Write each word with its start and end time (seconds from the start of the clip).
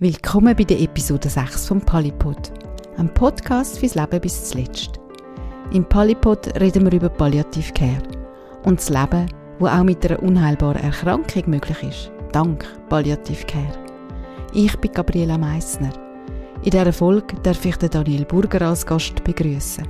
Willkommen 0.00 0.56
bei 0.56 0.64
der 0.64 0.80
Episode 0.80 1.28
6 1.28 1.68
vom 1.68 1.80
Polypod, 1.80 2.50
ein 2.96 3.14
Podcast 3.14 3.78
fürs 3.78 3.94
Leben 3.94 4.20
bis 4.20 4.50
zuletzt. 4.50 4.98
Im 5.70 5.84
Polypod 5.84 6.48
reden 6.60 6.84
wir 6.86 6.94
über 6.94 7.08
Palliative 7.08 7.72
Care 7.72 8.02
und 8.64 8.80
das 8.80 8.90
Leben, 8.90 9.26
wo 9.60 9.68
auch 9.68 9.84
mit 9.84 10.04
einer 10.04 10.20
unheilbaren 10.20 10.82
Erkrankung 10.82 11.44
möglich 11.46 11.80
ist, 11.84 12.10
dank 12.32 12.66
Palliative 12.88 13.46
Care. 13.46 13.72
Ich 14.52 14.76
bin 14.78 14.90
Gabriela 14.90 15.38
Meissner. 15.38 15.92
In 16.64 16.72
dieser 16.72 16.92
Folge 16.92 17.36
darf 17.44 17.64
ich 17.64 17.76
Daniel 17.76 18.24
Burger 18.24 18.62
als 18.62 18.84
Gast 18.84 19.22
begrüßen. 19.22 19.86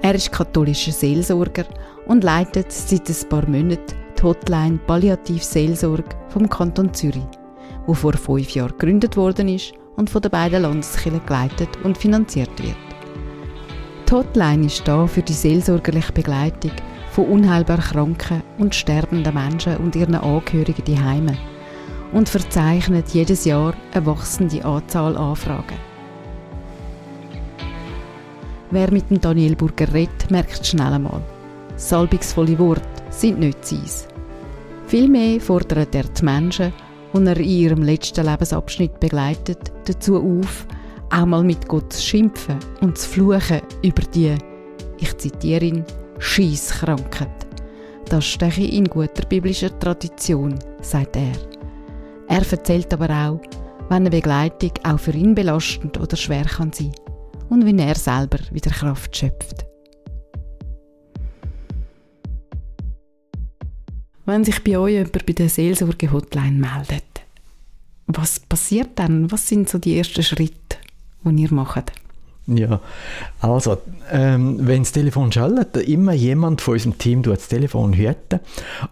Er 0.00 0.14
ist 0.14 0.32
katholischer 0.32 0.92
Seelsorger 0.92 1.66
und 2.06 2.24
leitet 2.24 2.72
seit 2.72 3.06
ein 3.06 3.28
paar 3.28 3.46
Monaten 3.46 3.96
die 4.18 4.22
Hotline 4.22 4.78
Palliativ 4.86 5.44
Seelsorge 5.44 6.16
vom 6.30 6.48
Kanton 6.48 6.94
Zürich 6.94 7.28
wo 7.86 7.94
vor 7.94 8.14
fünf 8.14 8.50
Jahren 8.50 8.76
gegründet 8.78 9.16
worden 9.16 9.48
ist 9.48 9.72
und 9.96 10.10
von 10.10 10.22
den 10.22 10.30
beiden 10.30 10.62
Landeskirchen 10.62 11.24
geleitet 11.26 11.68
und 11.82 11.98
finanziert 11.98 12.62
wird. 12.62 12.76
Die 14.08 14.12
Hotline 14.12 14.66
ist 14.66 14.86
da 14.86 15.06
für 15.06 15.22
die 15.22 15.32
seelsorgerliche 15.32 16.12
Begleitung 16.12 16.72
von 17.10 17.26
unheilbar 17.26 17.78
kranken 17.78 18.42
und 18.58 18.74
sterbenden 18.74 19.34
Menschen 19.34 19.76
und 19.78 19.96
ihren 19.96 20.14
Angehörigen 20.14 20.84
die 20.84 21.00
Heime 21.00 21.36
und 22.12 22.28
verzeichnet 22.28 23.08
jedes 23.08 23.44
Jahr 23.44 23.74
eine 23.92 24.06
wachsende 24.06 24.64
Anzahl 24.64 25.16
Anfragen. 25.16 25.76
Wer 28.70 28.90
mit 28.92 29.10
dem 29.10 29.20
Daniel 29.20 29.56
Burger 29.56 29.92
redet, 29.92 30.30
merkt 30.30 30.66
schnell 30.66 30.92
einmal, 30.92 31.22
salbungsvolle 31.76 32.58
Worte 32.58 32.82
sind 33.10 33.38
nicht 33.38 33.64
sein. 33.64 33.80
Vielmehr 34.86 35.40
fordert 35.40 35.94
er 35.94 36.04
die 36.04 36.24
Menschen 36.24 36.72
und 37.16 37.26
er 37.26 37.38
in 37.38 37.48
ihrem 37.48 37.82
letzten 37.82 38.26
Lebensabschnitt 38.26 39.00
begleitet, 39.00 39.72
dazu 39.86 40.16
auf, 40.16 40.66
auch 41.10 41.24
mal 41.24 41.42
mit 41.42 41.66
Gott 41.66 41.92
zu 41.92 42.02
schimpfen 42.02 42.58
und 42.82 42.98
zu 42.98 43.08
fluchen 43.08 43.62
über 43.82 44.02
die, 44.14 44.34
ich 44.98 45.16
zitiere 45.16 45.64
ihn, 45.64 45.84
Scheisskrankheit. 46.18 47.46
Das 48.08 48.24
steche 48.24 48.64
in 48.64 48.84
guter 48.84 49.26
biblischer 49.28 49.76
Tradition, 49.78 50.58
sagt 50.82 51.16
er. 51.16 51.32
Er 52.28 52.50
erzählt 52.50 52.92
aber 52.92 53.08
auch, 53.08 53.40
wenn 53.88 53.96
eine 53.96 54.10
Begleitung 54.10 54.72
auch 54.84 55.00
für 55.00 55.12
ihn 55.12 55.34
belastend 55.34 55.98
oder 55.98 56.16
schwer 56.16 56.44
kann 56.44 56.72
sein 56.72 56.92
und 57.48 57.64
wie 57.64 57.78
er 57.78 57.94
selber 57.94 58.38
wieder 58.50 58.70
Kraft 58.70 59.16
schöpft. 59.16 59.65
Wenn 64.26 64.44
sich 64.44 64.62
bei 64.62 64.76
euch 64.76 64.92
jemand 64.92 65.24
bei 65.24 65.32
der 65.32 65.48
Seelsorge-Hotline 65.48 66.58
meldet, 66.58 67.04
was 68.08 68.40
passiert 68.40 68.90
dann? 68.96 69.30
Was 69.30 69.48
sind 69.48 69.68
so 69.68 69.78
die 69.78 69.96
ersten 69.96 70.22
Schritte, 70.22 70.76
die 71.24 71.42
ihr 71.42 71.52
macht? 71.52 71.92
Ja, 72.48 72.80
also, 73.40 73.78
ähm, 74.12 74.58
wenn 74.60 74.82
das 74.82 74.92
Telefon 74.92 75.32
schaltet, 75.32 75.76
immer 75.88 76.12
jemand 76.12 76.60
von 76.60 76.74
unserem 76.74 76.96
Team 76.96 77.24
tut 77.24 77.38
das 77.38 77.48
Telefon 77.48 77.92
hüten 77.92 78.38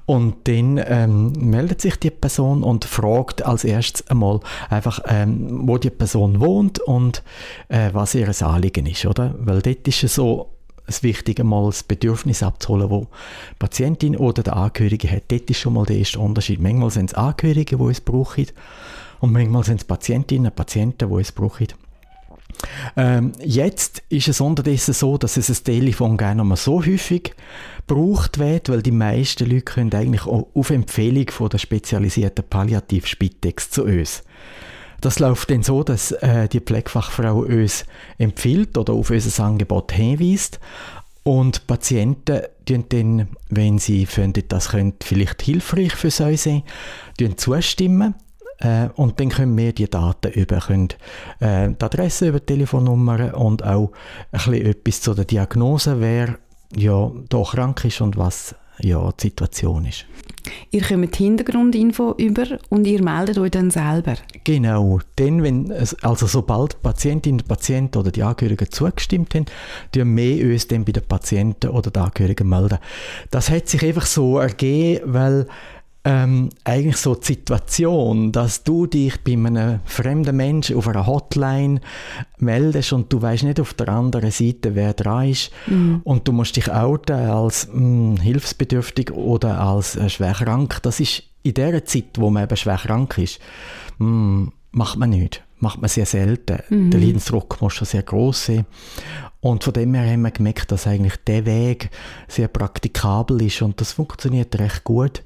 und 0.06 0.48
dann 0.48 0.80
ähm, 0.84 1.30
meldet 1.38 1.80
sich 1.80 1.96
die 1.96 2.10
Person 2.10 2.64
und 2.64 2.84
fragt 2.84 3.44
als 3.44 3.62
erstes 3.62 4.08
einmal 4.08 4.40
einfach, 4.70 4.98
ähm, 5.06 5.68
wo 5.68 5.78
die 5.78 5.90
Person 5.90 6.40
wohnt 6.40 6.80
und 6.80 7.22
äh, 7.68 7.90
was 7.92 8.16
ihr 8.16 8.28
Anliegen 8.42 8.86
ist, 8.86 9.06
oder? 9.06 9.36
Weil 9.38 9.62
dort 9.62 9.86
ist 9.86 10.02
es 10.02 10.16
so, 10.16 10.53
es 10.86 11.02
wichtig, 11.02 11.40
einmal 11.40 11.66
das 11.66 11.82
Bedürfnis 11.82 12.42
abzuholen, 12.42 12.88
das 12.88 13.00
die 13.00 13.54
Patientin 13.58 14.16
oder 14.16 14.42
der 14.42 14.56
Angehörige 14.56 15.10
hat. 15.10 15.24
Dort 15.28 15.50
ist 15.50 15.58
schon 15.58 15.74
mal 15.74 15.86
der 15.86 15.96
erste 15.96 16.20
Unterschied. 16.20 16.60
Manchmal 16.60 16.90
sind 16.90 17.10
es 17.10 17.14
Angehörige, 17.14 17.76
die 17.76 17.84
es 17.84 18.00
brauchen 18.00 18.46
und 19.20 19.32
manchmal 19.32 19.64
sind 19.64 19.80
es 19.80 19.84
Patientinnen 19.84 20.46
und 20.46 20.56
Patienten, 20.56 21.08
die 21.08 21.20
es 21.20 21.32
brauchen. 21.32 21.68
Ähm, 22.96 23.32
jetzt 23.42 24.02
ist 24.08 24.28
es 24.28 24.40
unterdessen 24.40 24.94
so, 24.94 25.18
dass 25.18 25.36
es 25.36 25.48
ein 25.48 25.64
Telefon 25.64 26.16
gar 26.16 26.34
nicht 26.34 26.44
mehr 26.44 26.56
so 26.56 26.84
häufig 26.84 27.34
gebraucht 27.86 28.38
wird, 28.38 28.68
weil 28.68 28.82
die 28.82 28.92
meisten 28.92 29.48
Leute 29.48 29.62
können 29.62 29.92
eigentlich 29.92 30.26
auf 30.26 30.70
Empfehlung 30.70 31.30
von 31.30 31.48
der 31.48 31.58
spezialisierten 31.58 32.44
Palliativ-Spitex 32.48 33.70
zu 33.70 33.84
uns. 33.84 34.22
Das 35.04 35.18
läuft 35.18 35.50
dann 35.50 35.62
so, 35.62 35.82
dass 35.82 36.12
äh, 36.12 36.48
die 36.48 36.60
Pflegefachfrau 36.60 37.40
uns 37.40 37.84
empfiehlt 38.16 38.78
oder 38.78 38.94
auf 38.94 39.10
unser 39.10 39.44
Angebot 39.44 39.92
hinweist 39.92 40.58
und 41.24 41.66
Patienten 41.66 42.40
dann, 42.64 43.28
wenn 43.50 43.76
sie 43.76 44.06
finden, 44.06 44.44
das 44.48 44.70
könnte 44.70 45.06
vielleicht 45.06 45.42
hilfreich 45.42 45.94
für 45.94 46.10
sie 46.10 46.38
sein, 46.38 46.62
zustimmen 47.36 48.14
äh, 48.60 48.88
und 48.96 49.20
dann 49.20 49.28
können 49.28 49.58
wir 49.58 49.74
die 49.74 49.90
Daten 49.90 50.32
über, 50.32 50.60
können, 50.60 50.88
äh, 51.40 51.68
die 51.68 51.84
Adresse 51.84 52.28
über 52.28 52.40
die 52.40 52.46
Telefonnummer 52.46 53.36
und 53.36 53.62
auch 53.62 53.92
ein 54.32 54.54
etwas 54.54 55.02
zu 55.02 55.12
der 55.12 55.26
Diagnose, 55.26 56.00
wer 56.00 56.38
ja 56.74 57.12
da 57.28 57.42
krank 57.42 57.84
ist 57.84 58.00
und 58.00 58.16
was 58.16 58.54
ja, 58.78 59.12
die 59.12 59.24
Situation 59.24 59.84
ist. 59.84 60.06
Ihr 60.70 60.82
kommt 60.82 61.16
Hintergrundinfo 61.16 62.14
über 62.18 62.44
und 62.68 62.86
ihr 62.86 63.02
meldet 63.02 63.38
euch 63.38 63.50
dann 63.50 63.70
selber? 63.70 64.14
Genau. 64.44 65.00
Dann, 65.16 65.42
wenn, 65.42 65.72
also 66.02 66.26
sobald 66.26 66.74
die 66.74 66.76
Patientin, 66.82 67.38
der 67.38 67.44
Patient 67.44 67.96
oder 67.96 68.10
die 68.10 68.22
Angehörigen 68.22 68.70
zugestimmt 68.70 69.34
haben, 69.34 69.46
tun 69.92 70.16
wir 70.16 70.44
uns 70.46 70.68
dann 70.68 70.84
bei 70.84 70.92
den 70.92 71.04
Patienten 71.04 71.70
oder 71.70 71.90
den 71.90 72.02
Angehörigen 72.02 72.48
melden. 72.48 72.78
Das 73.30 73.50
hat 73.50 73.68
sich 73.68 73.82
einfach 73.82 74.06
so 74.06 74.38
ergeben, 74.38 75.14
weil 75.14 75.46
ähm, 76.06 76.50
eigentlich 76.64 76.98
so 76.98 77.14
die 77.14 77.26
Situation, 77.26 78.30
dass 78.30 78.62
du 78.62 78.86
dich 78.86 79.24
bei 79.24 79.32
einem 79.32 79.80
fremden 79.86 80.36
Menschen 80.36 80.76
auf 80.76 80.86
einer 80.86 81.06
Hotline 81.06 81.80
meldest 82.38 82.92
und 82.92 83.10
du 83.10 83.22
weißt 83.22 83.44
nicht 83.44 83.58
auf 83.58 83.72
der 83.72 83.88
anderen 83.88 84.30
Seite, 84.30 84.74
wer 84.74 84.92
dran 84.92 85.30
ist 85.30 85.50
mhm. 85.66 86.02
und 86.04 86.28
du 86.28 86.32
musst 86.32 86.56
dich 86.56 86.70
outen 86.70 87.16
als 87.16 87.68
mh, 87.68 87.74
hm, 87.74 88.16
hilfsbedürftig 88.18 89.12
oder 89.12 89.58
als 89.60 89.96
äh, 89.96 90.10
schwer 90.10 90.34
krank. 90.34 90.80
Das 90.82 91.00
ist 91.00 91.22
in 91.42 91.54
der 91.54 91.84
Zeit, 91.86 92.18
wo 92.18 92.28
man 92.28 92.44
eben 92.44 92.56
schwer 92.56 92.76
krank 92.76 93.16
ist, 93.16 93.40
mh, 93.98 94.06
hm, 94.06 94.52
macht 94.72 94.98
man 94.98 95.10
nicht. 95.10 95.42
Macht 95.60 95.80
man 95.80 95.88
sehr 95.88 96.04
selten. 96.04 96.58
Mhm. 96.68 96.90
Der 96.90 97.00
Leidensdruck 97.00 97.62
muss 97.62 97.72
schon 97.72 97.86
sehr 97.86 98.02
groß 98.02 98.46
sein. 98.46 98.66
Und 99.40 99.64
von 99.64 99.72
dem 99.72 99.94
her 99.94 100.10
haben 100.10 100.20
wir 100.22 100.30
gemerkt, 100.30 100.70
dass 100.70 100.86
eigentlich 100.86 101.16
der 101.26 101.46
Weg 101.46 101.90
sehr 102.28 102.48
praktikabel 102.48 103.40
ist 103.40 103.62
und 103.62 103.80
das 103.80 103.92
funktioniert 103.92 104.58
recht 104.58 104.84
gut 104.84 105.22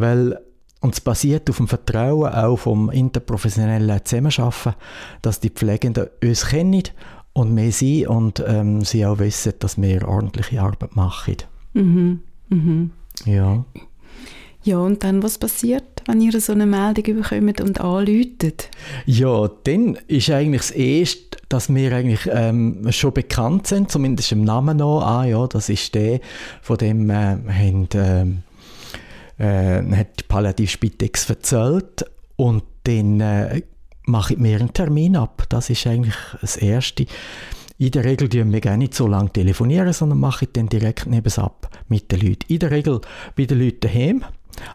weil 0.00 0.38
und 0.80 0.94
es 0.94 1.00
basiert 1.00 1.50
auf 1.50 1.56
dem 1.56 1.66
Vertrauen 1.66 2.32
auch 2.32 2.56
vom 2.56 2.90
interprofessionellen 2.90 4.00
Zusammenarbeiten, 4.04 4.74
dass 5.22 5.40
die 5.40 5.50
Pflegenden 5.50 6.06
uns 6.22 6.46
kennen 6.46 6.84
und 7.32 7.56
wir 7.56 7.72
sie 7.72 8.06
und 8.06 8.42
ähm, 8.46 8.84
sie 8.84 9.04
auch 9.04 9.18
wissen, 9.18 9.54
dass 9.58 9.80
wir 9.80 10.06
ordentliche 10.06 10.62
Arbeit 10.62 10.94
machen. 10.94 11.36
Mhm. 11.74 12.20
Mhm. 12.48 12.90
Ja. 13.24 13.64
Ja, 14.64 14.78
und 14.78 15.02
dann, 15.02 15.22
was 15.22 15.38
passiert, 15.38 16.02
wenn 16.06 16.20
ihr 16.20 16.38
so 16.40 16.52
eine 16.52 16.66
Meldung 16.66 17.22
bekommt 17.22 17.60
und 17.60 17.80
anläutet? 17.80 18.70
Ja, 19.06 19.48
dann 19.64 19.98
ist 20.08 20.30
eigentlich 20.30 20.62
das 20.62 20.70
Erste, 20.72 21.38
dass 21.48 21.72
wir 21.72 21.92
eigentlich 21.92 22.28
ähm, 22.30 22.86
schon 22.90 23.14
bekannt 23.14 23.66
sind, 23.66 23.90
zumindest 23.90 24.32
im 24.32 24.44
Namen 24.44 24.76
noch. 24.76 25.00
Ah 25.00 25.24
ja, 25.24 25.46
das 25.46 25.68
ist 25.68 25.94
der, 25.94 26.20
von 26.60 26.76
dem 26.76 27.08
äh, 27.08 27.14
haben... 27.14 27.88
Ähm, 27.94 28.42
äh, 29.38 29.82
hat 29.96 30.20
die 30.20 30.24
Palliativ-Spitex 30.24 31.30
erzählt 31.30 32.04
und 32.36 32.64
dann 32.84 33.20
äh, 33.20 33.62
mache 34.04 34.34
ich 34.34 34.38
mir 34.38 34.58
einen 34.58 34.72
Termin 34.72 35.16
ab. 35.16 35.44
Das 35.48 35.70
ist 35.70 35.86
eigentlich 35.86 36.16
das 36.40 36.56
Erste. 36.56 37.06
In 37.78 37.92
der 37.92 38.04
Regel 38.04 38.28
tun 38.28 38.52
wir 38.52 38.60
gar 38.60 38.76
nicht 38.76 38.94
so 38.94 39.06
lange 39.06 39.30
telefonieren, 39.30 39.92
sondern 39.92 40.18
mache 40.18 40.46
ich 40.46 40.52
dann 40.52 40.68
direkt 40.68 41.06
ab 41.38 41.70
mit 41.88 42.10
den 42.10 42.20
Leuten. 42.20 42.52
In 42.52 42.58
der 42.58 42.72
Regel 42.72 43.00
bei 43.36 43.44
den 43.44 43.60
Leuten 43.60 43.80
daheim. 43.80 44.24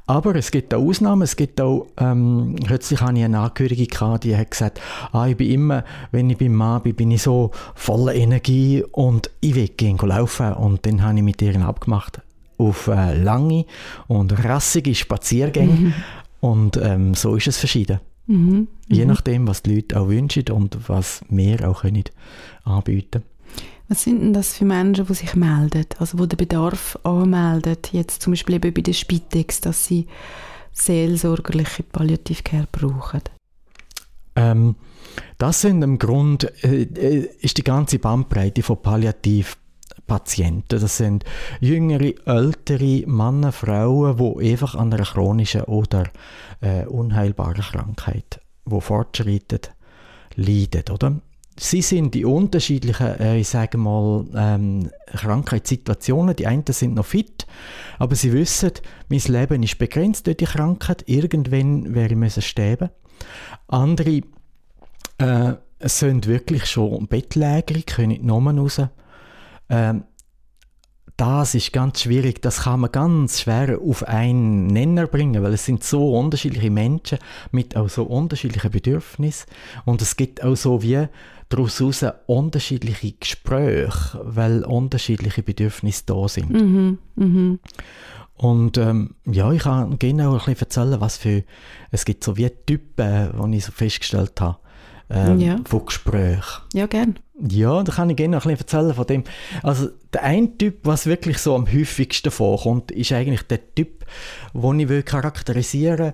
Aber 0.06 0.35
es 0.35 0.51
gibt 0.51 0.74
auch 0.74 0.81
Ausnahmen. 0.81 1.24
Es 1.24 1.35
gibt 1.35 1.59
auch, 1.59 1.88
ähm, 1.97 2.56
kürzlich 2.66 3.01
hatte 3.01 3.18
ich 3.18 3.25
eine 3.25 3.40
Angehörige, 3.40 3.88
gehabt, 3.88 4.24
die 4.24 4.38
hat 4.38 4.51
gesagt, 4.51 4.80
ah, 5.12 5.27
ich 5.27 5.36
bin 5.36 5.51
immer, 5.51 5.83
wenn 6.12 6.30
ich 6.30 6.38
beim 6.38 6.54
Mann 6.54 6.81
bin, 6.83 6.95
bin 6.95 7.12
ich 7.12 7.24
so 7.24 7.51
voller 7.75 8.16
Energie 8.16 8.83
und 8.92 9.30
ich 9.42 9.56
will 9.56 9.68
gehen 9.68 9.98
laufen. 9.98 10.54
Und 10.54 10.86
dann 10.86 11.01
habe 11.04 11.18
ich 11.18 11.24
mit 11.24 11.42
ihr 11.42 11.59
abgemacht, 11.62 12.21
auf 12.57 12.88
äh, 12.88 13.15
lange 13.15 13.65
und 14.07 14.44
rassige 14.44 14.95
Spaziergänge. 14.95 15.73
Mhm. 15.73 15.94
Und 16.39 16.77
ähm, 16.77 17.13
so 17.13 17.35
ist 17.35 17.47
es 17.47 17.57
verschieden. 17.57 18.00
Mhm. 18.27 18.67
Je 18.88 19.03
mhm. 19.03 19.07
nachdem, 19.07 19.47
was 19.47 19.63
die 19.63 19.75
Leute 19.75 20.00
auch 20.00 20.07
wünschen 20.07 20.50
und 20.51 20.77
was 20.88 21.21
wir 21.29 21.67
auch 21.69 21.81
können 21.81 22.03
anbieten 22.63 23.23
Was 23.89 24.03
sind 24.03 24.21
denn 24.21 24.33
das 24.33 24.57
für 24.57 24.65
Menschen, 24.65 25.05
die 25.05 25.13
sich 25.13 25.35
melden, 25.35 25.85
also 26.00 26.17
die 26.17 26.27
den 26.27 26.38
Bedarf 26.38 26.97
anmelden, 27.03 27.77
jetzt 27.91 28.21
zum 28.21 28.33
Beispiel 28.33 28.56
eben 28.56 28.73
bei 28.73 28.81
der 28.81 28.94
Spitex, 28.94 29.61
dass 29.61 29.85
sie 29.85 30.07
seelsorgerliche 30.71 31.83
Palliativcare 31.83 32.67
brauchen? 32.71 33.21
Ähm, 34.35 34.75
das 35.38 35.61
sind 35.61 35.81
im 35.81 35.99
Grunde 35.99 36.51
äh, 36.63 36.83
äh, 36.83 37.29
ist 37.41 37.57
die 37.57 37.63
ganze 37.63 37.99
Bandbreite 37.99 38.63
von 38.63 38.81
Palliativ 38.81 39.57
Patienten. 40.07 40.79
Das 40.79 40.97
sind 40.97 41.23
jüngere, 41.59 42.13
ältere 42.25 43.07
Männer, 43.07 43.51
Frauen, 43.51 44.17
die 44.17 44.51
einfach 44.51 44.75
an 44.75 44.94
einer 44.94 45.03
chronischen 45.03 45.63
oder 45.63 46.05
äh, 46.61 46.85
unheilbaren 46.85 47.61
Krankheit 47.61 48.39
wo 48.65 48.79
fortschreiten, 48.79 49.59
leiden, 50.35 50.83
oder? 50.91 51.19
Sie 51.59 51.83
sind 51.83 52.15
die 52.15 52.25
unterschiedlichen, 52.25 53.19
äh, 53.19 53.38
ich 53.38 53.47
sage 53.47 53.77
mal, 53.77 54.25
ähm, 54.35 54.89
Krankheitssituationen. 55.05 56.35
Die 56.35 56.47
einen 56.47 56.63
sind 56.67 56.95
noch 56.95 57.06
fit, 57.06 57.45
aber 57.99 58.15
sie 58.15 58.33
wissen, 58.33 58.71
mein 59.09 59.19
Leben 59.19 59.61
ist 59.61 59.77
begrenzt 59.77 60.25
durch 60.25 60.38
die 60.38 60.45
Krankheit. 60.45 61.03
Irgendwann 61.07 61.94
werde 61.94 62.15
ich 62.15 62.19
müssen 62.19 62.41
sterben. 62.41 62.89
Andere 63.67 64.21
äh, 65.19 65.53
sind 65.79 66.25
wirklich 66.25 66.65
schon 66.65 67.06
bettlägerig, 67.06 67.85
können 67.85 68.09
nicht 68.09 68.23
nochmal 68.23 68.57
raus. 68.57 68.81
Ähm, 69.69 70.04
das 71.18 71.54
ist 71.54 71.71
ganz 71.71 72.01
schwierig, 72.01 72.42
das 72.42 72.62
kann 72.62 72.80
man 72.80 72.92
ganz 72.92 73.42
schwer 73.42 73.80
auf 73.80 74.04
einen 74.07 74.65
Nenner 74.68 75.06
bringen, 75.06 75.44
weil 75.44 75.54
es 75.54 75.65
sind 75.65 75.83
so 75.83 76.18
unterschiedliche 76.18 76.71
Menschen 76.71 77.19
mit 77.51 77.77
auch 77.77 77.88
so 77.88 78.04
unterschiedlichen 78.04 78.71
Bedürfnissen 78.71 79.48
und 79.86 80.01
es 80.01 80.15
gibt 80.18 80.44
auch 80.44 80.56
so 80.56 80.81
wie 80.81 81.07
daraus 81.50 81.80
heraus 81.80 82.04
unterschiedliche 82.25 83.12
Gespräche, 83.12 84.19
weil 84.24 84.63
unterschiedliche 84.65 85.44
Bedürfnisse 85.44 86.04
da 86.07 86.27
sind. 86.27 86.50
Mhm. 86.50 86.98
Mhm. 87.16 87.59
Und 88.36 88.77
ähm, 88.80 89.16
ja, 89.25 89.51
ich 89.51 89.62
kann 89.62 90.00
gerne 90.00 90.27
auch 90.30 90.33
ein 90.33 90.56
bisschen 90.56 90.62
erzählen, 90.62 91.00
was 91.00 91.18
für, 91.18 91.44
es 91.92 92.06
gibt 92.06 92.24
so 92.24 92.36
wie 92.38 92.50
Typen, 92.50 93.51
die 93.51 93.57
ich 93.57 93.66
so 93.66 93.71
festgestellt 93.71 94.42
habe, 94.42 94.57
ähm, 95.12 95.39
Ja. 95.39 95.57
von 95.66 95.86
Gesprächen. 95.86 96.63
Ja, 96.74 96.88
gern. 96.88 97.19
Ja, 97.39 97.81
da 97.81 97.91
kann 97.91 98.09
ich 98.12 98.15
gerne 98.15 98.38
noch 98.38 98.45
ein 98.45 98.56
bisschen 98.56 98.68
erzählen 98.68 98.94
von 98.94 99.07
dem. 99.07 99.24
Also 99.63 99.89
der 100.13 100.24
ein 100.24 100.57
Typ, 100.57 100.80
was 100.83 101.07
wirklich 101.07 101.39
so 101.39 101.56
am 101.56 101.71
häufigsten 101.71 102.31
vorkommt, 102.31 102.91
ist 102.91 103.12
eigentlich 103.12 103.41
der 103.44 103.74
Typ, 103.74 104.06
den 104.53 104.80
ich 104.80 104.89
will 104.89 105.03
charakterisieren 105.03 105.97
will. 105.97 106.13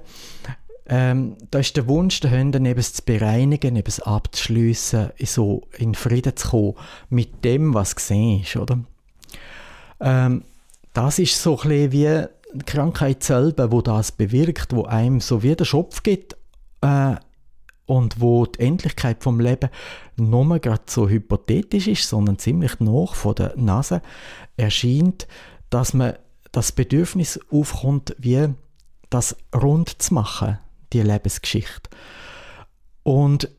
Ähm, 0.92 1.36
da 1.51 1.60
ist 1.60 1.77
der 1.77 1.88
Wunsch 1.88 2.19
dahinter, 2.19 2.60
neben 2.60 2.80
es 2.80 2.94
zu 2.94 3.04
bereinigen, 3.04 3.74
neben 3.74 3.88
es 3.88 4.00
abzuschliessen, 4.00 5.12
so 5.24 5.68
in 5.77 5.94
Frieden 5.94 6.36
zu 6.36 6.50
kommen 6.50 6.74
mit 7.10 7.45
dem, 7.45 7.75
was 7.75 7.95
gesehen 7.95 8.42
ist, 8.42 8.56
oder? 8.56 8.80
Ähm, 10.00 10.44
das 10.94 11.19
ist 11.19 11.39
so 11.39 11.60
ein 11.60 11.92
wie 11.92 12.25
die 12.54 12.66
Krankheit 12.66 13.24
selber, 13.24 13.71
wo 13.71 13.83
das 13.83 14.12
bewirkt, 14.12 14.74
wo 14.74 14.86
einem 14.86 15.19
so 15.19 15.44
wie 15.44 15.56
der 15.56 15.66
Schopf 15.66 16.01
gibt 16.01 16.36
äh, 16.81 17.16
und 17.89 18.21
wo 18.21 18.45
die 18.45 18.59
Endlichkeit 18.59 19.24
vom 19.24 19.39
Leben 19.39 19.69
mehr 20.15 20.59
gerade 20.59 20.83
so 20.86 21.09
hypothetisch 21.09 21.88
ist, 21.88 22.07
sondern 22.07 22.38
ziemlich 22.38 22.80
nach 22.80 23.15
von 23.15 23.33
der 23.33 23.53
Nase 23.57 24.03
erscheint, 24.57 25.27
dass 25.71 25.95
man 25.95 26.13
das 26.51 26.71
Bedürfnis 26.71 27.39
aufkommt, 27.50 28.15
wie 28.19 28.50
das 29.09 29.36
rund 29.56 30.01
zu 30.01 30.13
machen, 30.13 30.59
die 30.94 31.01
Lebensgeschichte. 31.01 31.89
Und 33.01 33.50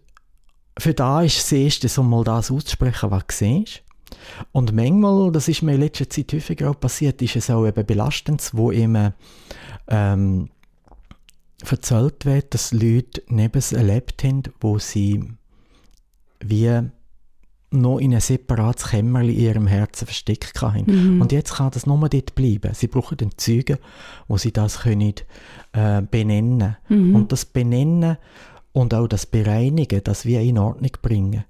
für 0.78 0.94
da 0.94 1.22
ist 1.22 1.38
das 1.38 1.50
Erste, 1.50 1.88
so 1.88 2.04
mal 2.04 2.22
das 2.22 2.52
auszusprechen, 2.52 3.10
was 3.10 3.26
du 3.26 3.34
siehst. 3.34 3.82
Und 4.52 4.72
manchmal, 4.72 5.32
das 5.32 5.48
ist 5.48 5.62
mir 5.62 5.74
in 5.74 5.80
letzter 5.80 6.08
Zeit 6.08 6.32
häufiger 6.32 6.70
auch 6.70 6.78
passiert, 6.78 7.20
ist 7.20 7.34
es 7.34 7.50
auch 7.50 7.66
eben 7.66 7.84
belastend, 7.84 8.48
wo 8.52 8.70
eben 8.70 9.12
ähm, 9.88 10.50
erzählt 11.68 12.24
wird, 12.24 12.54
dass 12.54 12.72
Leute 12.72 13.22
neben 13.28 13.58
es 13.58 13.72
erlebt 13.72 14.24
haben, 14.24 14.42
wo 14.60 14.78
sie 14.78 15.24
wie 16.40 16.80
noch 17.72 17.98
in 17.98 18.14
ein 18.14 18.20
separates 18.20 18.88
Kämmerchen 18.88 19.30
in 19.30 19.40
ihrem 19.40 19.66
Herzen 19.66 20.06
versteckt 20.06 20.60
haben. 20.60 20.84
Mhm. 20.86 21.20
Und 21.20 21.32
jetzt 21.32 21.54
kann 21.54 21.70
das 21.70 21.86
nur 21.86 22.08
dort 22.08 22.34
bleiben. 22.34 22.74
Sie 22.74 22.88
brauchen 22.88 23.16
den 23.16 23.36
Zeugen, 23.36 23.78
wo 24.26 24.38
sie 24.38 24.52
das 24.52 24.80
können, 24.80 25.14
äh, 25.72 26.02
benennen 26.02 26.76
Mhm. 26.88 27.14
Und 27.14 27.32
das 27.32 27.44
Benennen 27.44 28.16
und 28.72 28.94
auch 28.94 29.06
das 29.06 29.26
Bereinigen, 29.26 30.02
das 30.02 30.24
wir 30.24 30.40
in 30.40 30.58
Ordnung 30.58 30.92
bringen, 31.02 31.44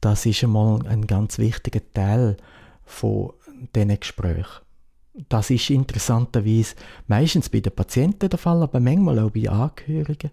das 0.00 0.24
ist 0.26 0.44
einmal 0.44 0.86
ein 0.86 1.06
ganz 1.06 1.38
wichtiger 1.38 1.80
Teil 1.92 2.36
von 2.84 3.32
diesen 3.74 4.00
Gesprächen. 4.00 4.65
Das 5.28 5.50
ist 5.50 5.70
interessanterweise 5.70 6.74
meistens 7.06 7.48
bei 7.48 7.60
den 7.60 7.74
Patienten 7.74 8.28
der 8.28 8.38
Fall, 8.38 8.62
aber 8.62 8.80
manchmal 8.80 9.18
auch 9.18 9.30
bei 9.30 9.48
Angehörigen, 9.48 10.30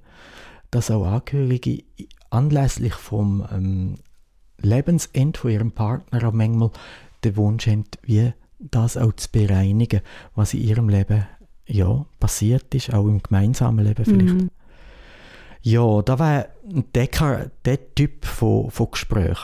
dass 0.71 0.91
auch 0.91 1.05
Angehörige 1.05 1.83
anlässlich 2.29 2.93
vom 2.93 3.47
ähm, 3.51 3.95
Lebensende 4.57 5.39
von 5.39 5.51
ihrem 5.51 5.71
Partner 5.71 6.27
auch 6.27 6.33
manchmal 6.33 6.71
den 7.23 7.37
Wunsch 7.37 7.67
haben, 7.67 7.85
wie 8.03 8.33
das 8.59 8.97
auch 8.97 9.13
zu 9.13 9.29
bereinigen, 9.31 10.01
was 10.35 10.53
in 10.53 10.61
ihrem 10.61 10.89
Leben 10.89 11.25
ja, 11.65 12.05
passiert 12.19 12.73
ist, 12.75 12.93
auch 12.93 13.05
im 13.05 13.21
gemeinsamen 13.21 13.85
Leben 13.85 14.05
vielleicht. 14.05 14.33
Mhm. 14.35 14.49
Ja, 15.61 16.01
da 16.01 16.19
wäre 16.19 16.49
der, 16.93 17.51
der 17.63 17.95
Typ 17.95 18.25
von, 18.25 18.69
von 18.69 18.91
Gespräch. 18.91 19.37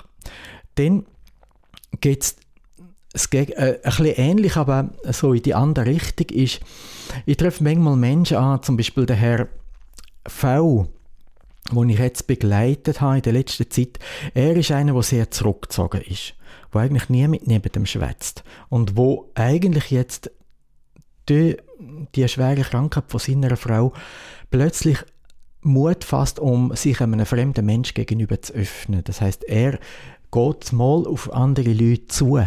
Dann 0.76 1.06
gibt 2.02 2.24
es 2.24 2.36
äh, 3.14 3.16
ein 3.16 3.82
bisschen 3.84 4.06
ähnlich, 4.06 4.56
aber 4.56 4.90
so 5.12 5.34
in 5.34 5.42
die 5.42 5.56
andere 5.56 5.88
Richtung 5.88 6.28
ist, 6.30 6.60
ich 7.26 7.38
treffe 7.38 7.64
manchmal 7.64 7.96
Menschen 7.96 8.38
an, 8.38 8.62
zum 8.64 8.78
Beispiel 8.78 9.06
der 9.06 9.16
Herr 9.16 9.48
V., 10.28 10.88
den 11.72 11.90
ich 11.90 12.00
jetzt 12.00 12.28
begleitet 12.28 13.02
habe 13.02 13.18
in 13.18 13.22
der 13.22 13.34
letzten 13.34 13.70
Zeit. 13.70 14.00
Er 14.34 14.56
ist 14.56 14.72
einer, 14.72 14.94
der 14.94 15.04
sehr 15.04 15.30
zurückgezogen 15.32 16.02
ist, 16.02 16.34
der 16.74 16.82
eigentlich 16.82 17.10
nie 17.10 17.28
mit 17.28 17.48
neben 17.48 17.72
dem 17.72 17.86
schwätzt 17.86 18.44
und 18.70 18.98
wo 18.98 19.32
eigentlich 19.36 19.92
jetzt 19.92 20.32
die, 21.30 21.58
die 22.16 22.28
schwere 22.28 22.62
Krankheit 22.62 23.06
von 23.08 23.20
seiner 23.20 23.56
Frau 23.56 23.94
plötzlich 24.50 24.98
Mut 25.62 26.04
fasst, 26.04 26.40
um 26.40 26.76
sich 26.76 27.02
einem 27.02 27.26
fremden 27.26 27.66
Mensch 27.66 27.94
gegenüber 27.94 28.42
zu 28.42 28.54
öffnen. 28.54 29.04
Das 29.04 29.22
heißt, 29.22 29.44
er 29.44 29.80
geht 30.32 30.72
mal 30.72 31.06
auf 31.06 31.34
andere 31.34 31.74
Leute 31.74 32.08
zu. 32.08 32.40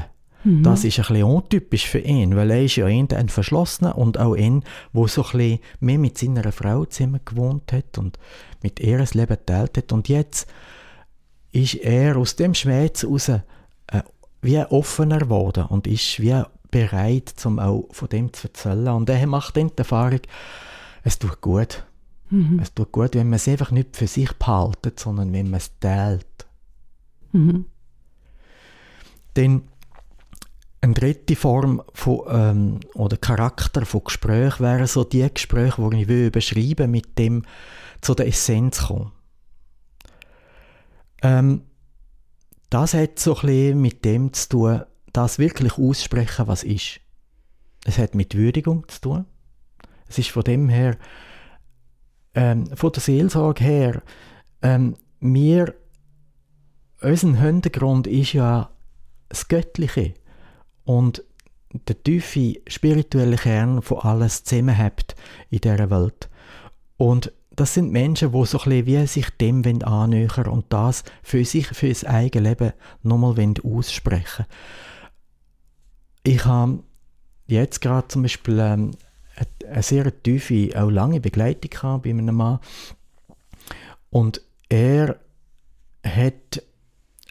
Mhm. 0.44 0.62
Das 0.62 0.84
ist 0.84 0.98
ein 0.98 1.06
bisschen 1.06 1.24
untypisch 1.24 1.86
für 1.86 2.00
ihn, 2.00 2.36
weil 2.36 2.50
er 2.50 2.64
ist 2.64 2.76
ja 2.76 2.88
eher 2.88 3.16
ein 3.16 3.28
Verschlossener 3.28 3.96
und 3.96 4.18
auch 4.18 4.34
ein, 4.34 4.64
der 4.92 5.08
so 5.08 5.24
ein 5.24 5.30
bisschen 5.32 5.58
mehr 5.80 5.98
mit 5.98 6.18
seiner 6.18 6.50
Frau 6.52 6.84
zusammen 6.84 7.20
gewohnt 7.24 7.72
hat 7.72 7.98
und 7.98 8.18
mit 8.62 8.80
ihr 8.80 8.98
das 8.98 9.14
Leben 9.14 9.36
geteilt 9.36 9.76
hat. 9.76 9.92
Und 9.92 10.08
jetzt 10.08 10.48
ist 11.52 11.74
er 11.76 12.16
aus 12.16 12.36
dem 12.36 12.54
Schmerz 12.54 13.04
raus 13.04 13.28
äh, 13.28 13.40
wie 14.40 14.58
offener 14.58 15.18
geworden 15.18 15.66
und 15.66 15.86
ist 15.86 16.20
wie 16.20 16.42
bereit, 16.70 17.34
um 17.44 17.58
auch 17.58 17.86
von 17.92 18.08
dem 18.08 18.32
zu 18.32 18.48
erzählen. 18.48 18.88
Und 18.88 19.08
er 19.08 19.26
macht 19.26 19.56
dann 19.56 19.68
die 19.68 19.78
Erfahrung, 19.78 20.20
es 21.04 21.18
tut 21.18 21.40
gut. 21.40 21.84
Mhm. 22.30 22.58
Es 22.60 22.72
tut 22.72 22.90
gut, 22.90 23.14
wenn 23.14 23.28
man 23.28 23.36
es 23.36 23.46
einfach 23.46 23.70
nicht 23.70 23.96
für 23.96 24.06
sich 24.06 24.32
behaltet, 24.32 24.98
sondern 24.98 25.32
wenn 25.32 25.50
man 25.50 25.58
es 25.58 25.78
teilt. 25.78 26.26
Mhm. 27.32 27.66
Dann 29.34 29.62
eine 30.82 30.94
dritte 30.94 31.36
Form 31.36 31.80
von, 31.94 32.22
ähm, 32.28 32.80
oder 32.94 33.16
Charakter 33.16 33.86
von 33.86 34.04
Gespräch 34.04 34.60
wären 34.60 34.86
so 34.86 35.04
die 35.04 35.26
Gespräche, 35.32 35.88
die 35.90 36.02
ich 36.02 36.08
will 36.08 36.30
beschreiben 36.30 36.90
mit 36.90 37.18
dem 37.18 37.44
zu 38.00 38.14
der 38.14 38.26
Essenz 38.26 38.86
kommen. 38.86 39.12
Ähm, 41.22 41.62
das 42.68 42.94
hat 42.94 43.18
so 43.20 43.36
ein 43.36 43.40
bisschen 43.42 43.80
mit 43.80 44.04
dem 44.04 44.32
zu 44.32 44.48
tun, 44.48 44.82
das 45.12 45.38
wirklich 45.38 45.78
aussprechen, 45.78 46.48
was 46.48 46.64
ist. 46.64 47.00
Es 47.84 47.98
hat 47.98 48.16
mit 48.16 48.34
Würdigung 48.34 48.88
zu 48.88 49.00
tun. 49.00 49.24
Es 50.08 50.18
ist 50.18 50.30
von 50.30 50.42
dem 50.42 50.68
her, 50.68 50.96
ähm, 52.34 52.66
von 52.74 52.90
der 52.90 53.02
Seelsorge 53.02 53.62
her, 53.62 54.02
ähm, 54.62 54.96
wir, 55.20 55.74
unser 57.00 57.36
Hintergrund 57.36 58.08
ist 58.08 58.32
ja 58.32 58.70
das 59.28 59.46
Göttliche 59.46 60.14
und 60.84 61.22
der 61.88 62.02
tiefe 62.02 62.60
spirituelle 62.66 63.36
Kern 63.36 63.82
von 63.82 63.98
alles 64.00 64.44
zusammenhält 64.44 65.14
in 65.50 65.60
dieser 65.60 65.90
Welt. 65.90 66.28
Und 66.98 67.32
das 67.54 67.74
sind 67.74 67.92
Menschen, 67.92 68.32
die 68.32 68.44
so 68.46 68.60
ein 68.60 68.86
wie 68.86 69.06
sich 69.06 69.30
dem 69.30 69.62
annähern 69.82 70.46
und 70.48 70.66
das 70.70 71.04
für 71.22 71.44
sich, 71.44 71.66
für 71.68 71.88
das 71.88 72.04
eigene 72.04 72.48
Leben 72.50 72.72
nochmal 73.02 73.54
aussprechen 73.62 74.46
Ich 76.24 76.44
habe 76.44 76.82
jetzt 77.46 77.80
gerade 77.80 78.08
zum 78.08 78.22
Beispiel 78.22 78.58
ähm, 78.58 78.92
eine- 79.36 79.70
eine 79.72 79.82
sehr 79.82 80.22
tiefe, 80.22 80.70
auch 80.80 80.90
lange 80.90 81.20
Begleitung 81.20 82.00
bei 82.02 82.10
einem 82.10 82.34
Mann 82.34 82.60
und 84.10 84.40
er 84.68 85.18
hat 86.04 86.62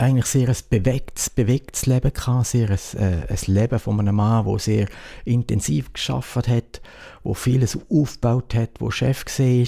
eigentlich 0.02 0.26
sehr 0.26 0.50
ein 0.50 0.56
bewegtes, 0.70 1.30
bewegtes 1.30 1.86
Leben 1.86 2.12
gehabt, 2.12 2.48
sehr 2.48 2.70
ein, 2.70 3.00
äh, 3.00 3.28
ein 3.28 3.54
Leben 3.54 3.80
von 3.80 4.00
einem 4.00 4.16
Mann, 4.16 4.46
der 4.46 4.60
sehr 4.60 4.88
intensiv 5.26 5.94
geschafft 5.94 6.48
hat, 6.48 6.82
wo 7.24 7.34
vieles 7.34 7.78
aufgebaut 7.90 8.56
hat, 8.56 8.72
wo 8.80 8.92
Chef 8.92 9.26
war 9.26 9.68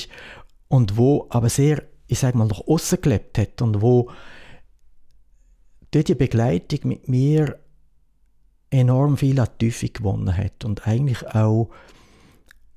und 0.67 0.97
wo 0.97 1.27
aber 1.29 1.49
sehr, 1.49 1.83
ich 2.07 2.19
sage 2.19 2.37
mal, 2.37 2.47
nach 2.47 2.61
außen 2.67 3.01
gelebt 3.01 3.37
hat 3.37 3.61
und 3.61 3.81
wo 3.81 4.09
durch 5.91 6.05
die 6.05 6.15
Begleitung 6.15 6.79
mit 6.89 7.07
mir 7.07 7.59
enorm 8.71 9.17
viel 9.17 9.39
an 9.39 9.49
Tiefe 9.59 9.89
gewonnen 9.89 10.35
hat 10.35 10.65
und 10.65 10.87
eigentlich 10.87 11.27
auch 11.27 11.69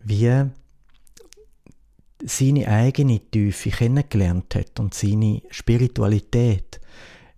wie 0.01 0.51
seine 2.25 2.69
eigene 2.69 3.21
Tiefe 3.21 3.71
kennengelernt 3.71 4.55
hat 4.55 4.79
und 4.79 4.95
seine 4.95 5.43
Spiritualität. 5.51 6.81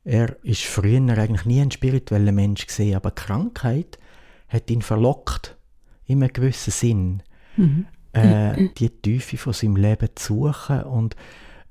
Er 0.08 0.42
ist 0.42 0.64
früher 0.64 1.18
eigentlich 1.18 1.44
nie 1.44 1.60
ein 1.60 1.70
spiritueller 1.70 2.32
Mensch 2.32 2.66
gesehen, 2.66 2.96
aber 2.96 3.10
Krankheit 3.10 3.98
hat 4.48 4.70
ihn 4.70 4.80
verlockt, 4.80 5.58
in 6.06 6.22
einem 6.22 6.32
gewissen 6.32 6.70
Sinn, 6.70 7.22
mhm. 7.58 7.84
äh, 8.14 8.70
die 8.78 8.88
Tiefe 8.88 9.36
von 9.36 9.52
seinem 9.52 9.76
Leben 9.76 10.08
zu 10.14 10.46
suchen 10.46 10.84
und 10.84 11.14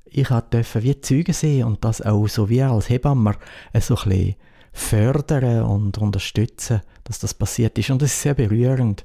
ich 0.05 0.27
durfte 0.27 0.83
wie 0.83 1.01
Zeugen 1.01 1.33
sehen 1.33 1.65
und 1.65 1.83
das 1.83 2.03
auch 2.03 2.27
so 2.27 2.47
wie 2.47 2.61
als 2.61 2.89
Hebamme 2.89 3.33
so 3.79 3.95
ein 3.95 4.09
bisschen 4.09 4.35
fördern 4.71 5.63
und 5.63 5.97
unterstützen, 5.97 6.81
dass 7.05 7.17
das 7.17 7.33
passiert 7.33 7.75
ist. 7.79 7.89
Und 7.89 8.03
es 8.03 8.13
ist 8.13 8.21
sehr 8.21 8.35
berührend, 8.35 9.03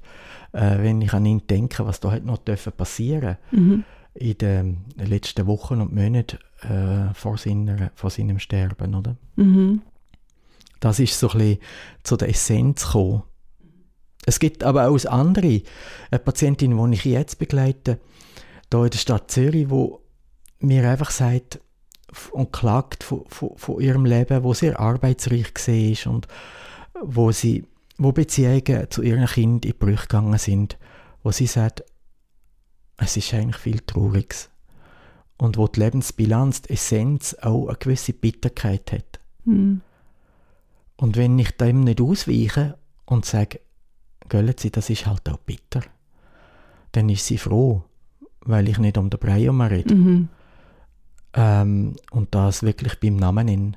äh, 0.53 0.77
wenn 0.77 1.01
ich 1.01 1.15
an 1.15 1.25
ihn 1.25 1.47
denke, 1.47 1.87
was 1.87 2.01
da 2.01 2.19
noch 2.19 2.45
passieren 2.77 3.39
mhm. 3.51 3.85
In 4.15 4.39
den 4.39 4.85
letzten 4.97 5.47
Wochen 5.47 5.81
und 5.81 5.95
Monaten 5.95 6.39
äh, 6.63 7.15
vor, 7.15 7.39
seiner, 7.39 7.91
vor 7.95 8.11
seinem 8.11 8.39
Sterben. 8.39 8.95
Oder? 8.95 9.17
Mhm. 9.37 9.83
Das 10.81 10.99
ist 10.99 11.19
so 11.19 11.31
ein 11.31 11.39
bisschen 11.39 11.59
zu 12.03 12.17
der 12.17 12.29
Essenz 12.29 12.85
gekommen. 12.85 13.23
Es 14.25 14.39
gibt 14.39 14.63
aber 14.63 14.89
auch 14.89 15.05
andere, 15.07 15.63
eine 16.11 16.19
Patientin, 16.19 16.91
die 16.91 16.95
ich 16.95 17.05
jetzt 17.05 17.39
begleite, 17.39 17.99
hier 18.71 18.85
in 18.85 18.91
der 18.91 18.99
Stadt 18.99 19.31
Zürich, 19.31 19.69
wo 19.69 20.01
mir 20.61 20.89
einfach 20.89 21.11
sagt 21.11 21.61
und 22.31 22.53
klagt 22.53 23.03
von, 23.03 23.25
von, 23.29 23.57
von 23.57 23.81
ihrem 23.81 24.05
Leben, 24.05 24.45
wo 24.45 24.55
sehr 24.55 24.79
arbeitsreich 24.79 25.53
war 25.55 26.13
und 26.13 26.29
wo 27.03 27.33
sie 27.33 27.65
wo 27.99 28.13
Beziehungen 28.13 28.91
zu 28.91 29.03
ihren 29.03 29.27
Kindern 29.27 29.71
in 29.71 29.79
Brüche 29.79 30.03
gegangen 30.03 30.39
sind, 30.39 30.79
wo 31.23 31.31
sie 31.31 31.47
sagt, 31.47 31.85
es 32.97 33.17
ist 33.17 33.35
eigentlich 33.35 33.57
viel 33.57 33.81
Trauriges. 33.81 34.49
Und 35.39 35.57
wo 35.57 35.67
die 35.67 35.81
Lebensbilanz, 35.81 36.63
die 36.63 36.75
Essenz 36.75 37.35
auch 37.41 37.69
eine 37.69 37.77
gewisse 37.77 38.13
Bitterkeit 38.13 38.93
hat. 38.93 39.21
Mhm. 39.45 39.81
Und 40.97 41.17
wenn 41.17 41.39
ich 41.39 41.51
dem 41.57 41.81
nicht 41.81 42.01
ausweiche 42.01 42.79
und 43.07 43.25
sage, 43.25 43.61
göllen 44.29 44.55
Sie, 44.57 44.71
das 44.71 44.89
ist 44.89 45.07
halt 45.07 45.29
auch 45.29 45.39
bitter, 45.39 45.83
dann 46.93 47.09
ist 47.09 47.27
sie 47.27 47.39
froh, 47.39 47.83
weil 48.41 48.69
ich 48.69 48.79
nicht 48.79 48.99
um 48.99 49.11
den 49.11 49.19
Brei 49.19 49.49
rede. 49.51 49.95
Mhm. 49.95 50.29
Ähm, 51.35 51.97
und 52.11 52.35
das 52.35 52.63
wirklich 52.63 53.01
beim 53.01 53.17
Namen 53.17 53.47
nennen. 53.47 53.77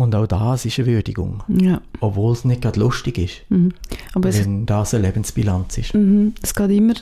Und 0.00 0.14
auch 0.14 0.26
das 0.26 0.64
ist 0.64 0.78
eine 0.78 0.88
Würdigung. 0.88 1.42
Ja. 1.48 1.82
Obwohl 2.00 2.32
es 2.32 2.46
nicht 2.46 2.62
gerade 2.62 2.80
lustig 2.80 3.18
ist. 3.18 3.50
Mhm. 3.50 3.74
Aber 4.14 4.32
wenn 4.32 4.64
das 4.64 4.94
eine 4.94 5.06
Lebensbilanz 5.06 5.76
ist. 5.76 5.92
Mhm. 5.92 6.32
Es 6.40 6.54
geht 6.54 6.70
immer 6.70 6.94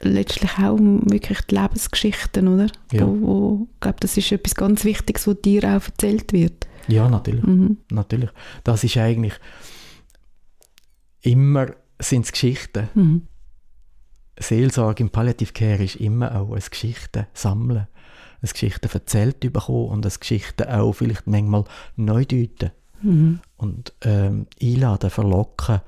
letztlich 0.00 0.50
auch 0.58 0.72
um 0.72 1.02
wirklich 1.10 1.42
die 1.42 1.54
Lebensgeschichten, 1.54 2.48
oder? 2.48 2.68
Ja. 2.92 3.06
Wo, 3.06 3.20
wo, 3.20 3.68
ich 3.74 3.80
glaube, 3.80 3.98
das 4.00 4.16
ist 4.16 4.32
etwas 4.32 4.54
ganz 4.54 4.86
Wichtiges, 4.86 5.26
was 5.26 5.42
dir 5.42 5.64
auch 5.64 5.84
erzählt 5.84 6.32
wird. 6.32 6.66
Ja, 6.88 7.10
natürlich. 7.10 7.44
Mhm. 7.44 7.76
natürlich. 7.90 8.30
Das 8.64 8.82
ist 8.84 8.96
eigentlich 8.96 9.34
immer 11.20 11.72
sind 11.98 12.32
Geschichten. 12.32 12.88
Mhm. 12.94 13.22
Seelsorge 14.38 15.02
im 15.02 15.10
Palliative 15.10 15.52
Care 15.52 15.84
ist 15.84 15.96
immer 15.96 16.34
auch 16.40 16.54
ein 16.54 16.62
Geschichten 16.70 17.26
sammeln 17.34 17.86
ein 18.44 18.52
Geschichten 18.52 18.88
erzählt 18.92 19.40
bekommen 19.40 19.88
und 19.88 20.04
das 20.04 20.20
Geschichten 20.20 20.68
auch 20.68 20.92
vielleicht 20.92 21.26
manchmal 21.26 21.64
neu 21.96 22.24
deuten. 22.24 22.70
Mhm. 23.02 23.40
Und 23.56 23.92
ähm, 24.02 24.46
einladen, 24.62 25.10
verlocken, 25.10 25.80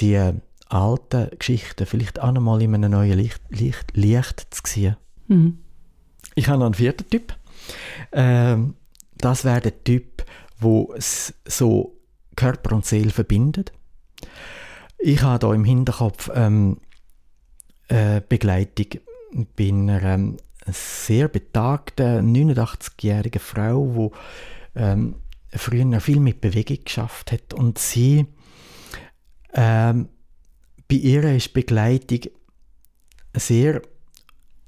die 0.00 0.32
alten 0.68 1.30
Geschichten 1.38 1.86
vielleicht 1.86 2.20
auch 2.20 2.32
nochmal 2.32 2.62
in 2.62 2.74
einem 2.74 2.92
neuen 2.92 3.18
Licht, 3.18 3.42
Licht, 3.50 3.92
Licht 3.94 4.46
zu 4.50 4.62
sehen. 4.64 4.96
Mhm. 5.28 5.58
Ich 6.34 6.48
habe 6.48 6.58
noch 6.58 6.66
einen 6.66 6.74
vierten 6.74 7.08
Typ. 7.08 7.34
Ähm, 8.12 8.74
das 9.16 9.44
wäre 9.44 9.60
der 9.60 9.84
Typ, 9.84 10.24
wo 10.58 10.94
so 10.98 11.96
Körper 12.36 12.74
und 12.74 12.86
Seele 12.86 13.10
verbindet. 13.10 13.72
Ich 14.98 15.22
habe 15.22 15.38
da 15.38 15.52
im 15.52 15.64
Hinterkopf 15.64 16.30
ähm, 16.34 16.78
äh, 17.88 18.20
Begleitung 18.26 19.00
bei 19.56 19.68
einer 19.68 20.02
ähm, 20.02 20.36
sehr 20.66 21.28
betagte 21.28 22.20
89-jährige 22.20 23.38
Frau, 23.38 24.12
die 24.74 24.80
ähm, 24.80 25.16
früher 25.52 26.00
viel 26.00 26.20
mit 26.20 26.40
Bewegung 26.40 26.84
geschafft 26.84 27.32
hat. 27.32 27.54
Und 27.54 27.78
sie 27.78 28.26
ähm, 29.54 30.08
bei 30.88 30.96
ihr 30.96 31.24
ist 31.34 31.52
Begleitung 31.52 32.20
sehr 33.34 33.82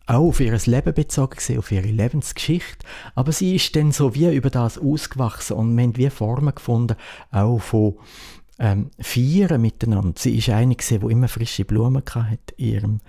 auch 0.07 0.29
auf 0.29 0.41
ihr 0.41 0.59
Leben 0.67 0.95
bezogen 0.95 1.39
auf 1.59 1.71
ihre 1.71 1.87
Lebensgeschichte, 1.87 2.85
aber 3.15 3.33
sie 3.33 3.55
ist 3.55 3.75
dann 3.77 3.93
so 3.93 4.15
wie 4.15 4.35
über 4.35 4.51
das 4.51 4.79
ausgewachsen 4.79 5.57
und 5.57 5.77
wir 5.77 5.85
haben 5.85 5.97
wie 5.97 6.11
Formen 6.11 6.55
gefunden, 6.55 6.97
auch 7.31 7.61
von 7.61 7.95
ähm, 8.59 8.91
Feiern 8.99 9.61
miteinander. 9.61 10.15
Sie 10.19 10.37
ist 10.37 10.49
eine 10.49 10.75
die 10.77 10.95
immer 10.97 11.29
frische 11.29 11.65
Blumen 11.65 12.03
hatte 12.05 12.55
in 12.57 12.67
ihrem, 12.67 13.01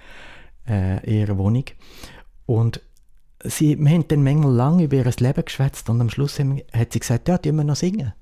äh, 0.67 1.19
ihrer 1.21 1.37
Wohnung 1.37 1.65
und 2.45 2.81
sie, 3.43 3.77
wir 3.79 3.89
haben 3.89 4.07
dann 4.07 4.23
manchmal 4.23 4.53
lange 4.53 4.83
über 4.83 4.97
ihr 4.97 5.11
Leben 5.17 5.45
geschwätzt 5.45 5.89
und 5.89 6.01
am 6.01 6.09
Schluss 6.09 6.39
haben, 6.39 6.61
hat 6.71 6.93
sie 6.93 6.99
gesagt, 6.99 7.27
ja, 7.27 7.37
die 7.37 7.51
wir 7.51 7.63
noch 7.63 7.75
singen. 7.75 8.13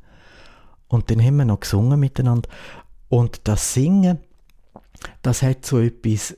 Und 0.88 1.10
dann 1.10 1.24
haben 1.24 1.38
wir 1.38 1.46
noch 1.46 1.62
gesungen 1.62 2.00
miteinander. 2.00 2.50
Und 3.08 3.42
das 3.46 3.74
Singen, 3.74 4.20
das 5.22 5.42
hat 5.42 5.66
so 5.66 5.80
etwas, 5.80 6.36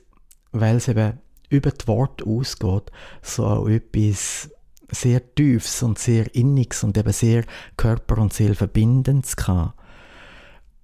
weil 0.52 0.76
es 0.76 0.88
eben 0.88 1.18
über 1.48 1.70
die 1.70 1.86
Worte 1.86 2.24
ausgeht, 2.26 2.90
so 3.22 3.68
etwas 3.68 4.50
sehr 4.90 5.34
Tiefes 5.34 5.82
und 5.82 5.98
sehr 5.98 6.34
Inniges 6.34 6.84
und 6.84 6.96
eben 6.96 7.12
sehr 7.12 7.44
Körper 7.76 8.18
und 8.18 8.32
Seele 8.32 8.54
verbindendes 8.54 9.36
gehabt. 9.36 9.74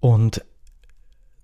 Und 0.00 0.44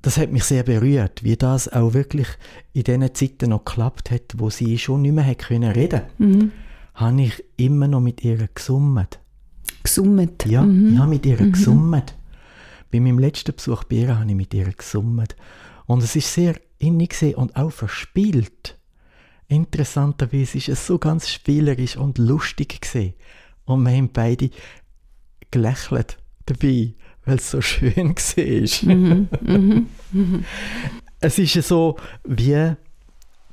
das 0.07 0.19
hat 0.19 0.31
mich 0.31 0.45
sehr 0.45 0.63
berührt, 0.63 1.25
wie 1.25 1.35
das 1.35 1.67
auch 1.69 1.93
wirklich 1.93 2.29
in 2.73 2.85
diesen 2.85 3.13
Zeiten 3.13 3.51
noch 3.51 3.65
geklappt 3.65 4.13
hat, 4.13 4.35
wo 4.37 4.51
sie 4.51 4.79
schon 4.79 5.03
nicht 5.03 5.15
mehr 5.15 5.35
können 5.35 5.73
reden 5.73 6.03
mhm. 6.19 6.53
habe 6.95 7.23
ich 7.23 7.43
immer 7.57 7.89
noch 7.89 8.01
mit 8.01 8.23
ihr 8.23 8.49
gesummt. 8.55 9.19
Gesummt? 9.83 10.47
Ja, 10.47 10.63
mhm. 10.63 10.93
ich 10.93 10.99
habe 11.01 11.11
mit 11.11 11.27
ihr 11.27 11.43
mhm. 11.43 11.51
gesummt. 11.51 12.15
Bei 12.93 13.01
meinem 13.01 13.19
letzten 13.19 13.57
Besuch 13.57 13.83
bei 13.83 13.97
ihr 13.97 14.17
habe 14.17 14.31
ich 14.31 14.37
mit 14.37 14.55
ihr 14.55 14.73
gesummt. 14.73 15.35
Und 15.87 16.05
es 16.05 16.15
ist 16.15 16.33
sehr 16.33 16.55
innig 16.79 17.21
und 17.37 17.57
auch 17.57 17.73
verspielt. 17.73 18.79
Interessanterweise 19.49 20.59
ist 20.59 20.69
es 20.69 20.87
so 20.87 21.01
ganz 21.01 21.29
spielerisch 21.29 21.97
und 21.97 22.19
lustig 22.19 22.81
gesehen. 22.81 23.15
Und 23.65 23.83
wir 23.83 23.91
haben 23.91 24.11
beide 24.13 24.51
gelächelt 25.51 26.19
dabei 26.45 26.95
weil 27.26 27.37
es 27.37 27.50
so 27.50 27.61
schön 27.61 28.14
war. 28.16 28.95
Mhm, 28.95 29.28
mhm, 29.42 29.87
mhm. 30.12 30.45
Es 31.21 31.38
ist 31.38 31.54
so, 31.66 31.97
wie 32.25 32.75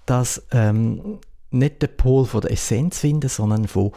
das 0.06 0.44
ähm, 0.52 1.20
nicht 1.52 1.82
den 1.82 1.96
Pol 1.98 2.26
von 2.26 2.42
der 2.42 2.52
Essenz 2.52 3.00
finden, 3.00 3.30
sondern 3.30 3.68
von 3.68 3.92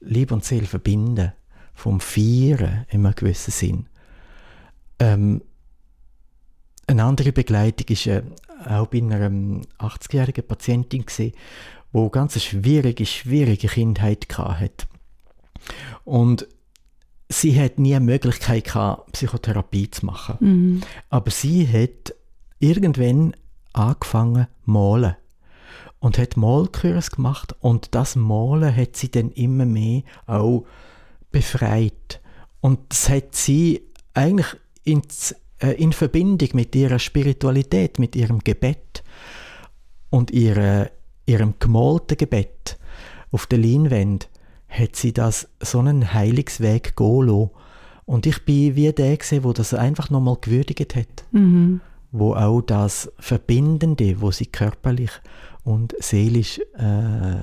Liebe 0.00 0.34
und 0.34 0.44
Seele 0.44 0.66
verbinden, 0.66 1.32
vom 1.74 2.00
Feiern 2.00 2.86
in 2.90 3.04
einem 3.04 3.14
gewissen 3.14 3.50
Sinn. 3.50 3.86
Ähm, 4.98 5.42
eine 6.86 7.04
andere 7.04 7.32
Begleitung 7.32 7.86
war 7.88 8.14
äh, 8.14 8.22
auch 8.80 8.86
bei 8.86 8.98
einer 8.98 9.28
80-jährigen 9.78 10.46
Patientin, 10.46 11.04
die 11.18 11.32
eine 11.92 12.10
ganz 12.10 12.42
schwierige, 12.42 13.04
schwierige 13.04 13.68
Kindheit 13.68 14.26
hatte. 14.38 14.86
Und 16.04 16.48
sie 17.28 17.58
hat 17.60 17.78
nie 17.78 17.94
eine 17.94 18.04
Möglichkeit 18.04 18.64
gehabt, 18.64 19.12
Psychotherapie 19.12 19.90
zu 19.90 20.06
machen. 20.06 20.36
Mhm. 20.40 20.80
Aber 21.10 21.30
sie 21.30 21.66
hat 21.68 22.14
irgendwann 22.58 23.34
angefangen 23.72 24.46
zu 24.64 24.70
malen 24.70 25.16
und 26.00 26.18
hat 26.18 26.36
Malkurs 26.36 27.10
gemacht 27.10 27.54
und 27.60 27.94
das 27.94 28.16
Malen 28.16 28.74
hat 28.74 28.96
sie 28.96 29.10
dann 29.10 29.30
immer 29.32 29.66
mehr 29.66 30.02
auch 30.26 30.64
befreit 31.30 32.20
und 32.60 32.80
das 32.88 33.08
hat 33.08 33.34
sie 33.34 33.82
eigentlich 34.14 34.56
ins, 34.84 35.34
äh, 35.58 35.72
in 35.72 35.92
Verbindung 35.92 36.48
mit 36.54 36.74
ihrer 36.74 36.98
Spiritualität, 36.98 37.98
mit 37.98 38.16
ihrem 38.16 38.40
Gebet 38.40 39.02
und 40.10 40.30
ihre, 40.30 40.90
ihrem 41.26 41.54
gemalten 41.58 42.16
Gebet 42.16 42.78
auf 43.30 43.46
der 43.46 43.58
Leinwand 43.58 44.28
hat 44.68 44.96
sie 44.96 45.12
das 45.12 45.48
so 45.60 45.78
einen 45.78 46.12
Heilungsweg 46.12 46.96
gehen 46.96 47.26
lassen. 47.26 47.50
Und 48.04 48.26
ich 48.26 48.44
bin 48.44 48.74
wie 48.76 48.92
der 48.92 49.16
gesehen, 49.16 49.44
wo 49.44 49.52
das 49.52 49.74
einfach 49.74 50.10
nochmal 50.10 50.36
gewürdigt 50.40 50.94
hat. 50.94 51.24
Mhm. 51.32 51.80
Wo 52.10 52.34
auch 52.34 52.62
das 52.62 53.12
Verbindende, 53.18 54.20
wo 54.20 54.30
sie 54.30 54.46
körperlich 54.46 55.10
und 55.62 55.94
seelisch 55.98 56.58
äh, 56.78 57.42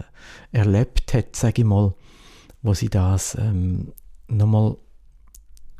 erlebt 0.51 1.13
hat, 1.13 1.36
sage 1.36 1.62
ich 1.62 1.67
mal, 1.67 1.94
wo 2.63 2.74
sie 2.74 2.89
das 2.89 3.36
ähm, 3.39 3.91
nochmal 4.27 4.77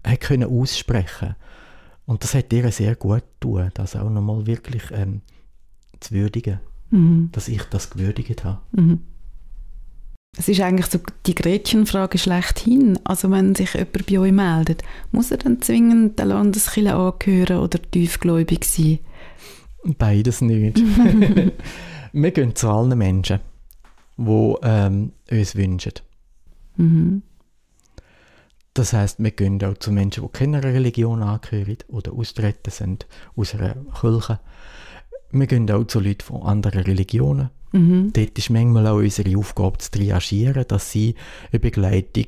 hat 0.06 0.20
können 0.20 0.50
aussprechen 0.50 1.36
Und 2.06 2.24
das 2.24 2.36
hat 2.36 2.54
ihr 2.54 2.72
sehr 2.72 2.96
gut 2.96 3.24
getan, 3.40 3.72
das 3.74 3.96
auch 3.96 4.10
nochmal 4.10 4.46
wirklich 4.46 4.84
ähm, 4.92 5.22
zu 6.00 6.14
würdigen. 6.14 6.60
mhm. 6.90 7.30
dass 7.32 7.48
ich 7.48 7.64
das 7.64 7.90
gewürdigt 7.90 8.44
habe. 8.44 8.62
Mhm. 8.72 9.02
Es 10.38 10.50
ist 10.50 10.60
eigentlich 10.60 10.88
so 10.88 11.00
die 11.25 11.36
Gretchenfrage 11.36 12.18
schlechthin. 12.18 13.00
Also 13.04 13.32
wenn 13.32 13.56
sich 13.56 13.74
jemand 13.74 14.06
bei 14.06 14.20
euch 14.20 14.32
meldet, 14.32 14.84
muss 15.12 15.32
er 15.32 15.38
dann 15.38 15.62
zwingend 15.62 16.20
der 16.20 16.25
Landeskirche 16.25 16.94
angehören 16.94 17.60
oder 17.60 17.80
tiefgläubig 17.82 18.65
sein? 18.65 19.00
Beides 19.98 20.42
nicht. 20.42 20.82
wir 22.13 22.32
gehen 22.32 22.56
zu 22.56 22.70
allen 22.70 22.98
Menschen, 22.98 23.39
die 24.18 24.56
ähm, 24.63 25.13
uns 25.30 25.56
wünschen. 25.56 25.94
Mhm. 26.77 27.22
Das 28.74 28.92
heißt, 28.92 29.20
wir 29.20 29.32
gehen 29.32 29.63
auch 29.63 29.77
zu 29.77 29.92
Menschen, 29.92 30.24
die 30.24 30.38
keiner 30.38 30.62
Religion 30.62 31.24
angehören 31.24 31.77
oder 31.88 32.12
austreten 32.12 32.72
sind 32.72 33.08
aus 33.38 33.56
einer 33.56 33.75
Kirche. 34.01 34.39
Wir 35.32 35.48
gehen 35.48 35.70
auch 35.72 35.86
zu 35.86 36.01
Leuten 36.01 36.22
von 36.22 36.44
anderen 36.44 36.84
Religionen. 36.84 37.51
Mhm. 37.75 38.13
Dort 38.13 38.38
ist 38.38 38.50
manchmal 38.50 38.88
auch 38.88 38.98
unsere 38.98 39.38
Aufgabe 39.38 39.77
zu 39.79 39.91
triagieren, 39.91 40.65
dass 40.67 40.91
sie 40.91 41.15
eine 41.51 41.60
Begleitung 41.60 42.25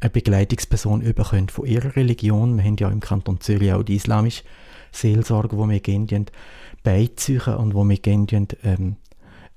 eine 0.00 0.10
Begleitungsperson 0.10 1.00
überkommen 1.00 1.48
von 1.48 1.66
ihrer 1.66 1.96
Religion. 1.96 2.56
Wir 2.56 2.64
haben 2.64 2.76
ja 2.76 2.88
im 2.88 3.00
Kanton 3.00 3.40
Zürich 3.40 3.72
auch 3.72 3.82
die 3.82 3.96
islamische 3.96 4.44
Seelsorge, 4.92 5.56
wo 5.58 5.68
wir 5.68 5.80
gehen 5.80 6.06
beiziehen 6.84 7.54
und 7.56 7.74
wo 7.74 7.84
wir 7.84 7.96
gehen 7.96 8.26
ähm, 8.62 8.96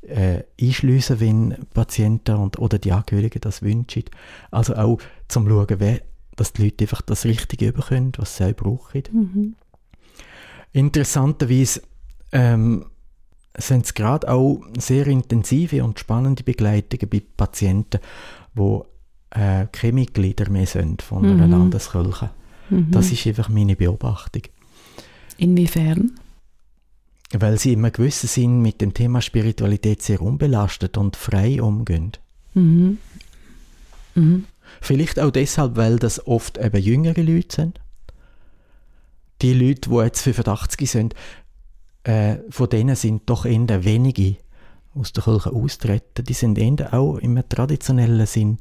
äh, 0.01 0.43
einschliessen, 0.59 1.19
wenn 1.19 1.55
Patienten 1.73 2.38
und, 2.38 2.57
oder 2.57 2.79
die 2.79 2.91
Angehörigen 2.91 3.39
das 3.39 3.61
wünschen. 3.61 4.05
Also 4.50 4.75
auch 4.75 4.97
zum 5.27 5.47
Schauen, 5.47 5.75
wer, 5.77 6.01
dass 6.35 6.53
die 6.53 6.63
Leute 6.63 6.85
einfach 6.85 7.01
das 7.01 7.25
Richtige 7.25 7.67
überkommen, 7.67 8.11
was 8.17 8.38
sie 8.38 8.53
brauchen. 8.53 9.03
Mhm. 9.11 9.55
Interessanterweise 10.73 11.83
ähm, 12.31 12.85
sind 13.58 13.86
es 13.86 13.93
gerade 13.93 14.29
auch 14.29 14.62
sehr 14.77 15.08
intensive 15.08 15.84
und 15.84 16.00
spannende 16.00 16.43
Begleitungen 16.43 17.10
bei 17.10 17.22
Patienten, 17.36 18.00
die 18.55 18.81
äh, 19.31 19.67
keine 19.72 19.93
Mitglieder 19.93 20.50
mehr 20.50 20.65
sind 20.65 21.01
von 21.01 21.25
einer 21.25 21.48
mhm. 21.48 21.51
Landeskirche. 21.51 22.31
Mhm. 22.70 22.91
Das 22.91 23.12
ist 23.12 23.25
einfach 23.27 23.50
meine 23.50 23.75
Beobachtung. 23.75 24.43
Inwiefern? 25.38 26.12
Weil 27.34 27.58
sie 27.58 27.74
immer 27.74 27.91
gewissen 27.91 28.27
Sinn 28.27 28.62
mit 28.62 28.81
dem 28.81 28.93
Thema 28.93 29.22
Spiritualität 29.22 30.01
sehr 30.01 30.22
unbelastet 30.22 30.98
und 30.98 31.15
frei 31.15 31.62
umgehen. 31.62 32.12
Mhm. 32.53 32.98
Mhm. 34.15 34.46
Vielleicht 34.81 35.20
auch 35.20 35.31
deshalb, 35.31 35.75
weil 35.75 35.98
das 35.98 36.25
oft 36.27 36.58
eben 36.58 36.81
jüngere 36.81 37.22
Leute 37.22 37.55
sind. 37.55 37.79
Die 39.41 39.53
Leute, 39.53 39.89
die 39.89 39.96
jetzt 39.96 40.22
85 40.22 40.91
sind, 40.91 41.15
äh, 42.03 42.38
von 42.50 42.70
denen 42.70 42.96
sind 42.96 43.29
doch 43.29 43.46
eher 43.46 43.84
wenige 43.84 44.38
aus 44.93 45.13
der 45.13 45.24
Kirche 45.24 45.51
austreten. 45.51 46.25
Die 46.25 46.34
sind 46.34 46.58
eher 46.58 46.93
auch 46.93 47.17
im 47.17 47.41
traditionellen 47.48 48.25
Sinn 48.25 48.60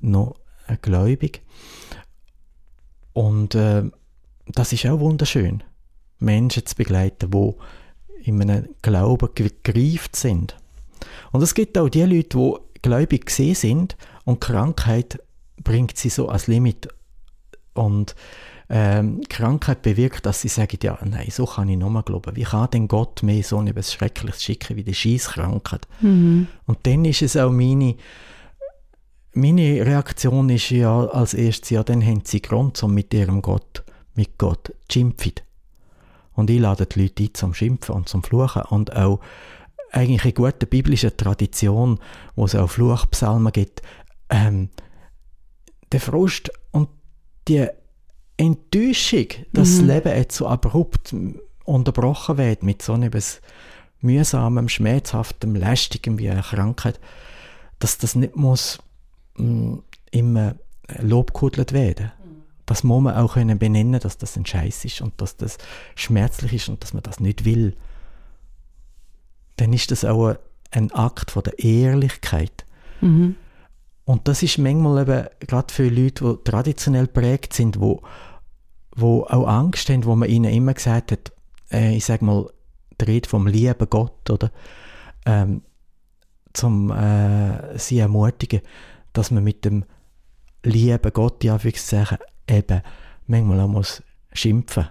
noch 0.00 0.36
äh, 0.66 0.76
gläubig. 0.80 1.42
Und 3.12 3.54
äh, 3.54 3.84
das 4.46 4.72
ist 4.72 4.86
auch 4.86 5.00
wunderschön, 5.00 5.62
Menschen 6.18 6.66
zu 6.66 6.74
begleiten, 6.74 7.30
die 7.30 7.54
in 8.28 8.40
einem 8.42 8.68
Glauben 8.82 9.28
gegreift 9.34 10.16
sind. 10.16 10.56
Und 11.32 11.42
es 11.42 11.54
gibt 11.54 11.78
auch 11.78 11.88
die 11.88 12.02
Leute, 12.02 12.38
die 12.38 12.80
gläubig 12.82 13.26
gesehen 13.26 13.54
sind 13.54 13.96
und 14.24 14.40
Krankheit 14.40 15.22
bringt 15.62 15.96
sie 15.96 16.08
so 16.08 16.28
als 16.28 16.46
Limit. 16.46 16.88
Und 17.74 18.14
ähm, 18.72 19.20
Krankheit 19.28 19.82
bewirkt, 19.82 20.24
dass 20.26 20.42
sie 20.42 20.48
sagen, 20.48 20.78
ja, 20.82 20.96
nein, 21.04 21.28
so 21.30 21.44
kann 21.44 21.68
ich 21.68 21.76
nochmal 21.76 22.04
glauben. 22.04 22.36
Wie 22.36 22.44
kann 22.44 22.70
denn 22.70 22.86
Gott 22.86 23.24
mir 23.24 23.42
so 23.42 23.60
etwas 23.62 23.92
Schreckliches 23.92 24.44
schicken 24.44 24.76
wie 24.76 24.84
die 24.84 24.94
Scheisskrankheit? 24.94 25.88
Mhm. 26.00 26.46
Und 26.66 26.78
dann 26.84 27.04
ist 27.04 27.22
es 27.22 27.36
auch 27.36 27.50
meine, 27.50 27.96
meine 29.32 29.84
Reaktion 29.84 30.48
ist 30.50 30.70
ja 30.70 31.04
als 31.06 31.34
erstes, 31.34 31.70
ja, 31.70 31.82
dann 31.82 32.04
haben 32.04 32.22
sie 32.24 32.40
Grund, 32.40 32.80
um 32.84 32.94
mit 32.94 33.12
ihrem 33.12 33.42
Gott, 33.42 33.82
mit 34.14 34.38
Gott 34.38 34.68
zu 34.88 34.92
schimpfen. 34.92 35.32
Und 36.34 36.48
ich 36.48 36.60
lade 36.60 36.86
die 36.86 37.02
Leute 37.02 37.24
ein 37.24 37.34
zum 37.34 37.54
Schimpfen 37.54 37.96
und 37.96 38.08
zum 38.08 38.22
Fluchen 38.22 38.62
und 38.62 38.94
auch 38.94 39.18
eigentlich 39.90 40.22
eine 40.22 40.32
gute 40.32 40.66
biblische 40.66 41.16
Tradition, 41.16 41.98
wo 42.36 42.44
es 42.44 42.54
auch 42.54 42.70
Fluchpsalmen 42.70 43.52
gibt, 43.52 43.82
ähm, 44.28 44.70
der 45.90 46.00
Frust 46.00 46.52
und 46.70 46.88
die 47.48 47.66
Enttäuschung, 48.40 49.26
dass 49.52 49.68
mhm. 49.68 49.88
das 49.88 49.96
Leben 49.96 50.16
jetzt 50.16 50.36
so 50.36 50.48
abrupt 50.48 51.14
unterbrochen 51.64 52.38
wird 52.38 52.62
mit 52.62 52.80
so 52.80 52.94
etwas 52.94 53.42
mühsamem, 54.00 54.70
schmerzhaftem, 54.70 55.54
lästigem 55.54 56.18
wie 56.18 56.30
eine 56.30 56.40
Krankheit, 56.40 56.98
dass 57.78 57.98
das 57.98 58.14
nicht 58.14 58.36
muss 58.36 58.78
mh, 59.36 59.44
mm, 59.44 59.82
immer 60.10 60.54
lobgehudelt 61.00 61.72
werden. 61.72 62.12
Mhm. 62.24 62.42
Das 62.64 62.82
muss 62.82 63.02
man 63.02 63.16
auch 63.16 63.34
können 63.34 63.58
benennen, 63.58 64.00
dass 64.00 64.16
das 64.16 64.36
ein 64.38 64.46
Scheiß 64.46 64.86
ist 64.86 65.02
und 65.02 65.20
dass 65.20 65.36
das 65.36 65.58
schmerzlich 65.94 66.54
ist 66.54 66.68
und 66.70 66.82
dass 66.82 66.94
man 66.94 67.02
das 67.02 67.20
nicht 67.20 67.44
will. 67.44 67.76
Dann 69.56 69.74
ist 69.74 69.90
das 69.90 70.06
auch 70.06 70.36
ein 70.70 70.90
Akt 70.92 71.30
von 71.30 71.42
der 71.42 71.58
Ehrlichkeit. 71.58 72.64
Mhm. 73.02 73.36
Und 74.06 74.28
das 74.28 74.42
ist 74.42 74.56
manchmal 74.56 75.02
eben 75.02 75.26
gerade 75.40 75.72
für 75.72 75.88
Leute, 75.88 76.24
die 76.24 76.50
traditionell 76.50 77.06
prägt 77.06 77.52
sind, 77.52 77.78
wo 77.78 78.02
wo 78.94 79.22
auch 79.24 79.46
Angst 79.46 79.88
haben, 79.88 80.04
wo 80.04 80.14
man 80.16 80.28
ihnen 80.28 80.52
immer 80.52 80.74
gesagt 80.74 81.12
hat, 81.12 81.32
äh, 81.70 81.96
ich 81.96 82.04
sage 82.04 82.24
mal, 82.24 82.50
dreht 82.98 83.26
vom 83.26 83.46
lieben 83.46 83.88
Gott, 83.88 84.28
oder? 84.30 84.50
Ähm, 85.24 85.62
zum 86.52 86.90
äh, 86.90 87.78
sie 87.78 87.98
ermutigen, 87.98 88.60
dass 89.12 89.30
man 89.30 89.44
mit 89.44 89.64
dem 89.64 89.84
lieben 90.62 91.12
Gott, 91.12 91.44
ja, 91.44 91.62
wie 91.62 91.72
sagen, 91.76 92.18
eben 92.48 92.82
manchmal 93.26 93.60
auch 93.60 93.68
muss 93.68 94.02
schimpfen, 94.32 94.86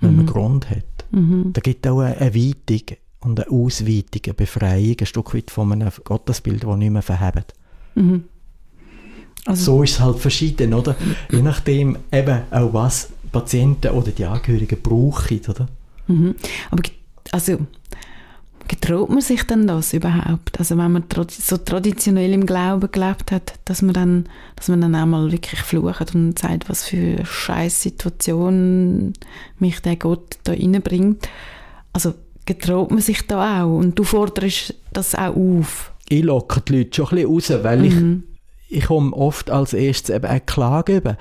wenn 0.00 0.12
mhm. 0.12 0.16
man 0.16 0.26
Grund 0.26 0.70
hat. 0.70 1.04
Mhm. 1.10 1.52
Da 1.52 1.60
gibt 1.60 1.84
es 1.84 1.92
auch 1.92 2.00
eine 2.00 2.16
Erweiterung 2.16 2.98
und 3.20 3.40
eine 3.40 3.50
Ausweitung, 3.50 4.22
eine 4.24 4.34
Befreiung, 4.34 4.96
ein 4.98 5.06
Stück 5.06 5.34
weit 5.34 5.50
von 5.50 5.72
einem 5.72 5.90
Gottesbild, 6.04 6.64
das 6.64 6.76
nicht 6.76 6.90
mehr 6.90 7.02
verhebt. 7.02 7.54
Mhm. 7.94 8.24
Also, 9.44 9.76
so 9.76 9.82
ist 9.82 9.92
es 9.92 10.00
halt 10.00 10.18
verschieden, 10.18 10.74
oder? 10.74 10.94
Je 11.30 11.40
nachdem 11.42 11.96
eben 12.12 12.42
auch 12.50 12.72
was 12.74 13.10
Patienten 13.30 13.92
oder 13.92 14.10
die 14.10 14.24
Angehörigen 14.24 14.80
brauchen, 14.82 15.40
oder? 15.48 15.68
Mhm. 16.06 16.34
Aber 16.70 16.82
also 17.32 17.58
getraut 18.68 19.08
man 19.08 19.20
sich 19.20 19.42
denn 19.44 19.66
das 19.66 19.92
überhaupt? 19.92 20.58
Also 20.58 20.76
wenn 20.76 20.92
man 20.92 21.04
so 21.28 21.56
traditionell 21.56 22.32
im 22.32 22.46
Glauben 22.46 22.92
gelebt 22.92 23.32
hat, 23.32 23.54
dass 23.64 23.82
man 23.82 23.94
dann, 23.94 24.24
dass 24.56 24.68
man 24.68 24.80
dann 24.80 24.94
einmal 24.94 25.32
wirklich 25.32 25.60
flucht 25.60 26.14
und 26.14 26.38
sagt, 26.38 26.68
was 26.68 26.86
für 26.86 26.96
eine 26.96 27.26
scheiß 27.26 27.82
Situation 27.82 29.14
mich 29.58 29.80
der 29.80 29.96
Gott 29.96 30.38
da 30.44 30.52
reinbringt. 30.52 31.28
Also 31.92 32.14
getraut 32.44 32.90
man 32.90 33.00
sich 33.00 33.26
da 33.26 33.64
auch 33.64 33.78
und 33.78 33.98
du 33.98 34.04
forderst 34.04 34.74
das 34.92 35.14
auch 35.14 35.34
auf? 35.34 35.92
Ich 36.08 36.22
locke 36.22 36.60
die 36.60 36.78
Leute 36.78 36.94
schon 36.94 37.18
ein 37.18 37.34
bisschen 37.34 37.56
raus, 37.56 37.64
weil 37.64 37.78
mhm. 37.78 38.24
ich, 38.68 38.78
ich 38.78 38.84
komme 38.86 39.12
oft 39.12 39.50
als 39.50 39.72
erstes 39.72 40.14
eben 40.14 40.26
eine 40.26 40.40
Klage 40.40 40.98
über, 40.98 41.16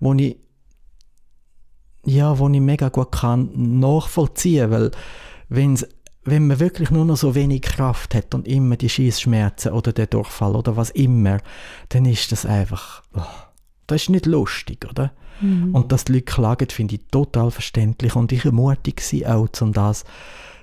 wo 0.00 0.14
ich 0.14 0.36
ja, 2.04 2.38
wo 2.38 2.48
ich 2.48 2.60
mega 2.60 2.88
gut 2.88 3.12
kann 3.12 3.50
nachvollziehen, 3.80 4.70
weil 4.70 4.90
wenn's, 5.48 5.86
wenn 6.24 6.46
man 6.46 6.60
wirklich 6.60 6.90
nur 6.90 7.04
noch 7.04 7.16
so 7.16 7.34
wenig 7.34 7.62
Kraft 7.62 8.14
hat 8.14 8.34
und 8.34 8.46
immer 8.46 8.76
die 8.76 8.88
Schießschmerzen 8.88 9.72
oder 9.72 9.92
der 9.92 10.06
Durchfall 10.06 10.54
oder 10.54 10.76
was 10.76 10.90
immer, 10.90 11.38
dann 11.88 12.04
ist 12.04 12.32
das 12.32 12.46
einfach, 12.46 13.02
oh, 13.14 13.22
das 13.86 14.02
ist 14.02 14.10
nicht 14.10 14.26
lustig, 14.26 14.86
oder? 14.88 15.12
Mhm. 15.40 15.74
Und 15.74 15.92
dass 15.92 16.04
die 16.04 16.12
Leute 16.12 16.24
klagen, 16.24 16.68
finde 16.70 16.94
ich 16.96 17.06
total 17.10 17.50
verständlich 17.50 18.14
und 18.14 18.32
ich 18.32 18.44
ermutige 18.44 19.02
sie 19.02 19.26
auch, 19.26 19.48
um 19.60 19.72
das 19.72 20.04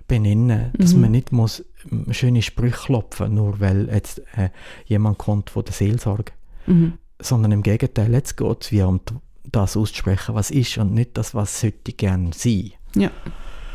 benennen, 0.07 0.71
dass 0.77 0.93
mhm. 0.93 1.01
man 1.01 1.11
nicht 1.11 1.31
muss 1.31 1.63
schöne 2.11 2.41
Sprüche 2.41 2.85
klopfen, 2.85 3.35
nur 3.35 3.59
weil 3.59 3.89
jetzt 3.89 4.19
äh, 4.35 4.49
jemand 4.85 5.17
kommt 5.17 5.49
von 5.49 5.63
der 5.63 5.73
Seelsorge, 5.73 6.31
mhm. 6.65 6.93
sondern 7.19 7.51
im 7.51 7.63
Gegenteil, 7.63 8.11
jetzt 8.13 8.35
geht 8.35 8.63
es 8.63 8.71
wie 8.71 8.81
um 8.81 8.99
die 9.07 9.13
das 9.51 9.77
auszusprechen, 9.77 10.35
was 10.35 10.51
ist 10.51 10.77
und 10.77 10.93
nicht 10.93 11.17
das, 11.17 11.35
was 11.35 11.59
sollte 11.61 11.93
gerne 11.93 12.31
sein. 12.33 12.71
Ja. 12.95 13.11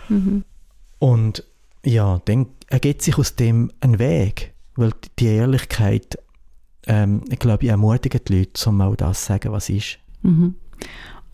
Mhm. 0.08 0.44
Und 0.98 1.44
ja, 1.84 2.20
dann 2.24 2.46
ergibt 2.68 3.02
sich 3.02 3.18
aus 3.18 3.36
dem 3.36 3.70
ein 3.80 3.98
Weg, 3.98 4.54
weil 4.76 4.92
die 5.18 5.26
Ehrlichkeit, 5.26 6.18
ähm, 6.86 7.22
ich 7.30 7.38
glaube, 7.38 7.64
ich 7.64 7.70
ermutige 7.70 8.20
die 8.20 8.38
Leute, 8.38 8.68
um 8.68 8.80
auch 8.80 8.96
das 8.96 9.20
zu 9.20 9.26
sagen, 9.26 9.52
was 9.52 9.68
ist. 9.68 9.98
Mhm. 10.22 10.54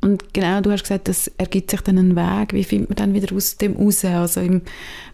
Und 0.02 0.32
genau, 0.32 0.62
du 0.62 0.72
hast 0.72 0.84
gesagt, 0.84 1.08
es 1.10 1.28
ergibt 1.36 1.70
sich 1.70 1.82
dann 1.82 1.98
ein 1.98 2.16
Weg. 2.16 2.54
Wie 2.54 2.64
findet 2.64 2.88
man 2.88 2.96
dann 2.96 3.14
wieder 3.14 3.34
aus 3.36 3.58
dem 3.58 3.76
raus? 3.76 4.06
Also 4.06 4.40
im 4.40 4.62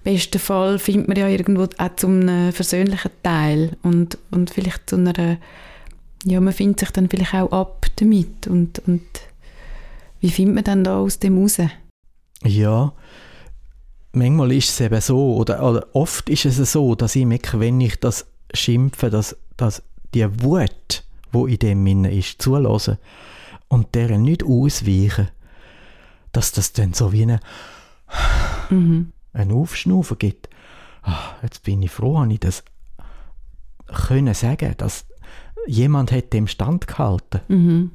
besten 0.04 0.38
Fall 0.38 0.78
findet 0.78 1.08
man 1.08 1.16
ja 1.16 1.28
irgendwo 1.28 1.64
auch 1.64 1.96
zu 1.96 2.06
einem 2.06 2.52
versöhnlichen 2.52 3.10
Teil 3.22 3.76
und, 3.82 4.16
und 4.30 4.50
vielleicht 4.50 4.88
zu 4.88 4.96
einer 4.96 5.38
ja, 6.24 6.40
man 6.40 6.52
findet 6.52 6.80
sich 6.80 6.90
dann 6.90 7.08
vielleicht 7.08 7.34
auch 7.34 7.52
ab 7.52 7.86
damit 7.96 8.46
und, 8.46 8.80
und 8.86 9.06
wie 10.20 10.30
findet 10.30 10.54
man 10.54 10.64
dann 10.64 10.84
da 10.84 10.98
aus 10.98 11.18
dem 11.18 11.38
raus? 11.38 11.58
Ja, 12.42 12.92
manchmal 14.12 14.52
ist 14.52 14.70
es 14.70 14.80
eben 14.80 15.00
so, 15.00 15.36
oder, 15.36 15.62
oder 15.62 15.86
oft 15.92 16.28
ist 16.30 16.44
es 16.44 16.72
so, 16.72 16.94
dass 16.94 17.16
ich 17.16 17.26
merke, 17.26 17.60
wenn 17.60 17.80
ich 17.80 18.00
das 18.00 18.26
schimpfe, 18.52 19.10
dass, 19.10 19.36
dass 19.56 19.82
die 20.14 20.42
Wut, 20.42 21.04
wo 21.32 21.46
in 21.46 21.58
dem 21.58 21.82
Minne 21.82 22.12
ist, 22.12 22.40
zulassen 22.40 22.98
und 23.68 23.94
deren 23.94 24.22
nicht 24.22 24.44
ausweichen, 24.44 25.28
dass 26.32 26.52
das 26.52 26.72
dann 26.72 26.92
so 26.92 27.12
wie 27.12 27.22
eine, 27.22 27.40
mhm. 28.70 29.12
ein 29.32 29.52
Aufschnaufen 29.52 30.18
gibt. 30.18 30.48
Ach, 31.02 31.34
jetzt 31.42 31.62
bin 31.62 31.82
ich 31.82 31.90
froh, 31.90 32.18
habe 32.18 32.32
ich 32.32 32.40
das 32.40 32.64
können 33.86 34.34
sagen, 34.34 34.74
dass 34.78 35.06
jemand 35.66 36.12
hat 36.12 36.32
dem 36.32 36.46
Stand 36.46 36.86
gehalten. 36.86 37.40
Mhm. 37.48 37.90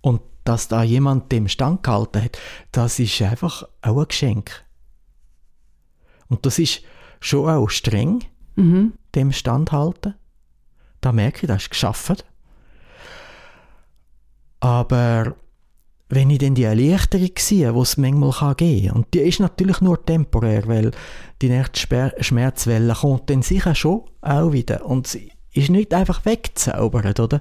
Und 0.00 0.20
dass 0.44 0.68
da 0.68 0.82
jemand 0.82 1.32
dem 1.32 1.48
Stand 1.48 1.82
gehalten 1.82 2.22
hat, 2.22 2.38
das 2.72 2.98
ist 2.98 3.20
einfach 3.22 3.64
auch 3.82 3.98
ein 3.98 4.08
Geschenk. 4.08 4.64
Und 6.28 6.46
das 6.46 6.58
ist 6.58 6.82
schon 7.20 7.48
auch 7.48 7.68
streng, 7.70 8.24
mhm. 8.56 8.92
dem 9.14 9.32
standhalten. 9.32 10.14
Da 11.00 11.12
merke 11.12 11.42
ich, 11.42 11.48
das 11.48 11.62
ist 11.62 11.70
geschaffen. 11.70 12.16
Aber 14.60 15.36
wenn 16.08 16.30
ich 16.30 16.38
dann 16.38 16.54
die 16.54 16.62
Erleichterung 16.62 17.30
sehe, 17.38 17.72
die 17.72 17.78
es 17.78 17.96
manchmal 17.96 18.30
kann 18.32 18.56
geben 18.56 18.88
kann, 18.88 18.96
und 18.96 19.14
die 19.14 19.20
ist 19.20 19.40
natürlich 19.40 19.80
nur 19.80 20.04
temporär, 20.04 20.66
weil 20.66 20.90
die 21.42 21.48
nächste 21.48 22.14
Schmerzwelle 22.20 22.94
kommt 22.94 23.28
dann 23.28 23.42
sicher 23.42 23.74
schon 23.74 24.02
auch 24.20 24.52
wieder. 24.52 24.86
Und 24.86 25.06
sie 25.06 25.32
ist 25.54 25.70
nicht 25.70 25.94
einfach 25.94 26.24
wegzaubert, 26.24 27.20
oder? 27.20 27.40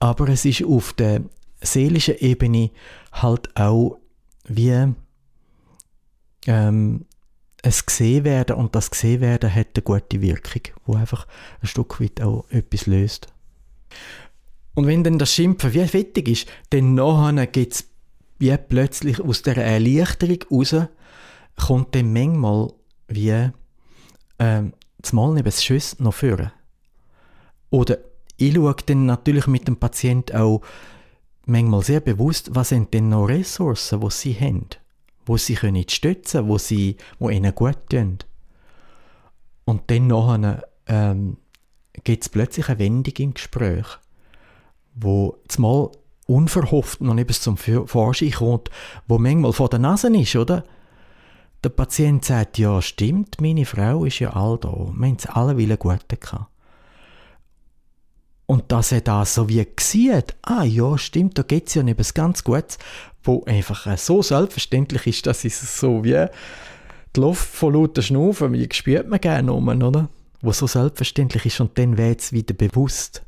Aber 0.00 0.28
es 0.28 0.44
ist 0.44 0.64
auf 0.64 0.92
der 0.92 1.22
seelischen 1.60 2.16
Ebene 2.18 2.70
halt 3.12 3.56
auch 3.56 3.98
wie 4.46 4.92
ähm, 6.46 7.06
es 7.62 7.86
gesehen 7.86 8.24
werden 8.24 8.56
und 8.56 8.74
das 8.74 8.90
gesehen 8.90 9.20
werden 9.20 9.54
hat 9.54 9.68
eine 9.74 9.82
gute 9.82 10.20
Wirkung, 10.20 10.62
wo 10.84 10.94
einfach 10.94 11.26
ein 11.62 11.66
Stück 11.66 12.00
weit 12.00 12.20
auch 12.20 12.44
etwas 12.50 12.86
löst. 12.86 13.28
Und 14.74 14.86
wenn 14.86 15.04
dann 15.04 15.18
das 15.18 15.32
Schimpfen 15.32 15.72
wie 15.72 15.86
fertig 15.86 16.28
ist, 16.28 16.48
dann 16.70 16.94
nachher 16.94 17.46
gibt 17.46 17.74
es 17.74 17.88
wie 18.38 18.54
plötzlich 18.56 19.20
aus 19.20 19.42
der 19.42 19.56
Erleichterung 19.56 20.38
raus, 20.50 20.74
kommt 21.56 21.94
dann 21.94 22.12
manchmal 22.12 22.72
wie 23.08 23.50
ähm, 24.38 24.72
das 24.98 25.12
Mal 25.12 25.32
neben 25.32 25.44
das 25.44 25.64
Schuss 25.64 25.98
noch 26.00 26.14
führen. 26.14 26.50
Oder 27.74 27.98
ich 28.36 28.54
schaue 28.54 28.76
dann 28.86 29.04
natürlich 29.04 29.48
mit 29.48 29.66
dem 29.66 29.76
Patienten 29.76 30.36
auch 30.36 30.60
manchmal 31.44 31.82
sehr 31.82 31.98
bewusst, 31.98 32.54
was 32.54 32.68
sind 32.68 32.94
denn 32.94 33.08
noch 33.08 33.26
Ressourcen, 33.26 34.00
die 34.00 34.10
sie 34.10 34.34
haben 34.34 34.68
wo 35.26 35.36
sie 35.36 35.54
können 35.54 35.88
stützen 35.88 36.46
wo 36.46 36.56
sie 36.56 36.98
wo 37.18 37.30
ihnen 37.30 37.52
gut 37.52 37.78
tun. 37.90 38.18
Und 39.64 39.90
dann 39.90 40.06
nachher, 40.06 40.68
ähm, 40.86 41.38
gibt 42.04 42.22
es 42.22 42.28
plötzlich 42.28 42.68
eine 42.68 42.78
Wendung 42.78 43.14
im 43.16 43.34
Gespräch, 43.34 43.86
wo 44.94 45.38
zumal 45.48 45.90
unverhofft 46.28 47.00
noch 47.00 47.16
etwas 47.16 47.40
zum 47.40 47.56
Vorschein 47.56 48.30
kommt, 48.30 48.70
wo 49.08 49.18
manchmal 49.18 49.52
vor 49.52 49.68
der 49.68 49.80
Nase 49.80 50.16
ist, 50.16 50.36
oder? 50.36 50.62
Der 51.64 51.70
Patient 51.70 52.24
sagt, 52.24 52.56
ja 52.58 52.80
stimmt, 52.80 53.40
meine 53.40 53.64
Frau 53.64 54.04
ist 54.04 54.20
ja 54.20 54.30
all 54.30 54.58
da, 54.58 54.68
wir 54.68 55.06
haben 55.08 55.16
es 55.18 55.26
alle 55.26 55.56
Willen 55.56 55.78
gut 55.78 56.08
gehabt. 56.08 56.53
Und 58.46 58.70
dass 58.72 58.92
er 58.92 59.00
da 59.00 59.24
so 59.24 59.48
wie 59.48 59.66
sieht, 59.80 60.34
ah 60.42 60.64
ja, 60.64 60.98
stimmt, 60.98 61.38
da 61.38 61.42
geht 61.42 61.68
es 61.68 61.74
ja 61.74 61.82
etwas 61.82 62.12
ganz 62.12 62.44
Gutes, 62.44 62.78
wo 63.22 63.44
einfach 63.44 63.86
äh, 63.86 63.96
so 63.96 64.22
selbstverständlich 64.22 65.06
ist, 65.06 65.26
dass 65.26 65.44
es 65.44 65.78
so 65.78 66.04
wie 66.04 66.26
die 67.16 67.20
Luft 67.20 67.48
von 67.48 67.72
lauter 67.72 68.02
Schnaufen, 68.02 68.52
wie 68.52 68.68
spürt 68.70 69.08
man 69.08 69.20
gerne 69.20 69.52
um, 69.52 69.68
oder? 69.68 70.08
Wo 70.42 70.52
so 70.52 70.66
selbstverständlich 70.66 71.46
ist 71.46 71.60
und 71.60 71.78
dann 71.78 71.96
wird 71.96 72.20
es 72.20 72.32
wieder 72.32 72.52
bewusst. 72.52 73.22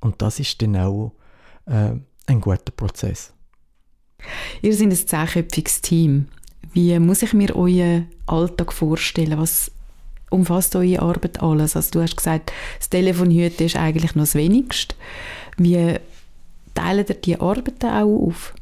Und 0.00 0.20
das 0.20 0.38
ist 0.38 0.60
dann 0.60 0.76
auch 0.76 1.12
äh, 1.66 1.92
ein 2.26 2.40
guter 2.40 2.72
Prozess. 2.76 3.32
Ihr 4.60 4.74
seid 4.74 4.88
ein 4.88 4.92
zehnköpfiges 4.92 5.80
Team. 5.80 6.28
Wie 6.72 6.98
muss 6.98 7.22
ich 7.22 7.32
mir 7.32 7.56
euren 7.56 8.08
Alltag 8.26 8.72
vorstellen? 8.72 9.38
Was 9.38 9.70
umfasst 10.32 10.74
eure 10.76 11.02
Arbeit 11.02 11.42
alles? 11.42 11.76
Also 11.76 11.90
du 11.92 12.02
hast 12.02 12.16
gesagt, 12.16 12.52
das 12.78 12.90
Telefonhüten 12.90 13.66
ist 13.66 13.76
eigentlich 13.76 14.14
noch 14.14 14.24
das 14.24 14.34
Wenigste. 14.34 14.94
Wie 15.56 15.96
teilt 16.74 17.10
ihr 17.10 17.16
die 17.16 17.40
Arbeiten 17.40 17.86
auch 17.86 18.26
auf? 18.26 18.54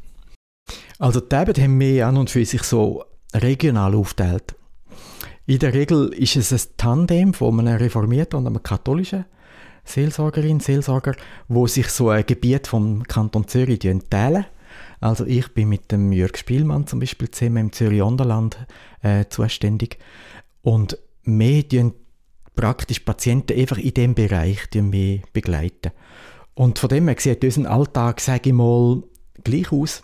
Also 0.99 1.19
die 1.19 1.35
Arbeit 1.35 1.59
haben 1.59 1.79
wir 1.79 2.07
an 2.07 2.17
und 2.17 2.29
für 2.29 2.45
sich 2.45 2.63
so 2.63 3.03
regional 3.33 3.95
aufgeteilt. 3.95 4.55
In 5.45 5.59
der 5.59 5.73
Regel 5.73 6.13
ist 6.13 6.35
es 6.35 6.51
ein 6.51 6.69
Tandem 6.77 7.33
von 7.33 7.59
einem 7.59 7.77
reformierten 7.77 8.39
und 8.39 8.47
einem 8.47 8.61
katholischen 8.61 9.25
Seelsorgerin, 9.83 10.59
Seelsorger, 10.59 11.15
wo 11.47 11.67
sich 11.67 11.87
so 11.87 12.09
ein 12.09 12.25
Gebiet 12.25 12.67
vom 12.67 13.03
Kanton 13.03 13.47
Zürich 13.47 13.79
teilen. 14.09 14.45
Also 14.99 15.25
ich 15.25 15.53
bin 15.53 15.69
mit 15.69 15.91
dem 15.91 16.11
Jörg 16.11 16.37
Spielmann 16.37 16.85
zum 16.85 16.99
Beispiel 16.99 17.31
zusammen 17.31 17.57
im 17.57 17.71
Zürich 17.71 18.01
Onderland 18.01 18.57
äh, 19.01 19.25
zuständig 19.27 19.97
und 20.61 20.97
tun 21.23 21.93
praktisch 22.55 22.99
Patienten 22.99 23.57
einfach 23.57 23.77
in 23.77 23.93
diesem 23.93 24.13
Bereich 24.13 24.67
wir 24.71 25.21
begleiten. 25.33 25.91
Und 26.53 26.79
von 26.79 26.89
dem 26.89 27.07
her 27.07 27.15
sieht 27.17 27.43
unser 27.43 27.71
Alltag, 27.71 28.19
sage 28.19 28.49
ich 28.49 28.55
mal, 28.55 29.03
gleich 29.43 29.71
aus. 29.71 30.03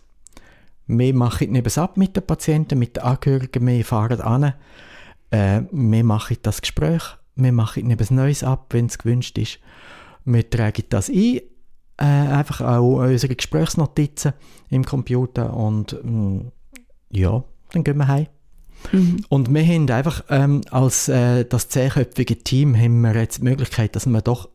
Wir 0.88 1.14
machen 1.14 1.52
nicht 1.52 1.78
ab 1.78 1.98
mit 1.98 2.16
den 2.16 2.26
Patienten, 2.26 2.80
mit 2.80 2.96
den 2.96 3.04
Angehörigen, 3.04 3.68
wir 3.68 3.84
fahren 3.84 4.22
an, 4.22 4.54
äh, 5.32 5.62
wir 5.72 6.04
machen 6.04 6.38
das 6.42 6.62
Gespräch, 6.62 7.04
wir 7.36 7.52
machen 7.52 7.92
etwas 7.92 8.10
Neues 8.10 8.44
ab, 8.44 8.68
wenn 8.70 8.86
es 8.86 8.98
gewünscht 8.98 9.38
ist. 9.38 9.60
Wir 10.24 10.50
tragen 10.50 10.86
das 10.90 11.10
ein, 11.10 11.42
äh, 11.98 12.04
einfach 12.06 12.62
auch 12.62 13.04
unsere 13.04 13.36
Gesprächsnotizen 13.36 14.34
im 14.70 14.86
Computer 14.86 15.54
und 15.54 15.94
mh, 16.04 16.12
mm, 16.12 16.52
ja, 17.10 17.44
dann 17.74 17.84
gehen 17.84 17.98
wir 17.98 18.08
heim. 18.08 18.28
Mhm. 18.92 19.26
Und 19.30 19.54
wir 19.54 19.66
haben 19.66 19.90
einfach 19.90 20.24
ähm, 20.30 20.62
als 20.72 21.08
äh, 21.10 21.46
das 21.46 21.70
zehnköpfige 21.70 22.38
Team 22.38 22.76
haben 22.76 23.02
wir 23.02 23.16
jetzt 23.16 23.40
die 23.40 23.44
Möglichkeit, 23.44 23.96
dass 23.96 24.06
wir 24.06 24.22
doch 24.22 24.50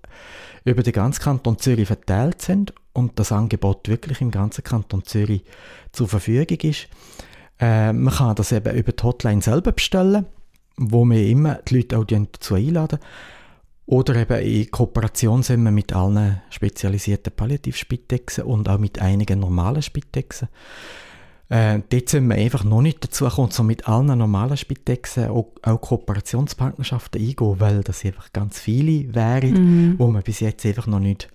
über 0.64 0.82
den 0.82 0.92
ganzen 0.92 1.22
Kanton 1.22 1.58
Zürich 1.58 1.88
verteilt 1.88 2.40
sind 2.40 2.72
und 2.92 3.18
das 3.18 3.32
Angebot 3.32 3.88
wirklich 3.88 4.20
im 4.20 4.30
ganzen 4.30 4.64
Kanton 4.64 5.04
Zürich 5.04 5.44
zur 5.92 6.08
Verfügung 6.08 6.58
ist. 6.60 6.88
Äh, 7.58 7.92
man 7.92 8.14
kann 8.14 8.36
das 8.36 8.52
eben 8.52 8.74
über 8.74 8.92
die 8.92 9.02
Hotline 9.02 9.42
selber 9.42 9.72
bestellen, 9.72 10.26
wo 10.76 11.04
wir 11.04 11.26
immer 11.26 11.56
die 11.68 11.76
Leute 11.76 11.98
auch 11.98 12.04
dazu 12.04 12.54
einladen. 12.54 12.98
Oder 13.86 14.16
eben 14.16 14.40
in 14.40 14.70
Kooperation 14.70 15.42
sind 15.42 15.62
wir 15.64 15.72
mit 15.72 15.92
allen 15.92 16.40
spezialisierten 16.50 17.32
Palliativspitexen 17.34 18.44
und 18.44 18.68
auch 18.68 18.78
mit 18.78 19.00
einigen 19.00 19.40
normalen 19.40 19.82
Spitexen. 19.82 20.48
Äh, 21.52 21.82
dort 21.90 22.08
sind 22.08 22.28
wir 22.28 22.36
einfach 22.36 22.64
noch 22.64 22.80
nicht 22.80 23.04
dazu 23.04 23.26
gekommen, 23.26 23.50
so 23.50 23.62
mit 23.62 23.86
allen 23.86 24.06
normalen 24.06 24.56
Spitexen 24.56 25.28
auch, 25.28 25.52
auch 25.60 25.82
Kooperationspartnerschaften 25.82 27.20
eingehen, 27.20 27.60
weil 27.60 27.82
das 27.82 28.06
einfach 28.06 28.32
ganz 28.32 28.58
viele 28.58 29.14
wären, 29.14 29.52
mhm. 29.52 29.98
wo 29.98 30.08
wir 30.08 30.22
bis 30.22 30.40
jetzt 30.40 30.64
einfach 30.64 30.86
noch 30.86 30.98
nicht 30.98 31.28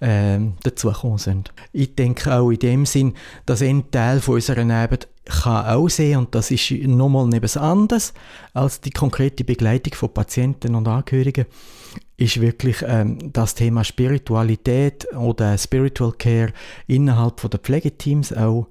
äh, 0.00 0.38
dazugekommen 0.62 1.18
sind. 1.18 1.52
Ich 1.74 1.94
denke 1.94 2.34
auch 2.34 2.50
in 2.50 2.60
dem 2.60 2.86
Sinn, 2.86 3.12
dass 3.44 3.60
ein 3.60 3.90
Teil 3.90 4.20
von 4.20 4.36
unserer 4.36 4.62
Arbeit 4.62 5.06
kann 5.26 5.66
auch 5.66 5.90
sehen, 5.90 6.20
und 6.20 6.34
das 6.34 6.50
ist 6.50 6.70
nochmal 6.70 7.30
etwas 7.34 7.58
anderes 7.58 8.14
als 8.54 8.80
die 8.80 8.90
konkrete 8.90 9.44
Begleitung 9.44 9.92
von 9.92 10.14
Patienten 10.14 10.76
und 10.76 10.88
Angehörigen, 10.88 11.44
ist 12.16 12.40
wirklich 12.40 12.82
ähm, 12.86 13.18
das 13.34 13.54
Thema 13.54 13.84
Spiritualität 13.84 15.06
oder 15.14 15.58
Spiritual 15.58 16.12
Care 16.12 16.54
innerhalb 16.86 17.38
von 17.38 17.50
der 17.50 17.60
Pflegeteams 17.60 18.32
auch 18.32 18.68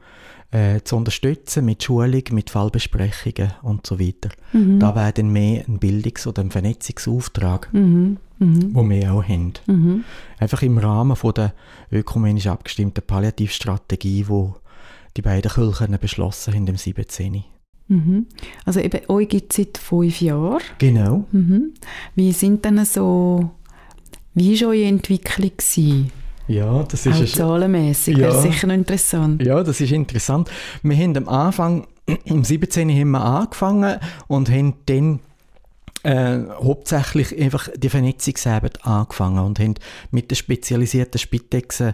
äh, 0.51 0.81
zu 0.83 0.95
unterstützen 0.95 1.65
mit 1.65 1.83
Schulung, 1.83 2.23
mit 2.31 2.49
Fallbesprechungen 2.49 3.53
und 3.63 3.85
so 3.85 3.99
weiter. 3.99 4.29
Mhm. 4.53 4.79
Da 4.79 4.95
wäre 4.95 5.13
dann 5.13 5.29
mehr 5.29 5.65
ein 5.67 5.79
Bildungs- 5.79 6.25
oder 6.25 6.41
ein 6.41 6.51
Vernetzungsauftrag, 6.51 7.73
mhm. 7.73 8.17
Mhm. 8.39 8.69
wo 8.73 8.87
wir 8.87 9.13
auch 9.13 9.23
haben. 9.23 9.53
Mhm. 9.65 10.03
Einfach 10.39 10.61
im 10.61 10.77
Rahmen 10.77 11.15
von 11.15 11.33
der 11.33 11.53
ökumenisch 11.91 12.47
abgestimmten 12.47 13.03
Palliativstrategie, 13.05 14.27
wo 14.27 14.55
die 15.17 15.21
beiden 15.21 15.51
Kirchen 15.51 15.97
beschlossen 15.99 16.53
haben 16.53 16.67
im 16.67 16.77
17. 16.77 17.43
Mhm. 17.89 18.27
Also 18.65 18.79
eben, 18.79 19.01
euch 19.09 19.29
gibt 19.29 19.51
es 19.51 19.57
seit 19.57 19.77
fünf 19.77 20.21
Jahren. 20.21 20.61
Genau. 20.77 21.25
Mhm. 21.31 21.73
Wie 22.15 22.31
sind 22.31 22.63
denn 22.65 22.83
so, 22.85 23.51
wie 24.33 24.59
war 24.61 24.69
eure 24.69 24.85
Entwicklung 24.85 25.51
gewesen? 25.57 26.11
Ja, 26.47 26.83
das 26.83 27.05
ist... 27.05 27.21
Auch 27.21 27.37
zahlenmässig, 27.37 28.17
ja, 28.17 28.31
sicher 28.31 28.67
noch 28.67 28.75
interessant. 28.75 29.41
Ja, 29.43 29.63
das 29.63 29.81
ist 29.81 29.91
interessant. 29.91 30.49
Wir 30.81 30.95
haben 30.97 31.17
am 31.17 31.27
Anfang, 31.27 31.87
im 32.25 32.43
17. 32.43 32.89
haben 32.89 33.11
wir 33.11 33.21
angefangen 33.21 33.99
und 34.27 34.49
haben 34.49 34.75
dann 34.85 35.19
äh, 36.03 36.39
hauptsächlich 36.63 37.37
einfach 37.37 37.67
die 37.75 37.89
Vernetzungsarbeit 37.89 38.85
angefangen 38.85 39.43
und 39.43 39.59
haben 39.59 39.75
mit 40.11 40.31
den 40.31 40.35
spezialisierten 40.35 41.19
Spitexen 41.19 41.93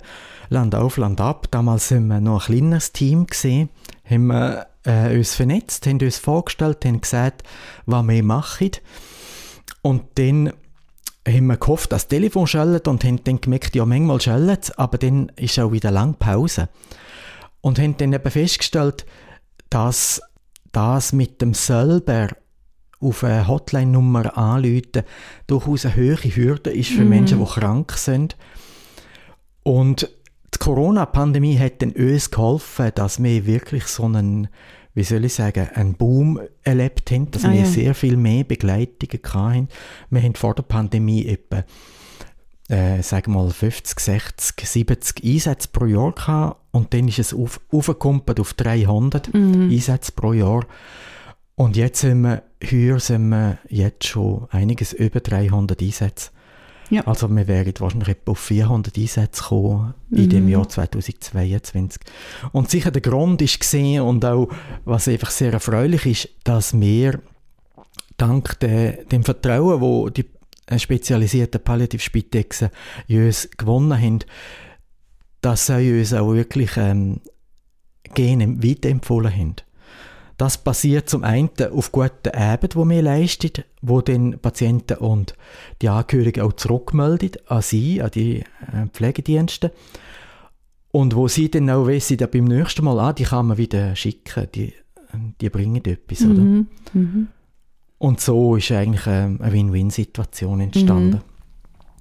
Land 0.49 0.75
auf, 0.75 0.97
Land 0.97 1.19
ab, 1.19 1.47
damals 1.49 1.87
sind 1.87 2.07
wir 2.07 2.21
noch 2.21 2.47
ein 2.47 2.59
kleines 2.59 2.91
Team 2.91 3.25
gesehen, 3.25 3.69
haben 4.07 4.27
wir 4.27 4.67
äh, 4.85 5.17
uns 5.17 5.33
vernetzt, 5.33 5.87
haben 5.87 5.99
uns 5.99 6.19
vorgestellt, 6.19 6.85
haben 6.85 7.01
gesagt, 7.01 7.43
was 7.85 8.07
wir 8.07 8.23
machen. 8.23 8.71
Und 9.81 10.03
dann 10.15 10.53
haben 11.27 11.47
wir 11.47 11.57
gehofft, 11.57 11.91
dass 11.91 12.03
das 12.03 12.09
Telefon 12.09 12.47
schallt 12.47 12.87
und 12.87 13.03
haben 13.03 13.23
dann 13.23 13.39
gemerkt, 13.39 13.75
ja, 13.75 13.85
manchmal 13.85 14.19
schallt 14.19 14.63
es, 14.63 14.71
aber 14.71 14.97
dann 14.97 15.31
ist 15.37 15.59
auch 15.59 15.71
wieder 15.71 15.91
lang 15.91 16.15
Pause. 16.15 16.69
Und 17.61 17.79
haben 17.79 17.95
dann 17.97 18.13
eben 18.13 18.31
festgestellt, 18.31 19.05
dass 19.69 20.21
das 20.73 21.13
mit 21.13 21.41
dem 21.41 21.53
selber 21.53 22.29
auf 22.99 23.23
eine 23.23 23.47
Hotline-Nummer 23.47 24.37
anrufen 24.37 25.03
durchaus 25.47 25.85
eine 25.85 25.95
hohe 25.95 26.17
Hürde 26.17 26.71
ist 26.71 26.89
für 26.89 27.03
mhm. 27.03 27.09
Menschen, 27.09 27.39
die 27.39 27.45
krank 27.45 27.93
sind. 27.93 28.37
Und 29.63 30.09
die 30.53 30.59
Corona-Pandemie 30.59 31.57
hat 31.57 31.81
den 31.81 31.91
uns 31.93 32.31
geholfen, 32.31 32.91
dass 32.95 33.21
wir 33.21 33.45
wirklich 33.45 33.85
so 33.85 34.03
einen, 34.05 34.49
wie 34.93 35.03
soll 35.03 35.25
ich 35.25 35.33
sagen, 35.33 35.69
einen 35.73 35.95
Boom 35.95 36.39
erlebt 36.63 37.11
haben, 37.11 37.31
dass 37.31 37.45
ah, 37.45 37.51
wir 37.51 37.61
ja. 37.61 37.65
sehr 37.65 37.95
viel 37.95 38.17
mehr 38.17 38.43
Begleitungen 38.43 39.19
hatten. 39.33 39.67
Wir 40.09 40.21
haben 40.21 40.35
vor 40.35 40.53
der 40.53 40.63
Pandemie 40.63 41.25
etwa 41.25 41.63
äh, 42.69 43.01
sagen 43.01 43.33
wir 43.33 43.43
mal 43.43 43.51
50, 43.51 43.99
60, 43.99 44.67
70 44.67 45.23
Einsätze 45.23 45.67
pro 45.71 45.85
Jahr 45.85 46.13
gehabt 46.13 46.61
und 46.71 46.93
dann 46.93 47.07
ist 47.07 47.19
es 47.19 47.33
auf, 47.33 47.59
aufgekumpelt 47.71 48.39
auf 48.39 48.53
300 48.53 49.33
mhm. 49.33 49.69
Einsätze 49.71 50.11
pro 50.13 50.33
Jahr. 50.33 50.65
Und 51.55 51.75
jetzt 51.77 52.01
sind 52.01 52.21
wir, 52.21 52.43
hier 52.61 52.99
sind 52.99 53.29
wir 53.29 53.59
jetzt 53.69 54.07
schon 54.07 54.47
einiges 54.49 54.93
über 54.93 55.19
300 55.19 55.81
Einsätze. 55.81 56.31
Ja. 56.89 57.05
Also 57.07 57.29
wir 57.29 57.47
wären 57.47 57.73
wahrscheinlich 57.79 58.09
etwa 58.09 58.31
auf 58.31 58.39
400 58.39 58.97
Einsätze 58.97 59.41
gekommen 59.41 59.93
in 60.11 60.25
mhm. 60.25 60.29
dem 60.29 60.49
Jahr 60.49 60.67
2022. 60.67 62.01
Und 62.51 62.69
sicher 62.69 62.91
der 62.91 63.01
Grund 63.01 63.41
ist 63.41 63.59
gesehen 63.59 64.03
und 64.03 64.23
auch, 64.25 64.49
was 64.85 65.07
einfach 65.07 65.31
sehr 65.31 65.53
erfreulich 65.53 66.05
ist, 66.05 66.29
dass 66.43 66.79
wir 66.79 67.19
dank 68.17 68.59
de, 68.59 69.05
dem 69.05 69.23
Vertrauen, 69.23 69.81
wo 69.81 70.09
die 70.09 70.25
spezialisierten 70.77 71.61
Palliativspitexen 71.63 72.69
in 73.07 73.25
uns 73.25 73.49
gewonnen 73.57 73.99
haben, 73.99 74.19
dass 75.41 75.67
sie 75.67 75.99
uns 75.99 76.13
auch 76.13 76.33
wirklich 76.33 76.77
ähm, 76.77 77.19
Gene 78.13 78.63
weiterempfohlen 78.63 79.33
haben. 79.33 79.55
Das 80.37 80.57
basiert 80.57 81.09
zum 81.09 81.23
einen 81.23 81.49
auf 81.71 81.91
guten 81.91 82.29
Arbeit, 82.33 82.73
die 82.73 82.89
wir 82.89 83.01
leisten, 83.01 83.63
wo 83.81 84.01
den 84.01 84.39
Patienten 84.39 84.97
und 84.97 85.35
die 85.81 85.89
Angehörigen 85.89 86.41
auch 86.41 86.53
zurückmelden 86.53 87.31
an 87.47 87.61
sie, 87.61 88.01
an 88.01 88.11
die 88.11 88.39
äh, 88.39 88.87
Pflegedienste. 88.91 89.71
Und 90.91 91.15
wo 91.15 91.27
sie 91.27 91.49
dann 91.49 91.69
auch 91.69 91.87
wissen, 91.87 92.17
dass 92.17 92.29
beim 92.29 92.45
nächsten 92.45 92.85
Mal, 92.85 92.99
ah, 92.99 93.13
die 93.13 93.23
kann 93.23 93.47
man 93.47 93.57
wieder 93.57 93.95
schicken, 93.95 94.47
die, 94.53 94.73
die 95.41 95.49
bringen 95.49 95.83
etwas, 95.85 96.21
oder? 96.21 96.41
Mhm. 96.41 96.67
Mhm. 96.93 97.27
Und 97.97 98.19
so 98.19 98.57
ist 98.57 98.71
eigentlich 98.71 99.07
ähm, 99.07 99.39
eine 99.41 99.53
Win-Win-Situation 99.53 100.59
entstanden. 100.59 101.21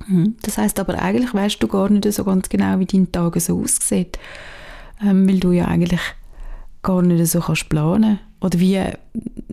Mhm. 0.07 0.19
mhm. 0.19 0.37
Das 0.43 0.59
heißt 0.59 0.81
aber 0.81 1.01
eigentlich 1.01 1.33
weißt 1.33 1.63
du 1.63 1.69
gar 1.69 1.89
nicht 1.89 2.11
so 2.13 2.25
ganz 2.25 2.49
genau, 2.49 2.79
wie 2.81 2.87
dein 2.87 3.13
Tag 3.13 3.41
so 3.41 3.61
aussieht, 3.61 4.19
ähm, 5.03 5.29
weil 5.29 5.39
du 5.39 5.53
ja 5.53 5.67
eigentlich 5.67 6.01
gar 6.83 7.03
nicht 7.03 7.27
so 7.27 7.41
kannst 7.41 7.69
planen 7.69 8.19
oder 8.41 8.59
wie, 8.59 8.81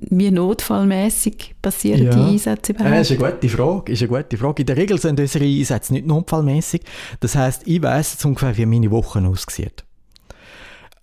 wie 0.10 0.32
notfallmäßig 0.32 1.56
passieren 1.62 2.06
ja. 2.06 2.12
die 2.12 2.32
Einsätze 2.32 2.74
überhaupt? 2.74 2.96
Das 2.96 3.12
ist 3.12 3.22
eine 3.22 3.32
gute 3.32 3.50
Frage. 3.50 3.92
Ist 3.92 4.02
eine 4.02 4.10
gute 4.10 4.38
Frage. 4.38 4.62
In 4.63 4.65
der 4.65 4.78
Regel 4.78 5.00
sind 5.00 5.20
unsere 5.20 5.46
Einsätze 5.46 5.94
nicht 5.94 6.08
notfallmäßig. 6.08 6.82
Das 7.20 7.36
heißt, 7.36 7.68
ich 7.68 7.82
weiß 7.82 8.24
ungefähr, 8.26 8.58
wie 8.58 8.65
meine 8.65 8.89
Wochen 8.92 9.26
aussehen. 9.26 9.72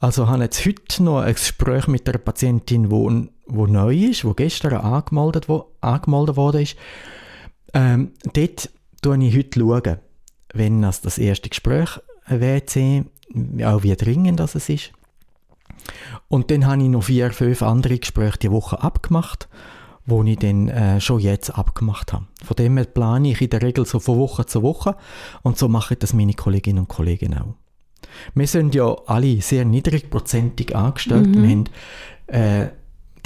Also 0.01 0.29
habe 0.29 0.43
jetzt 0.43 0.67
heute 0.67 1.03
noch 1.03 1.21
ein 1.21 1.33
Gespräch 1.35 1.87
mit 1.87 2.09
einer 2.09 2.19
Patientin, 2.19 2.91
die 2.91 3.31
wo 3.47 3.67
neu 3.67 3.95
ist, 3.95 4.25
wo 4.25 4.35
gestern 4.35 4.75
angemeldet, 4.75 5.49
wo, 5.49 5.73
angemeldet 5.81 6.37
worden 6.37 6.62
ist. 6.62 6.77
Ähm, 7.73 8.12
dort 8.33 8.71
schaue 9.05 9.25
ich 9.25 9.37
heute, 9.37 9.61
schauen, 9.61 9.97
wenn 10.53 10.83
das, 10.83 11.01
das 11.01 11.19
erste 11.19 11.49
Gespräch 11.49 12.01
WC, 12.27 13.05
auch 13.65 13.83
wie 13.83 13.95
dringend 13.95 14.41
das 14.41 14.55
ist. 14.55 14.93
Und 16.29 16.51
dann 16.51 16.66
habe 16.66 16.83
ich 16.83 16.88
noch 16.88 17.05
vier, 17.05 17.31
fünf 17.33 17.62
andere 17.62 17.99
Gespräche 17.99 18.38
die 18.38 18.51
Woche 18.51 18.83
abgemacht, 18.83 19.49
wo 20.07 20.22
ich 20.22 20.38
dann 20.38 20.68
äh, 20.68 21.01
schon 21.01 21.20
jetzt 21.20 21.51
abgemacht 21.51 22.12
habe. 22.12 22.27
Von 22.44 22.57
dem 22.57 22.77
her 22.77 22.87
plane 22.87 23.33
ich 23.33 23.40
in 23.40 23.51
der 23.51 23.62
Regel 23.62 23.87
so 23.87 23.99
von 23.99 24.18
Woche 24.18 24.46
zu 24.46 24.62
Woche 24.62 24.96
und 25.42 25.59
so 25.59 25.68
mache 25.68 25.94
ich 25.94 26.01
das 26.01 26.12
meine 26.12 26.35
Kolleginnen 26.35 26.81
und 26.81 26.88
Kollegen 26.88 27.35
auch. 27.35 27.55
Wir 28.35 28.46
sind 28.46 28.75
ja 28.75 28.94
alle 29.07 29.40
sehr 29.40 29.64
niedrigprozentig 29.64 30.75
angestellt. 30.75 31.27
Mhm. 31.27 31.42
Wir 31.42 31.51
haben 31.51 32.64
äh, 32.66 32.68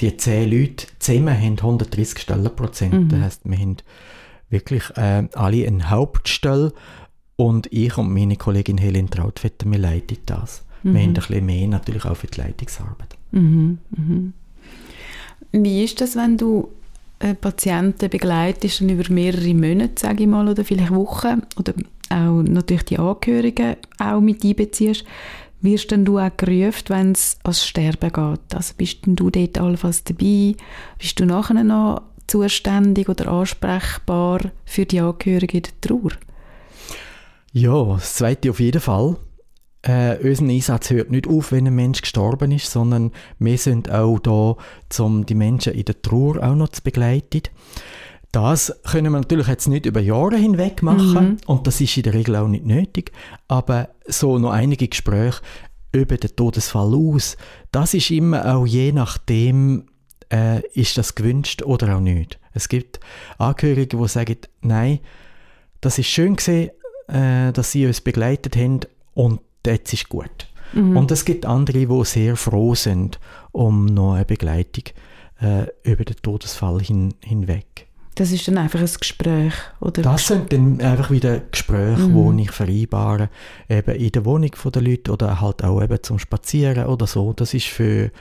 die 0.01 0.17
zehn 0.17 0.49
Leute 0.49 0.87
zusammen 0.99 1.37
haben 1.37 1.57
130 1.59 2.19
Stellenprozent. 2.19 2.93
Mhm. 2.93 3.09
Das 3.09 3.21
heisst, 3.21 3.41
wir 3.45 3.57
haben 3.57 3.77
wirklich 4.49 4.83
äh, 4.95 5.27
alle 5.33 5.67
eine 5.67 5.89
Hauptstelle 5.89 6.73
und 7.35 7.71
ich 7.71 7.97
und 7.97 8.13
meine 8.13 8.35
Kollegin 8.35 8.77
Helen 8.77 9.09
Trautvetter, 9.09 9.69
wir 9.69 9.79
leiten 9.79 10.17
das. 10.25 10.65
Mhm. 10.83 10.93
Wir 10.93 11.01
haben 11.01 11.07
ein 11.09 11.13
bisschen 11.13 11.45
mehr 11.45 11.67
natürlich 11.67 12.05
auch 12.05 12.17
für 12.17 12.27
die 12.27 12.41
Leitungsarbeit. 12.41 13.17
Mhm. 13.31 13.79
Mhm. 13.91 14.33
Wie 15.51 15.83
ist 15.83 15.99
das, 16.01 16.15
wenn 16.15 16.37
du 16.37 16.69
äh, 17.19 17.33
Patienten 17.33 18.09
begleitest 18.09 18.81
und 18.81 18.89
über 18.89 19.11
mehrere 19.11 19.53
Monate, 19.53 19.99
sage 19.99 20.23
ich 20.23 20.29
mal, 20.29 20.47
oder 20.47 20.63
vielleicht 20.63 20.91
Wochen 20.91 21.43
oder 21.57 21.73
auch 22.09 22.41
natürlich 22.41 22.85
die 22.85 22.99
Angehörigen 22.99 23.75
auch 23.99 24.21
mit 24.21 24.43
einbeziehst? 24.43 25.05
wirst 25.61 25.91
denn 25.91 26.05
du 26.05 26.19
auch 26.19 26.35
gerufen, 26.37 26.83
wenn 26.87 27.11
es 27.11 27.37
ans 27.43 27.65
Sterben 27.65 28.11
geht? 28.11 28.55
Also 28.55 28.73
bist 28.77 29.05
denn 29.05 29.15
du 29.15 29.29
dort 29.29 29.57
allenfalls 29.59 30.03
dabei? 30.03 30.55
Bist 30.97 31.19
du 31.19 31.25
nachher 31.25 31.63
noch 31.63 32.01
zuständig 32.27 33.09
oder 33.09 33.27
ansprechbar 33.27 34.39
für 34.65 34.85
die 34.85 34.99
Angehörigen 34.99 35.57
in 35.57 35.63
der 35.63 35.81
Trauer? 35.81 36.11
Ja, 37.53 37.83
das 37.93 38.15
Zweite 38.15 38.49
auf 38.49 38.59
jeden 38.59 38.81
Fall. 38.81 39.17
Äh, 39.83 40.17
unser 40.17 40.45
Einsatz 40.45 40.91
hört 40.91 41.09
nicht 41.09 41.27
auf, 41.27 41.51
wenn 41.51 41.67
ein 41.67 41.75
Mensch 41.75 42.01
gestorben 42.01 42.51
ist, 42.51 42.71
sondern 42.71 43.11
wir 43.39 43.57
sind 43.57 43.89
auch 43.89 44.19
da, 44.19 44.55
um 45.03 45.25
die 45.25 45.35
Menschen 45.35 45.73
in 45.73 45.85
der 45.85 46.01
Trauer 46.01 46.43
auch 46.43 46.55
noch 46.55 46.69
zu 46.69 46.83
begleiten. 46.83 47.43
Das 48.31 48.79
können 48.89 49.11
wir 49.11 49.19
natürlich 49.19 49.47
jetzt 49.47 49.67
nicht 49.67 49.85
über 49.85 49.99
Jahre 49.99 50.37
hinweg 50.37 50.83
machen 50.83 51.23
mhm. 51.23 51.37
und 51.47 51.67
das 51.67 51.81
ist 51.81 51.97
in 51.97 52.03
der 52.03 52.13
Regel 52.13 52.37
auch 52.37 52.47
nicht 52.47 52.65
nötig, 52.65 53.11
aber 53.47 53.89
so 54.07 54.37
noch 54.37 54.51
einige 54.51 54.87
Gespräche 54.87 55.41
über 55.91 56.15
den 56.15 56.33
Todesfall 56.35 56.93
aus, 56.93 57.35
das 57.71 57.93
ist 57.93 58.09
immer 58.11 58.55
auch 58.55 58.65
je 58.65 58.93
nachdem, 58.93 59.87
äh, 60.31 60.65
ist 60.69 60.97
das 60.97 61.15
gewünscht 61.15 61.63
oder 61.63 61.97
auch 61.97 61.99
nicht. 61.99 62.39
Es 62.53 62.69
gibt 62.69 63.01
Angehörige, 63.37 63.97
die 63.97 64.07
sagen, 64.07 64.37
nein, 64.61 64.99
das 65.81 65.97
ist 65.97 66.07
schön 66.07 66.37
gesehen, 66.37 66.71
äh, 67.07 67.51
dass 67.51 67.73
sie 67.73 67.85
uns 67.85 67.99
begleitet 67.99 68.55
haben 68.55 68.81
und 69.13 69.41
jetzt 69.65 69.93
ist 69.93 70.09
gut. 70.09 70.47
Mhm. 70.73 70.97
Und 70.97 71.11
es 71.11 71.25
gibt 71.25 71.45
andere, 71.45 71.85
die 71.85 72.05
sehr 72.05 72.35
froh 72.35 72.75
sind 72.75 73.19
um 73.51 73.85
noch 73.85 74.13
eine 74.13 74.25
Begleitung 74.25 74.85
äh, 75.41 75.65
über 75.83 76.05
den 76.05 76.15
Todesfall 76.21 76.79
hin, 76.81 77.13
hinweg. 77.23 77.87
Das 78.15 78.31
ist 78.31 78.47
dann 78.47 78.57
einfach 78.57 78.79
ein 78.79 78.89
Gespräch, 78.99 79.53
oder? 79.79 80.01
Das 80.01 80.27
sind 80.27 80.51
dann 80.51 80.81
einfach 80.81 81.11
wieder 81.11 81.39
Gespräche, 81.39 82.01
mhm. 82.01 82.37
die 82.37 82.43
ich 82.43 82.51
vereinbare, 82.51 83.29
eben 83.69 83.95
in 83.95 84.11
der 84.11 84.25
Wohnung 84.25 84.51
der 84.73 84.81
Leute 84.81 85.11
oder 85.11 85.39
halt 85.39 85.63
auch 85.63 85.81
eben 85.81 86.03
zum 86.03 86.19
Spazieren 86.19 86.85
oder 86.87 87.07
so. 87.07 87.31
Das 87.33 87.53
ist 87.53 87.67
für 87.67 88.11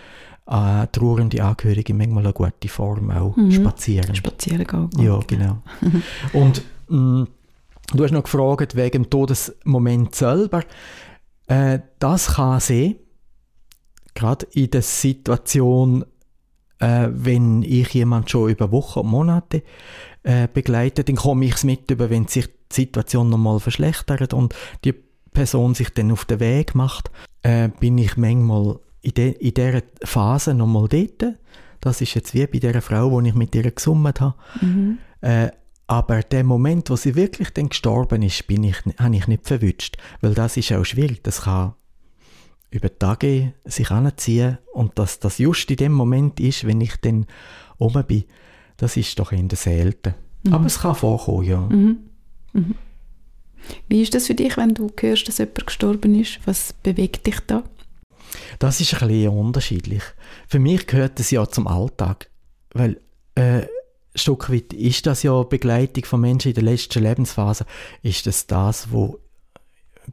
äh, 0.47 0.87
trauernde 0.93 1.43
Angehörige 1.43 1.93
manchmal 1.93 2.25
eine 2.25 2.33
gute 2.33 2.69
Form, 2.69 3.11
auch 3.11 3.37
mhm. 3.37 3.51
spazieren. 3.51 4.15
Spazieren 4.15 4.67
gehen. 4.67 4.91
Ja, 5.05 5.19
genau. 5.27 5.63
Und 6.33 6.63
mh, 6.89 6.97
mm, 6.97 7.29
du 7.95 8.05
hast 8.05 8.13
noch 8.13 8.23
gefragt 8.23 8.77
wegen 8.77 9.03
dem 9.03 9.11
Todesmoment 9.11 10.15
selber. 10.15 10.63
Äh, 11.51 11.81
das 11.99 12.35
kann 12.35 12.61
sein, 12.61 12.95
gerade 14.15 14.47
in 14.53 14.71
der 14.71 14.83
Situation, 14.83 16.05
äh, 16.79 17.09
wenn 17.11 17.63
ich 17.65 17.93
jemand 17.93 18.31
schon 18.31 18.51
über 18.51 18.71
Wochen 18.71 19.01
und 19.01 19.09
Monate 19.09 19.65
äh, 20.23 20.47
begleite, 20.47 21.03
dann 21.03 21.17
komme 21.17 21.47
ich 21.47 21.57
es 21.57 21.65
mit 21.65 21.91
über, 21.91 22.09
wenn 22.09 22.29
sich 22.29 22.47
die 22.47 22.75
Situation 22.83 23.31
nochmal 23.31 23.59
verschlechtert 23.59 24.33
und 24.33 24.55
die 24.85 24.95
Person 25.33 25.75
sich 25.75 25.91
dann 25.91 26.13
auf 26.13 26.25
den 26.25 26.39
Weg 26.39 26.77
macht, 26.77 27.11
äh, 27.43 27.69
bin 27.69 27.99
ich 27.99 28.17
manchmal 28.17 28.79
in, 29.03 29.15
de, 29.15 29.33
in 29.33 29.55
dieser 29.55 29.83
Phase 30.05 30.55
nochmal 30.55 30.87
dort. 30.87 31.35
Das 31.81 32.01
ist 32.01 32.15
jetzt 32.15 32.33
wie 32.33 32.47
bei 32.47 32.59
der 32.61 32.81
Frau, 32.81 33.21
die 33.21 33.31
ich 33.31 33.35
mit 33.35 33.57
ihr 33.57 33.69
gesummt 33.73 34.21
habe. 34.21 34.35
Mhm. 34.61 34.99
Äh, 35.21 35.49
aber 35.91 36.23
der 36.23 36.45
Moment, 36.45 36.89
wo 36.89 36.95
sie 36.95 37.17
wirklich 37.17 37.51
dann 37.51 37.69
gestorben 37.69 38.23
ist, 38.23 38.47
bin 38.47 38.63
ich, 38.63 38.77
habe 38.97 39.17
ich 39.17 39.27
nicht 39.27 39.45
verwünscht. 39.45 39.97
Weil 40.21 40.35
das 40.35 40.57
ist 40.57 40.71
auch 40.73 40.85
schwierig. 40.85 41.25
Das 41.25 41.43
kann 41.43 41.75
über 42.71 42.97
Tage 42.97 43.55
sich 43.65 43.91
anziehen 43.91 44.59
und 44.73 44.97
dass 45.01 45.19
das 45.19 45.39
just 45.39 45.69
in 45.69 45.79
dem 45.79 45.91
Moment 45.91 46.39
ist, 46.39 46.65
wenn 46.65 46.81
ich 46.81 46.95
dann 46.99 47.27
oben 47.79 48.07
bin, 48.07 48.23
das 48.77 48.97
ist 48.97 49.19
doch 49.19 49.33
in 49.33 49.49
der 49.49 49.59
selten. 49.59 50.15
Mhm. 50.45 50.55
Aber 50.55 50.67
es 50.67 50.79
kann 50.79 50.95
vorkommen, 50.95 51.45
ja. 51.45 51.61
Mhm. 51.61 51.99
Mhm. 52.53 52.75
Wie 53.89 54.03
ist 54.03 54.15
das 54.15 54.29
für 54.29 54.37
dich, 54.37 54.57
wenn 54.57 54.75
du 54.75 54.93
hörst, 54.97 55.27
dass 55.27 55.39
jemand 55.39 55.67
gestorben 55.67 56.15
ist? 56.15 56.39
Was 56.45 56.73
bewegt 56.73 57.27
dich 57.27 57.41
da? 57.49 57.65
Das 58.61 58.81
ist 58.81 58.95
ein 58.95 59.09
bisschen 59.09 59.37
unterschiedlich. 59.37 60.05
Für 60.47 60.61
mich 60.61 60.87
gehört 60.87 61.19
das 61.19 61.33
ja 61.33 61.49
zum 61.49 61.67
Alltag, 61.67 62.31
weil 62.75 63.01
äh, 63.35 63.63
Stück 64.15 64.51
weit 64.51 64.73
ist 64.73 65.07
das 65.07 65.23
ja 65.23 65.43
Begleitung 65.43 66.05
von 66.05 66.21
Menschen 66.21 66.49
in 66.49 66.55
der 66.55 66.65
letzten 66.65 67.03
Lebensphase, 67.03 67.65
ist 68.03 68.27
das 68.27 68.47
das, 68.47 68.93
was 68.93 69.13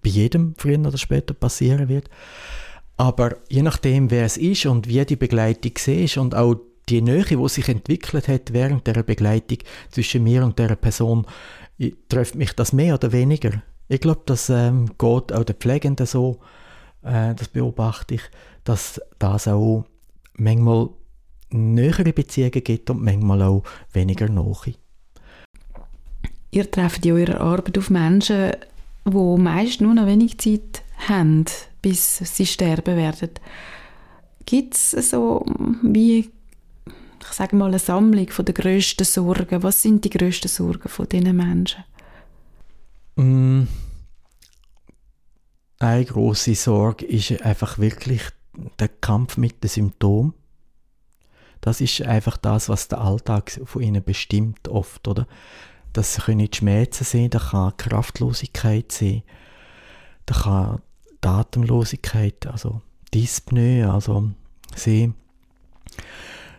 bei 0.04 0.10
jedem 0.10 0.54
früher 0.58 0.80
oder 0.80 0.98
später 0.98 1.34
passieren 1.34 1.90
wird. 1.90 2.10
Aber 2.98 3.38
je 3.50 3.62
nachdem, 3.62 4.12
wer 4.12 4.26
es 4.26 4.38
ist 4.38 4.66
und 4.66 4.88
wie 4.88 5.04
die 5.06 5.16
Begleitung 5.16 5.74
ist 5.86 6.18
und 6.18 6.36
auch 6.36 6.56
die 6.90 7.02
Nähe, 7.02 7.24
die 7.24 7.50
sich 7.50 7.70
entwickelt 7.70 8.28
hat 8.28 8.54
während 8.54 8.88
der 8.88 9.04
Begleitung 9.04 9.60
zwischen 9.92 10.24
mir 10.24 10.44
und 10.44 10.58
der 10.58 10.76
Person, 10.76 11.26
trifft 12.10 12.36
mich 12.36 12.54
das 12.54 12.74
mehr 12.74 12.96
oder 12.96 13.12
weniger. 13.12 13.62
Ich 13.88 14.02
glaube, 14.02 14.22
das 14.26 14.50
ähm, 14.50 14.88
geht 14.98 15.32
auch 15.34 15.44
der 15.44 15.56
Pflegenden 15.56 16.06
so, 16.06 16.40
äh, 17.04 17.36
das 17.36 17.48
beobachte 17.48 18.16
ich, 18.16 18.22
dass 18.64 19.02
das 19.20 19.48
auch 19.48 19.86
manchmal 20.34 20.90
nähere 21.50 22.14
Beziehungen 22.14 22.64
gibt 22.64 22.90
und 22.90 23.04
manchmal 23.04 23.42
auch 23.42 23.64
weniger 23.94 24.30
nahe. 24.30 24.76
Ihr 26.52 26.72
trefft 26.72 27.06
in 27.06 27.14
eurer 27.14 27.42
Arbeit 27.42 27.78
auf 27.78 27.90
Menschen, 27.90 28.54
die 29.06 29.38
meist 29.38 29.82
nur 29.82 29.94
noch 29.94 30.08
wenig 30.08 30.38
Zeit 30.38 30.84
haben, 31.08 31.46
bis 31.82 32.18
sie 32.18 32.46
sterben 32.46 32.98
werden. 32.98 33.32
Gibt 34.46 34.76
es 34.76 34.92
so 34.92 35.46
wie 35.84 36.30
ich 37.30 37.34
sage 37.34 37.56
mal 37.56 37.68
eine 37.68 37.80
Sammlung 37.80 38.30
von 38.30 38.46
den 38.46 38.56
grössten 38.56 39.04
Sorgen? 39.04 39.64
Was 39.64 39.82
sind 39.82 40.06
die 40.06 40.10
grössten 40.10 40.48
Sorgen 40.48 40.88
von 40.88 41.10
diesen 41.10 41.36
Menschen? 41.36 41.84
Mm, 43.16 43.64
eine 45.80 46.06
große 46.06 46.56
Sorge 46.56 47.06
ist 47.06 47.42
einfach 47.42 47.78
wirklich 47.78 48.22
der 48.80 48.88
Kampf 48.88 49.38
mit 49.38 49.64
den 49.64 49.70
Symptomen. 49.70 50.34
Das 51.62 51.82
ist 51.82 52.02
einfach 52.02 52.38
das, 52.38 52.70
was 52.70 52.88
der 52.88 53.02
Alltag 53.02 53.60
von 53.66 53.82
ihnen 53.82 54.04
bestimmt 54.04 54.68
oft, 54.68 55.08
oder? 55.08 55.28
Das 55.94 56.18
können 56.26 56.48
die 56.50 56.56
Schmerzen 56.56 57.04
sehen, 57.04 57.30
da 57.30 57.40
kann 57.40 57.76
Kraftlosigkeit 57.78 58.92
sehen, 58.92 59.24
da 60.26 60.36
kann 60.36 60.82
die 61.24 62.48
also 62.48 62.82
Dyspnoe, 63.14 63.90
also 63.92 64.30
sehen. 64.76 65.16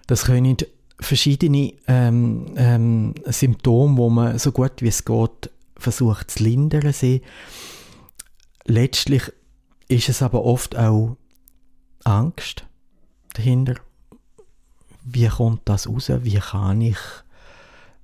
Das 0.07 0.25
können 0.25 0.57
verschiedene 1.01 1.75
ähm, 1.87 2.47
ähm, 2.57 3.15
Symptome, 3.27 3.97
wo 3.97 4.11
man 4.11 4.39
so 4.39 4.53
gut 4.53 4.81
wie 4.81 4.89
es 4.89 5.05
geht 5.05 5.51
versucht 5.77 6.33
zu 6.33 6.43
lindern 6.43 6.93
sehen. 6.93 7.23
Letztlich 8.65 9.33
ist 9.89 10.09
es 10.09 10.23
aber 10.23 10.45
oft 10.45 10.77
auch 10.77 11.17
Angst 12.05 12.67
dahinter. 13.35 13.75
Wie 15.11 15.29
kommt 15.29 15.63
das 15.65 15.89
raus? 15.89 16.11
Wie 16.23 16.39
kann 16.39 16.81
ich 16.81 16.99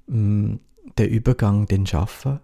ähm, 0.09 0.61
den 0.99 1.09
Übergang 1.11 1.67
denn 1.67 1.87
schaffen? 1.87 2.41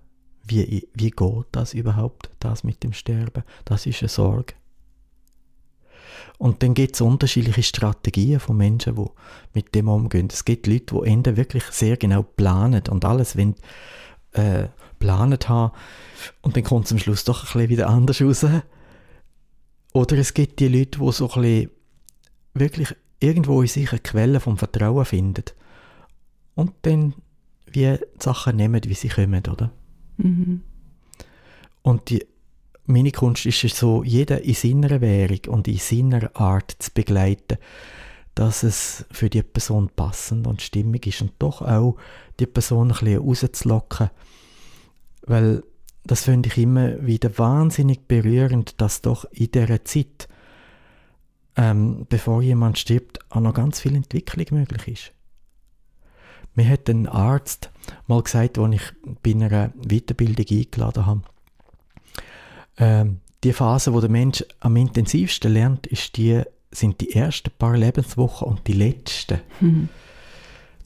Wie, 0.47 0.89
wie 0.95 1.11
geht 1.11 1.47
das 1.53 1.75
überhaupt, 1.75 2.31
das 2.41 2.65
mit 2.65 2.83
dem 2.83 2.93
Sterben? 2.93 3.45
Das 3.65 3.87
ist 3.87 4.03
eine 4.03 4.09
Sorge. 4.09 4.55
Und 6.39 6.63
dann 6.63 6.75
gibt 6.75 6.95
es 6.95 7.01
unterschiedliche 7.01 7.63
Strategien 7.63 8.41
von 8.41 8.57
Menschen, 8.57 8.97
die 8.97 9.07
mit 9.55 9.75
dem 9.75 9.89
umgehen. 9.89 10.29
Es 10.31 10.45
gibt 10.45 10.67
Leute, 10.67 10.95
die 10.95 11.11
Ende 11.11 11.37
wirklich 11.37 11.65
sehr 11.65 11.97
genau 11.97 12.23
planen 12.23 12.83
und 12.91 13.05
alles 13.05 13.37
wenn 13.37 13.55
äh, 14.33 14.69
geplant 15.01 15.49
haben 15.49 15.73
und 16.43 16.57
dann 16.57 16.65
kommt 16.65 16.87
es 16.87 16.93
am 16.93 16.99
Schluss 16.99 17.25
doch 17.25 17.43
ein 17.43 17.47
bisschen 17.47 17.69
wieder 17.71 17.89
anders 17.89 18.21
raus. 18.21 18.45
Oder 19.93 20.19
es 20.19 20.35
gibt 20.35 20.61
die 20.61 20.69
Leute, 20.69 21.01
die 21.01 21.13
so 21.13 21.31
ein 21.31 21.43
bisschen 21.43 21.71
wirklich 22.55 22.95
irgendwo 23.21 23.63
in 23.63 23.69
sich 23.69 23.91
eine 23.91 24.01
Quelle 24.01 24.41
vom 24.41 24.57
Vertrauen 24.57 25.05
finden 25.05 25.45
und 26.55 26.73
dann 26.83 27.15
wie 27.67 27.99
die 27.99 27.99
Sachen 28.19 28.57
nehmen, 28.57 28.83
wie 28.85 28.95
sie 28.95 29.09
kommen, 29.09 29.43
oder? 29.47 29.71
Mhm. 30.17 30.63
Und 31.83 32.11
die, 32.11 32.27
meine 32.87 33.13
Kunst 33.13 33.47
ist 33.47 33.63
es 33.63 33.79
so, 33.79 34.03
jeder 34.03 34.43
in 34.43 34.55
seiner 34.55 35.01
Währung 35.01 35.41
und 35.49 35.69
in 35.69 35.79
seiner 35.79 36.35
Art 36.35 36.75
zu 36.79 36.91
begleiten, 36.93 37.59
dass 38.35 38.63
es 38.63 39.05
für 39.13 39.31
die 39.31 39.43
Person 39.43 39.91
passend 39.95 40.47
und 40.47 40.63
stimmig 40.63 41.07
ist 41.07 41.23
und 41.23 41.33
doch 41.39 41.63
auch 41.63 41.97
die 42.41 42.47
Person 42.47 42.91
ein 42.91 42.99
bisschen 42.99 43.19
rauszulocken 43.19 44.11
weil 45.27 45.63
das 46.05 46.25
finde 46.25 46.49
ich 46.49 46.59
immer 46.59 47.07
wieder 47.07 47.37
wahnsinnig 47.39 48.09
berührend, 48.09 48.81
dass 48.81 49.03
doch 49.03 49.25
in 49.33 49.51
dieser 49.51 49.85
Zeit, 49.85 50.29
ähm, 51.57 52.07
bevor 52.09 52.43
jemand 52.43 52.79
stirbt, 52.79 53.19
auch 53.31 53.41
noch 53.41 53.55
ganz 53.55 53.81
viel 53.81 53.95
Entwicklung 53.95 54.47
möglich 54.59 54.89
ist. 54.89 55.13
Mir 56.55 56.69
hat 56.69 56.89
ein 56.89 57.07
Arzt 57.07 57.71
mal 58.07 58.23
gesagt, 58.23 58.59
als 58.59 58.75
ich 58.75 58.83
bei 59.23 59.31
einer 59.31 59.73
Weiterbildung 59.77 60.47
eingeladen 60.51 61.07
habe, 61.07 61.23
ähm, 62.79 63.21
die 63.45 63.53
Phase, 63.53 63.93
wo 63.95 64.01
der 64.01 64.11
Mensch 64.11 64.45
am 64.61 64.77
intensivsten 64.77 65.53
lernt, 65.53 65.87
ist 65.87 66.17
die, 66.17 66.43
sind 66.71 67.01
die 67.01 67.13
ersten 67.15 67.51
paar 67.59 67.77
Lebenswochen 67.77 68.49
und 68.49 68.67
die 68.67 68.75
letzten. 68.75 69.41
Mhm. 69.61 69.89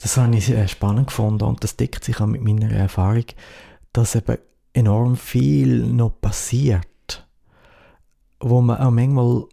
Das 0.01 0.17
habe 0.17 0.35
ich 0.35 0.45
sehr 0.45 0.67
spannend 0.67 1.07
gefunden 1.07 1.45
und 1.45 1.63
das 1.63 1.77
deckt 1.77 2.03
sich 2.03 2.19
auch 2.21 2.27
mit 2.27 2.41
meiner 2.41 2.71
Erfahrung 2.71 3.25
dass 3.95 4.15
eben 4.15 4.37
enorm 4.73 5.15
viel 5.15 5.85
noch 5.85 6.19
passiert, 6.19 7.25
wo 8.41 8.59
man 8.61 8.77
auch 8.77 8.91
manchmal 8.91 9.45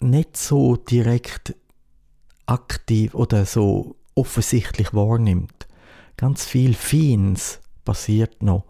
nicht 0.00 0.36
so 0.36 0.76
direkt 0.76 1.54
aktiv 2.46 3.14
oder 3.14 3.44
so 3.44 3.96
offensichtlich 4.14 4.94
wahrnimmt. 4.94 5.66
Ganz 6.16 6.44
viel 6.44 6.74
Feins 6.74 7.60
passiert 7.84 8.42
noch 8.42 8.64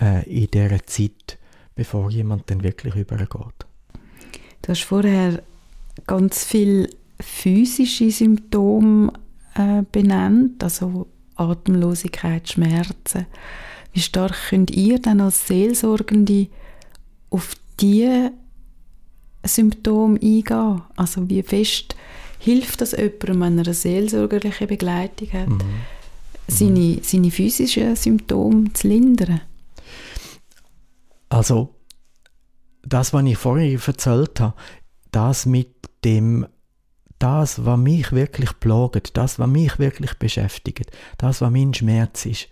äh, 0.00 0.28
in 0.28 0.48
dieser 0.48 0.84
Zeit, 0.86 1.38
bevor 1.74 2.10
jemand 2.10 2.50
dann 2.50 2.62
wirklich 2.62 2.94
übergeht. 2.94 3.66
Du 4.62 4.68
hast 4.68 4.84
vorher 4.84 5.42
ganz 6.06 6.44
viele 6.44 6.88
physische 7.18 8.10
Symptome 8.10 9.12
äh, 9.54 9.82
benannt, 9.90 10.62
also 10.62 11.08
Atemlosigkeit, 11.36 12.48
Schmerzen. 12.48 13.26
Wie 13.92 14.00
stark 14.00 14.34
könnt 14.48 14.70
ihr 14.70 15.00
dann 15.00 15.20
als 15.20 15.46
Seelsorgende 15.46 16.48
auf 17.30 17.54
diese 17.80 18.32
Symptome 19.44 20.18
eingehen? 20.20 20.82
Also 20.96 21.28
wie 21.28 21.42
fest 21.42 21.96
hilft 22.38 22.80
das 22.80 22.92
jemandem, 22.92 23.40
wenn 23.40 23.58
er 23.58 23.64
eine 23.64 23.74
seelsorgerliche 23.74 24.66
Begleitung 24.66 25.32
hat, 25.32 25.48
mhm. 25.48 25.60
seine, 26.48 26.98
seine 27.02 27.30
physischen 27.30 27.96
Symptome 27.96 28.72
zu 28.72 28.88
lindern? 28.88 29.40
Also 31.28 31.74
das, 32.82 33.12
was 33.12 33.24
ich 33.24 33.38
vorhin 33.38 33.80
erzählt 33.84 34.40
habe, 34.40 34.54
das 35.12 35.46
mit 35.46 35.74
dem 36.04 36.46
das, 37.18 37.64
was 37.64 37.78
mich 37.78 38.10
wirklich 38.10 38.58
plagt, 38.58 39.16
das, 39.16 39.38
was 39.38 39.48
mich 39.48 39.78
wirklich 39.78 40.14
beschäftigt, 40.14 40.90
das, 41.18 41.40
was 41.40 41.52
mein 41.52 41.72
Schmerz 41.72 42.26
ist, 42.26 42.48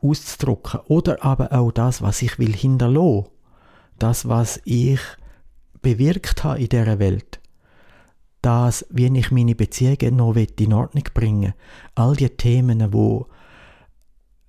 auszudrücken. 0.00 0.80
Oder 0.86 1.24
aber 1.24 1.52
auch 1.52 1.72
das, 1.72 2.02
was 2.02 2.22
ich 2.22 2.38
will 2.38 2.54
hinterlassen. 2.54 3.26
Das, 3.98 4.28
was 4.28 4.60
ich 4.64 5.00
bewirkt 5.82 6.44
habe 6.44 6.60
in 6.60 6.68
dieser 6.68 6.98
Welt. 6.98 7.40
Das, 8.40 8.86
wie 8.90 9.06
ich 9.06 9.30
meine 9.30 9.54
Beziehungen 9.54 10.16
noch 10.16 10.34
in 10.34 10.72
Ordnung 10.72 11.04
bringen 11.14 11.54
All 11.94 12.16
die 12.16 12.28
Themen, 12.28 12.92
wo 12.92 13.28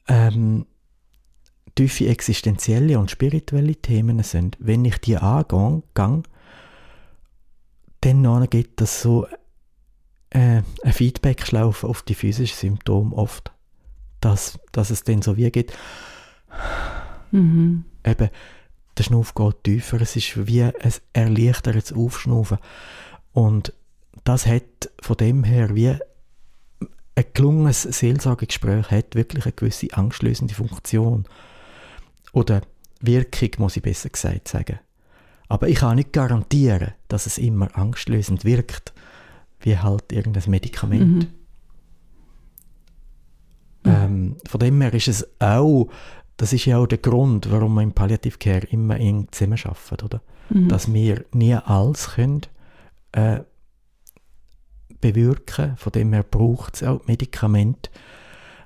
ähm, 0.08 0.66
tiefe 1.76 2.08
existenzielle 2.08 2.98
und 2.98 3.12
spirituelle 3.12 3.76
Themen 3.76 4.24
sind. 4.24 4.58
Wenn 4.60 4.86
ich 4.86 4.98
die 5.00 5.18
angehe, 5.18 5.84
dann 8.02 8.50
gibt 8.50 8.82
es 8.82 9.02
so 9.02 9.28
äh, 10.32 10.62
ein 10.84 10.94
Feedback-Schlaufe 10.94 11.88
auf 11.88 12.02
die 12.02 12.16
physischen 12.16 12.58
Symptome 12.58 13.16
oft. 13.16 13.52
Dass, 14.20 14.60
dass 14.72 14.90
es 14.90 15.04
dann 15.04 15.22
so 15.22 15.38
wie 15.38 15.52
geht. 15.52 15.74
Mhm. 17.32 17.86
Eben, 18.06 18.30
der 18.98 19.04
Schnuff 19.04 19.34
geht 19.34 19.64
tiefer. 19.64 20.02
Es 20.02 20.16
ist 20.16 20.48
wie 20.48 20.64
ein 20.64 20.74
erleichtertes 21.14 21.94
Aufschnaufen. 21.94 22.58
Und 23.32 23.74
das 24.24 24.46
hat 24.46 24.92
von 25.02 25.18
dem 25.18 25.44
her 25.44 25.76
wie 25.76 25.98
ein 27.16 27.26
gelungenes 27.34 27.84
Seelsorgegespräch 27.84 28.90
hat 28.90 29.16
wirklich 29.16 29.46
eine 29.46 29.54
gewisse 29.54 29.94
angstlösende 29.94 30.54
Funktion. 30.54 31.26
Oder 32.32 32.62
Wirkung, 33.02 33.50
muss 33.58 33.78
ich 33.78 33.84
besser 33.84 34.10
gesagt 34.10 34.48
sagen. 34.48 34.80
Aber 35.48 35.68
ich 35.68 35.76
kann 35.76 35.98
nicht 35.98 36.14
garantieren, 36.14 36.94
dass 37.10 37.26
es 37.26 37.38
immer 37.38 37.78
angstlösend 37.78 38.46
wirkt, 38.46 38.94
wie 39.60 39.78
halt 39.78 40.12
irgendein 40.12 40.50
Medikament. 40.50 41.24
Mhm. 41.24 41.44
Ähm, 43.86 44.38
von 44.48 44.60
dem 44.60 44.82
her 44.82 44.94
ist 44.94 45.10
es 45.10 45.28
auch 45.40 45.90
das 46.38 46.54
ist 46.54 46.66
ja 46.66 46.78
auch 46.78 46.88
der 46.88 46.98
Grund, 46.98 47.52
warum 47.52 47.76
wir 47.76 47.82
im 47.82 47.94
Palliative 47.94 48.38
Care 48.38 48.66
immer 48.68 48.98
eng 48.98 49.28
zusammenarbeiten, 49.32 50.06
oder? 50.06 50.22
Mhm. 50.50 50.68
Dass 50.68 50.92
wir 50.92 51.26
nie 51.32 51.54
alles 51.56 52.12
können, 52.16 52.42
äh, 53.12 53.42
bewirken, 55.00 55.76
von 55.78 55.92
dem 55.92 56.14
her 56.14 56.24
braucht 56.24 56.76
es 56.76 56.84
auch 56.84 57.06
Medikamente, 57.08 57.90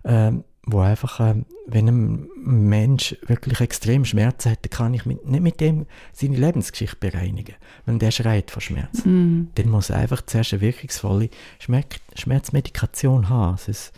äh, 0.03 0.31
wo 0.69 0.79
einfach, 0.79 1.19
äh, 1.19 1.43
wenn 1.65 1.87
ein 1.87 2.29
Mensch 2.35 3.15
wirklich 3.25 3.61
extrem 3.61 4.05
Schmerzen 4.05 4.51
hat, 4.51 4.59
dann 4.63 4.69
kann 4.69 4.93
ich 4.93 5.05
mit, 5.05 5.25
nicht 5.25 5.41
mit 5.41 5.61
dem 5.61 5.85
seine 6.13 6.37
Lebensgeschichte 6.37 6.97
bereinigen. 6.99 7.55
Wenn 7.85 7.99
der 7.99 8.11
schreit 8.11 8.51
vor 8.51 8.61
Schmerz, 8.61 9.05
mm. 9.05 9.47
dann 9.55 9.69
muss 9.69 9.89
er 9.89 9.97
einfach 9.97 10.21
zuerst 10.25 10.53
eine 10.53 10.61
wirkungsvolle 10.61 11.29
Schmerz 11.59 11.95
Schmerzmedikation 12.15 13.29
haben. 13.29 13.57
Sonst, 13.57 13.93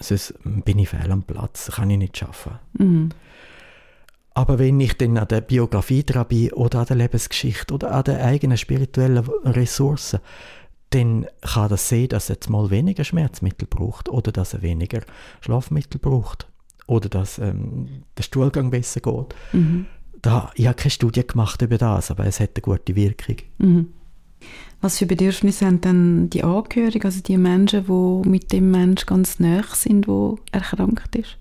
sonst 0.00 0.34
bin 0.42 0.78
ich 0.78 0.88
fehl 0.88 1.10
am 1.10 1.22
Platz, 1.22 1.66
das 1.66 1.76
kann 1.76 1.90
ich 1.90 1.98
nicht 1.98 2.16
schaffen. 2.16 2.58
Mm. 2.74 3.08
Aber 4.34 4.58
wenn 4.58 4.78
ich 4.78 4.96
dann 4.96 5.18
an 5.18 5.26
der 5.26 5.40
Biografietherapie 5.40 6.52
oder 6.52 6.80
an 6.80 6.86
der 6.86 6.96
Lebensgeschichte 6.96 7.74
oder 7.74 7.92
an 7.92 8.04
den 8.04 8.18
eigenen 8.18 8.56
spirituellen 8.56 9.28
Ressourcen 9.44 10.20
dann 10.90 11.26
kann 11.42 11.68
das 11.68 11.88
sehen, 11.88 12.08
dass 12.08 12.30
er 12.30 12.36
jetzt 12.36 12.48
mal 12.48 12.70
weniger 12.70 13.04
Schmerzmittel 13.04 13.68
braucht 13.68 14.08
oder 14.08 14.32
dass 14.32 14.54
er 14.54 14.62
weniger 14.62 15.02
Schlafmittel 15.40 16.00
braucht 16.00 16.48
oder 16.86 17.08
dass 17.08 17.38
ähm, 17.38 18.04
der 18.16 18.22
Stuhlgang 18.22 18.70
besser 18.70 19.00
geht. 19.00 19.34
Mhm. 19.52 19.86
Da, 20.22 20.50
ich 20.54 20.66
habe 20.66 20.76
keine 20.76 20.90
Studie 20.90 21.26
gemacht 21.26 21.60
über 21.62 21.78
das, 21.78 22.10
aber 22.10 22.24
es 22.24 22.40
hat 22.40 22.50
eine 22.56 22.62
gute 22.62 22.96
Wirkung. 22.96 23.36
Mhm. 23.58 23.88
Was 24.80 24.98
für 24.98 25.06
Bedürfnisse 25.06 25.66
haben 25.66 25.80
dann 25.80 26.30
die 26.30 26.44
Angehörigen, 26.44 27.04
also 27.04 27.20
die 27.20 27.36
Menschen, 27.36 27.86
die 27.86 28.28
mit 28.28 28.52
dem 28.52 28.70
Menschen 28.70 29.06
ganz 29.06 29.40
nah 29.40 29.64
sind, 29.74 30.06
der 30.06 30.36
erkrankt 30.52 31.16
ist? 31.16 31.36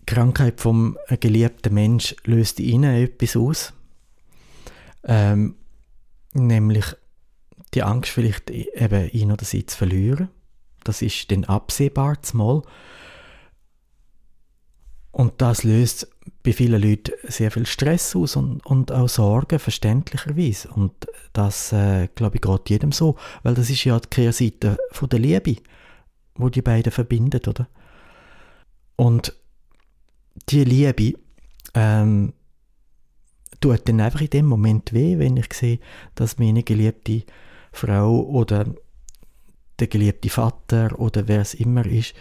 Die 0.00 0.06
Krankheit 0.06 0.60
vom 0.60 0.96
geliebten 1.20 1.74
Mensch 1.74 2.14
löst 2.24 2.60
ihnen 2.60 2.94
etwas 2.94 3.36
aus. 3.36 3.72
Ähm, 5.04 5.56
Nämlich 6.32 6.84
die 7.74 7.82
Angst, 7.82 8.10
vielleicht 8.10 8.50
eben 8.50 9.10
ihn 9.10 9.32
oder 9.32 9.44
sie 9.44 9.66
zu 9.66 9.76
verlieren. 9.76 10.28
Das 10.84 11.02
ist 11.02 11.30
dann 11.30 11.44
absehbar 11.44 12.18
mal. 12.32 12.62
Und 15.10 15.40
das 15.42 15.64
löst 15.64 16.09
bei 16.42 16.52
vielen 16.52 16.80
Leuten 16.80 17.12
sehr 17.24 17.50
viel 17.50 17.66
Stress 17.66 18.14
aus 18.16 18.36
und, 18.36 18.64
und 18.64 18.92
auch 18.92 19.08
Sorgen, 19.08 19.58
verständlicherweise. 19.58 20.68
Und 20.68 20.92
das, 21.32 21.72
äh, 21.72 22.08
glaube 22.14 22.36
ich, 22.36 22.42
geht 22.42 22.70
jedem 22.70 22.92
so, 22.92 23.16
weil 23.42 23.54
das 23.54 23.70
ist 23.70 23.84
ja 23.84 23.98
die 23.98 24.08
Kehrseite 24.08 24.78
von 24.90 25.08
der 25.08 25.18
Liebe, 25.18 25.56
wo 26.34 26.48
die 26.48 26.62
beiden 26.62 26.92
verbindet, 26.92 27.48
oder? 27.48 27.68
Und 28.96 29.34
die 30.48 30.64
Liebe 30.64 31.18
ähm, 31.74 32.32
tut 33.60 33.88
dann 33.88 34.00
einfach 34.00 34.20
in 34.20 34.30
dem 34.30 34.46
Moment 34.46 34.92
weh, 34.92 35.18
wenn 35.18 35.36
ich 35.36 35.52
sehe, 35.52 35.78
dass 36.14 36.38
meine 36.38 36.62
geliebte 36.62 37.22
Frau 37.72 38.20
oder 38.22 38.66
der 39.78 39.86
geliebte 39.86 40.28
Vater 40.28 40.98
oder 40.98 41.28
wer 41.28 41.40
es 41.40 41.54
immer 41.54 41.86
ist, 41.86 42.14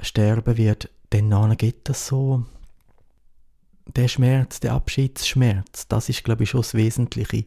sterben 0.00 0.56
wird, 0.56 0.90
dann 1.10 1.56
geht 1.56 1.88
das 1.88 2.06
so. 2.06 2.44
Der 3.94 4.08
Schmerz, 4.08 4.60
der 4.60 4.72
Abschiedsschmerz, 4.72 5.86
das 5.88 6.08
ist, 6.08 6.24
glaube 6.24 6.42
ich, 6.42 6.50
schon 6.50 6.62
das 6.62 6.74
Wesentliche. 6.74 7.46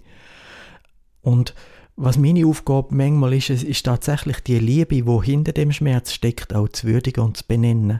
Und 1.22 1.54
was 1.96 2.18
meine 2.18 2.48
Aufgabe 2.48 2.96
manchmal 2.96 3.34
ist, 3.34 3.50
ist 3.50 3.86
tatsächlich 3.86 4.40
die 4.40 4.60
Liebe, 4.60 5.04
die 5.04 5.26
hinter 5.26 5.52
dem 5.52 5.74
Schmerz 5.74 6.14
steckt, 6.14 6.56
auch 6.56 6.70
zu 6.70 6.88
würdigen 6.88 7.26
und 7.26 7.36
zu 7.36 7.44
benennen. 7.46 8.00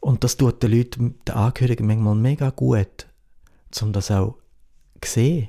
Und 0.00 0.22
das 0.22 0.36
tut 0.36 0.62
den 0.62 0.70
Leuten, 0.70 1.18
den 1.26 1.34
Angehörigen 1.34 1.86
manchmal 1.86 2.14
mega 2.14 2.50
gut, 2.50 3.08
um 3.82 3.92
das 3.92 4.10
auch 4.12 4.36
zu 5.00 5.10
sehen, 5.10 5.48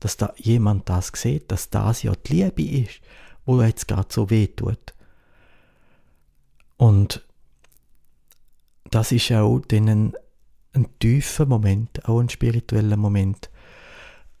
dass 0.00 0.18
da 0.18 0.34
jemand 0.36 0.88
das 0.88 1.10
sieht, 1.14 1.50
dass 1.50 1.70
das 1.70 2.02
ja 2.02 2.12
die 2.26 2.42
Liebe 2.42 2.62
ist, 2.82 3.00
wo 3.46 3.62
jetzt 3.62 3.88
gerade 3.88 4.08
so 4.10 4.28
weh 4.28 4.48
tut. 4.48 4.92
Und 6.76 7.24
das 8.90 9.12
ist 9.12 9.32
auch 9.32 9.60
dann 9.60 10.14
ein, 10.72 10.86
tiefer 10.98 11.46
Moment, 11.46 12.08
auch 12.08 12.20
ein 12.20 12.28
spiritueller 12.28 12.96
Moment. 12.96 13.50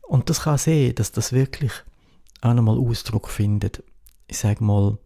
Und 0.02 0.30
das 0.30 0.42
kann 0.42 0.58
sehen, 0.58 0.94
dass 0.94 1.12
das 1.12 1.32
wirklich 1.32 1.72
auch 2.40 2.50
einmal 2.50 2.78
Ausdruck 2.78 3.28
findet. 3.28 3.82
Ich 4.28 4.38
sage 4.38 4.64
mal, 4.64 4.98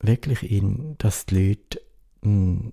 wirklich 0.00 0.50
in, 0.50 0.96
dass 0.98 1.26
die 1.26 1.48
Leute 1.48 1.80
hm, 2.22 2.72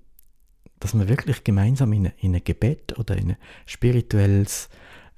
dass 0.79 0.93
man 0.93 1.07
wirklich 1.07 1.43
gemeinsam 1.43 1.93
in, 1.93 2.11
in 2.19 2.35
ein 2.35 2.43
Gebet 2.43 2.97
oder 2.99 3.17
in 3.17 3.31
ein 3.31 3.37
spirituelles 3.65 4.69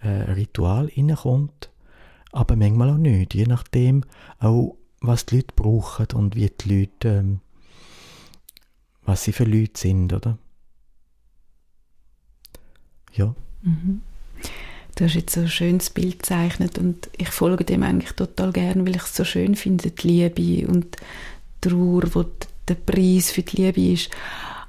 äh, 0.02 0.08
Ritual 0.08 0.88
hineinkommt, 0.88 1.70
aber 2.32 2.56
manchmal 2.56 2.92
auch 2.92 2.98
nicht, 2.98 3.34
je 3.34 3.46
nachdem 3.46 4.04
auch, 4.40 4.78
was 5.02 5.26
die 5.26 5.38
Leute 5.38 5.54
brauchen 5.56 6.08
und 6.14 6.36
wie 6.36 6.50
die 6.50 6.80
Leute, 6.80 7.10
ähm, 7.10 7.42
was 9.04 9.24
sie 9.24 9.34
für 9.34 9.46
Leute 9.46 9.80
sind, 9.80 10.14
oder? 10.14 10.38
Ja. 13.20 13.36
Mhm. 13.64 14.02
Du 14.96 15.06
hast 15.06 15.16
jetzt 15.16 15.34
so 15.34 15.42
ein 15.42 15.50
schönes 15.50 15.90
Bild 15.90 16.20
gezeichnet 16.20 16.78
und 16.78 17.10
ich 17.18 17.30
folge 17.30 17.64
dem 17.64 17.84
eigentlich 17.84 18.14
total 18.14 18.52
gern, 18.52 18.86
weil 18.86 18.96
ich 18.96 19.04
es 19.04 19.16
so 19.16 19.24
schön 19.24 19.56
finde, 19.56 19.92
die 19.92 20.08
Liebe 20.08 20.68
und 20.68 20.98
die 21.64 21.70
Trauer, 21.70 22.04
wo 22.14 22.26
der 22.68 22.76
Preis 22.76 23.32
für 23.32 23.44
die 23.44 23.62
Liebe 23.62 23.94
ist. 23.94 24.10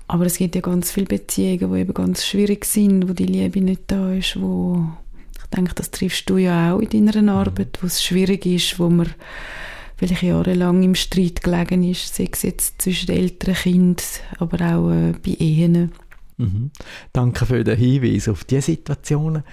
Aber 0.06 0.26
es 0.26 0.38
gibt 0.38 0.54
ja 0.56 0.60
ganz 0.60 0.90
viele 0.90 1.06
Beziehungen, 1.06 1.72
die 1.72 1.80
eben 1.80 1.94
ganz 1.94 2.26
schwierig 2.26 2.64
sind, 2.64 3.08
wo 3.08 3.12
die 3.12 3.26
Liebe 3.26 3.60
nicht 3.60 3.82
da 3.86 4.12
ist, 4.12 4.40
wo 4.40 4.84
ich 5.36 5.56
denke, 5.56 5.74
das 5.74 5.90
triffst 5.90 6.28
du 6.28 6.36
ja 6.36 6.74
auch 6.74 6.80
in 6.80 7.06
deiner 7.06 7.32
Arbeit, 7.32 7.78
wo 7.80 7.86
es 7.86 8.02
schwierig 8.02 8.46
ist, 8.46 8.78
wo 8.78 8.88
man 8.88 9.08
vielleicht 9.96 10.22
jahrelang 10.22 10.82
im 10.82 10.94
Streit 10.94 11.42
gelegen 11.42 11.82
ist, 11.82 12.14
sei 12.14 12.28
es 12.32 12.42
jetzt 12.42 12.82
zwischen 12.82 13.06
den 13.06 13.18
älteren 13.18 13.54
Kindern, 13.54 14.06
aber 14.38 14.76
auch 14.76 14.90
äh, 14.90 15.12
bei 15.12 15.36
Ehen. 15.38 15.92
Mhm. 16.40 16.70
Danke 17.12 17.46
für 17.46 17.64
den 17.64 17.78
Hinweis 17.78 18.28
auf 18.28 18.44
diese 18.44 18.62
Situationen. 18.62 19.44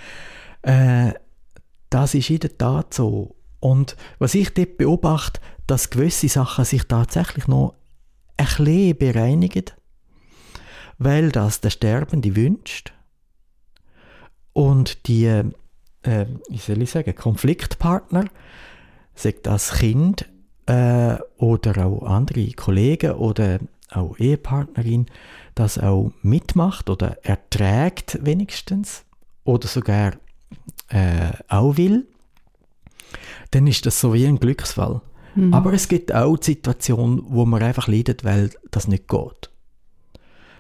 Äh, 0.62 1.14
das 1.90 2.14
ist 2.14 2.30
in 2.30 2.40
der 2.40 2.58
Tat 2.58 2.94
so. 2.94 3.36
Und 3.60 3.96
was 4.20 4.36
ich 4.36 4.54
dort 4.54 4.78
beobachte, 4.78 5.42
dass 5.66 5.90
gewisse 5.90 6.30
Sachen 6.30 6.66
sich 6.66 6.84
tatsächlich 6.84 7.48
noch 7.48 7.76
ein 8.38 8.46
bisschen 8.46 8.98
bereinigen 8.98 9.66
weil 10.98 11.32
das 11.32 11.62
der 11.62 11.70
Sterbende 11.70 12.36
wünscht 12.36 12.94
und 14.54 15.08
die, 15.08 15.26
äh, 15.26 16.26
wie 16.50 16.58
soll 16.58 16.82
ich 16.82 16.92
sagen, 16.92 17.16
Konfliktpartner, 17.16 18.26
sagt 19.14 19.46
das 19.46 19.74
Kind 19.74 20.28
äh, 20.66 21.18
oder 21.38 21.86
auch 21.86 22.04
andere 22.04 22.52
Kollegen 22.52 23.12
oder 23.12 23.60
auch 23.90 24.18
Ehepartnerin, 24.18 25.08
das 25.56 25.78
auch 25.78 26.12
mitmacht 26.22 26.90
oder 26.90 27.18
erträgt 27.24 28.20
wenigstens 28.26 29.06
oder 29.44 29.68
sogar 29.68 30.14
äh, 30.90 31.32
auch 31.48 31.78
will, 31.78 32.08
dann 33.52 33.68
ist 33.68 33.86
das 33.86 34.00
so 34.00 34.14
wie 34.14 34.28
ein 34.28 34.40
Glücksfall. 34.40 35.02
Mhm. 35.36 35.54
Aber 35.54 35.74
es 35.74 35.88
gibt 35.88 36.14
auch 36.14 36.38
Situationen, 36.42 37.24
wo 37.28 37.46
man 37.46 37.64
einfach 37.64 37.88
leidet, 37.88 38.24
weil 38.24 38.50
das 38.72 38.88
nicht 38.88 39.08
geht. 39.08 39.50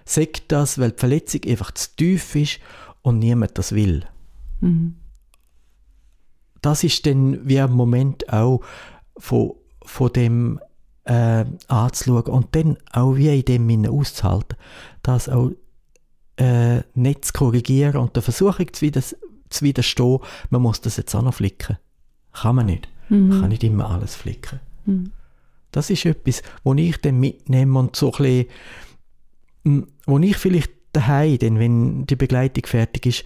Sagt 0.06 0.52
das, 0.52 0.80
weil 0.80 0.92
die 0.92 1.00
Verletzung 1.00 1.42
einfach 1.48 1.72
zu 1.72 1.90
tief 1.96 2.36
ist 2.36 2.60
und 3.02 3.20
niemand 3.20 3.58
das 3.58 3.74
will. 3.74 4.06
Mhm. 4.62 4.96
Das 6.62 6.84
ist 6.84 7.06
dann 7.06 7.48
wie 7.48 7.60
ein 7.60 7.72
Moment 7.72 8.32
auch 8.32 8.62
von, 9.18 9.54
von 9.84 10.14
dem 10.14 10.60
äh, 11.08 11.46
anzuschauen 11.68 12.34
und 12.34 12.56
dann 12.56 12.78
auch 12.92 13.16
wie 13.16 13.40
in 13.40 13.46
dem 13.46 13.70
Sinne 13.70 13.92
auszuhalten, 13.92 14.58
das 15.04 15.30
auch 15.30 15.52
äh, 16.38 16.82
nicht 16.94 17.26
zu 17.26 17.34
korrigieren 17.34 17.98
und 17.98 18.16
der 18.16 18.24
Versuchung 18.24 18.72
zu, 18.74 18.82
wieder, 18.82 19.02
zu 19.02 19.62
widerstehen, 19.62 20.20
man 20.50 20.62
muss 20.62 20.82
das 20.82 20.98
jetzt 20.98 21.16
auch 21.16 21.22
noch 21.22 21.34
flicken. 21.34 21.78
Kann 22.34 22.56
man 22.56 22.68
nicht. 22.68 22.88
Mhm. 23.10 23.30
Man 23.30 23.42
kann 23.42 23.50
nicht 23.50 23.64
immer 23.64 23.90
alles 23.90 24.16
flicken. 24.16 24.60
Mhm. 24.86 25.12
Das 25.72 25.90
ist 25.90 26.06
etwas, 26.06 26.44
wo 26.64 26.74
ich 26.74 26.98
dann 27.02 27.20
mitnehme 27.20 27.80
und 27.80 27.96
so 27.96 28.12
ein 28.14 28.18
bisschen 28.18 28.46
wo 30.06 30.18
ich 30.20 30.38
vielleicht 30.38 30.72
daheim, 30.94 31.38
denn 31.40 31.60
wenn 31.60 32.06
die 32.06 32.16
Begleitung 32.16 32.66
fertig 32.66 33.06
ist, 33.06 33.26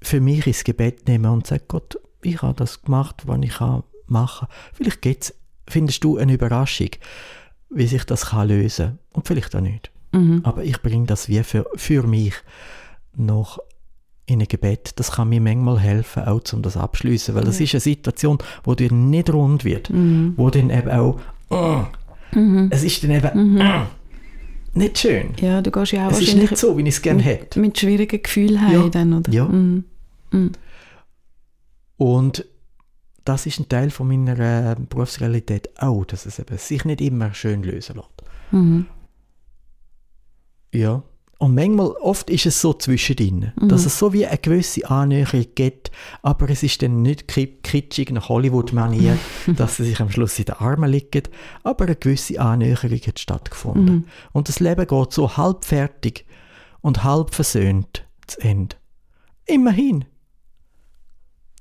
für 0.00 0.20
mich 0.20 0.46
ins 0.46 0.64
Gebet 0.64 1.08
nehme 1.08 1.30
und 1.32 1.46
sage, 1.46 1.64
Gott, 1.66 1.98
ich 2.22 2.42
habe 2.42 2.54
das 2.54 2.82
gemacht, 2.82 3.26
was 3.26 3.40
ich 3.42 3.58
machen 4.06 4.48
kann. 4.48 4.56
Vielleicht 4.72 5.02
gibt's, 5.02 5.34
findest 5.68 6.04
du 6.04 6.16
eine 6.16 6.34
Überraschung, 6.34 6.90
wie 7.70 7.86
sich 7.86 8.04
das 8.04 8.26
kann 8.26 8.48
lösen 8.48 8.98
und 9.12 9.26
vielleicht 9.26 9.54
auch 9.56 9.60
nicht. 9.60 9.90
Mhm. 10.12 10.40
Aber 10.44 10.64
ich 10.64 10.80
bringe 10.80 11.06
das 11.06 11.28
wie 11.28 11.42
für, 11.42 11.66
für 11.74 12.06
mich 12.06 12.34
noch 13.16 13.58
in 14.26 14.40
ein 14.40 14.48
Gebet. 14.48 14.92
Das 14.96 15.12
kann 15.12 15.28
mir 15.28 15.40
manchmal 15.40 15.80
helfen, 15.80 16.24
auch 16.24 16.40
um 16.52 16.62
das 16.62 16.76
abschließen, 16.76 17.34
weil 17.34 17.44
das 17.44 17.60
ist 17.60 17.74
eine 17.74 17.80
Situation, 17.80 18.38
wo 18.62 18.74
dir 18.74 18.92
nicht 18.92 19.32
rund 19.32 19.64
wird, 19.64 19.90
mhm. 19.90 20.34
wo 20.36 20.50
dann 20.50 20.70
eben 20.70 20.90
auch, 20.90 21.20
mhm. 22.32 22.68
es 22.70 22.84
ist 22.84 23.02
dann 23.02 23.10
eben, 23.10 23.54
mhm. 23.54 23.60
oh, 23.60 23.86
nicht 24.74 24.98
schön. 24.98 25.34
Ja, 25.40 25.60
du 25.62 25.70
gehst 25.70 25.92
ja 25.92 26.08
auch 26.08 26.12
es 26.12 26.20
ist 26.20 26.36
nicht 26.36 26.56
so, 26.56 26.76
wie 26.76 26.82
ich 26.82 26.88
es 26.88 27.02
gerne 27.02 27.22
hätte. 27.22 27.60
Mit 27.60 27.78
schwierigen 27.78 28.20
Gefühlen 28.20 28.72
ja. 28.72 28.88
dann, 28.88 29.14
oder? 29.14 29.32
Ja. 29.32 29.44
Mm. 29.44 29.84
Mm. 30.32 30.50
Und 31.96 32.44
das 33.24 33.46
ist 33.46 33.58
ein 33.58 33.68
Teil 33.68 33.90
von 33.90 34.08
meiner 34.08 34.38
äh, 34.38 34.76
Berufsrealität 34.78 35.70
auch, 35.80 36.04
dass 36.04 36.26
es 36.26 36.38
eben 36.38 36.58
sich 36.58 36.84
nicht 36.84 37.00
immer 37.00 37.32
schön 37.34 37.62
lösen 37.62 37.96
lässt. 37.96 38.24
Mhm. 38.52 38.86
Ja. 40.72 41.02
Und 41.38 41.54
manchmal, 41.54 41.88
oft 41.88 42.30
ist 42.30 42.46
es 42.46 42.60
so 42.60 42.72
zwischendrin, 42.74 43.52
mhm. 43.60 43.68
dass 43.68 43.84
es 43.84 43.98
so 43.98 44.12
wie 44.12 44.24
eine 44.24 44.38
gewisse 44.38 44.88
Annäherung 44.88 45.46
gibt, 45.54 45.90
aber 46.22 46.48
es 46.48 46.62
ist 46.62 46.80
dann 46.82 47.02
nicht 47.02 47.26
kitschig 47.28 48.10
nach 48.12 48.28
Hollywood-Manier, 48.28 49.18
dass 49.56 49.76
sie 49.76 49.84
sich 49.84 50.00
am 50.00 50.10
Schluss 50.10 50.38
in 50.38 50.46
den 50.46 50.54
Armen 50.56 50.90
liegen, 50.90 51.24
aber 51.62 51.86
eine 51.86 51.96
gewisse 51.96 52.40
Annäherung 52.40 52.92
hat 52.92 53.18
stattgefunden. 53.18 53.94
Mhm. 53.94 54.04
Und 54.32 54.48
das 54.48 54.60
Leben 54.60 54.86
geht 54.86 55.12
so 55.12 55.36
halb 55.36 55.64
fertig 55.64 56.24
und 56.80 57.04
halb 57.04 57.34
versöhnt 57.34 58.06
zu 58.26 58.40
Ende. 58.40 58.76
Immerhin. 59.46 60.04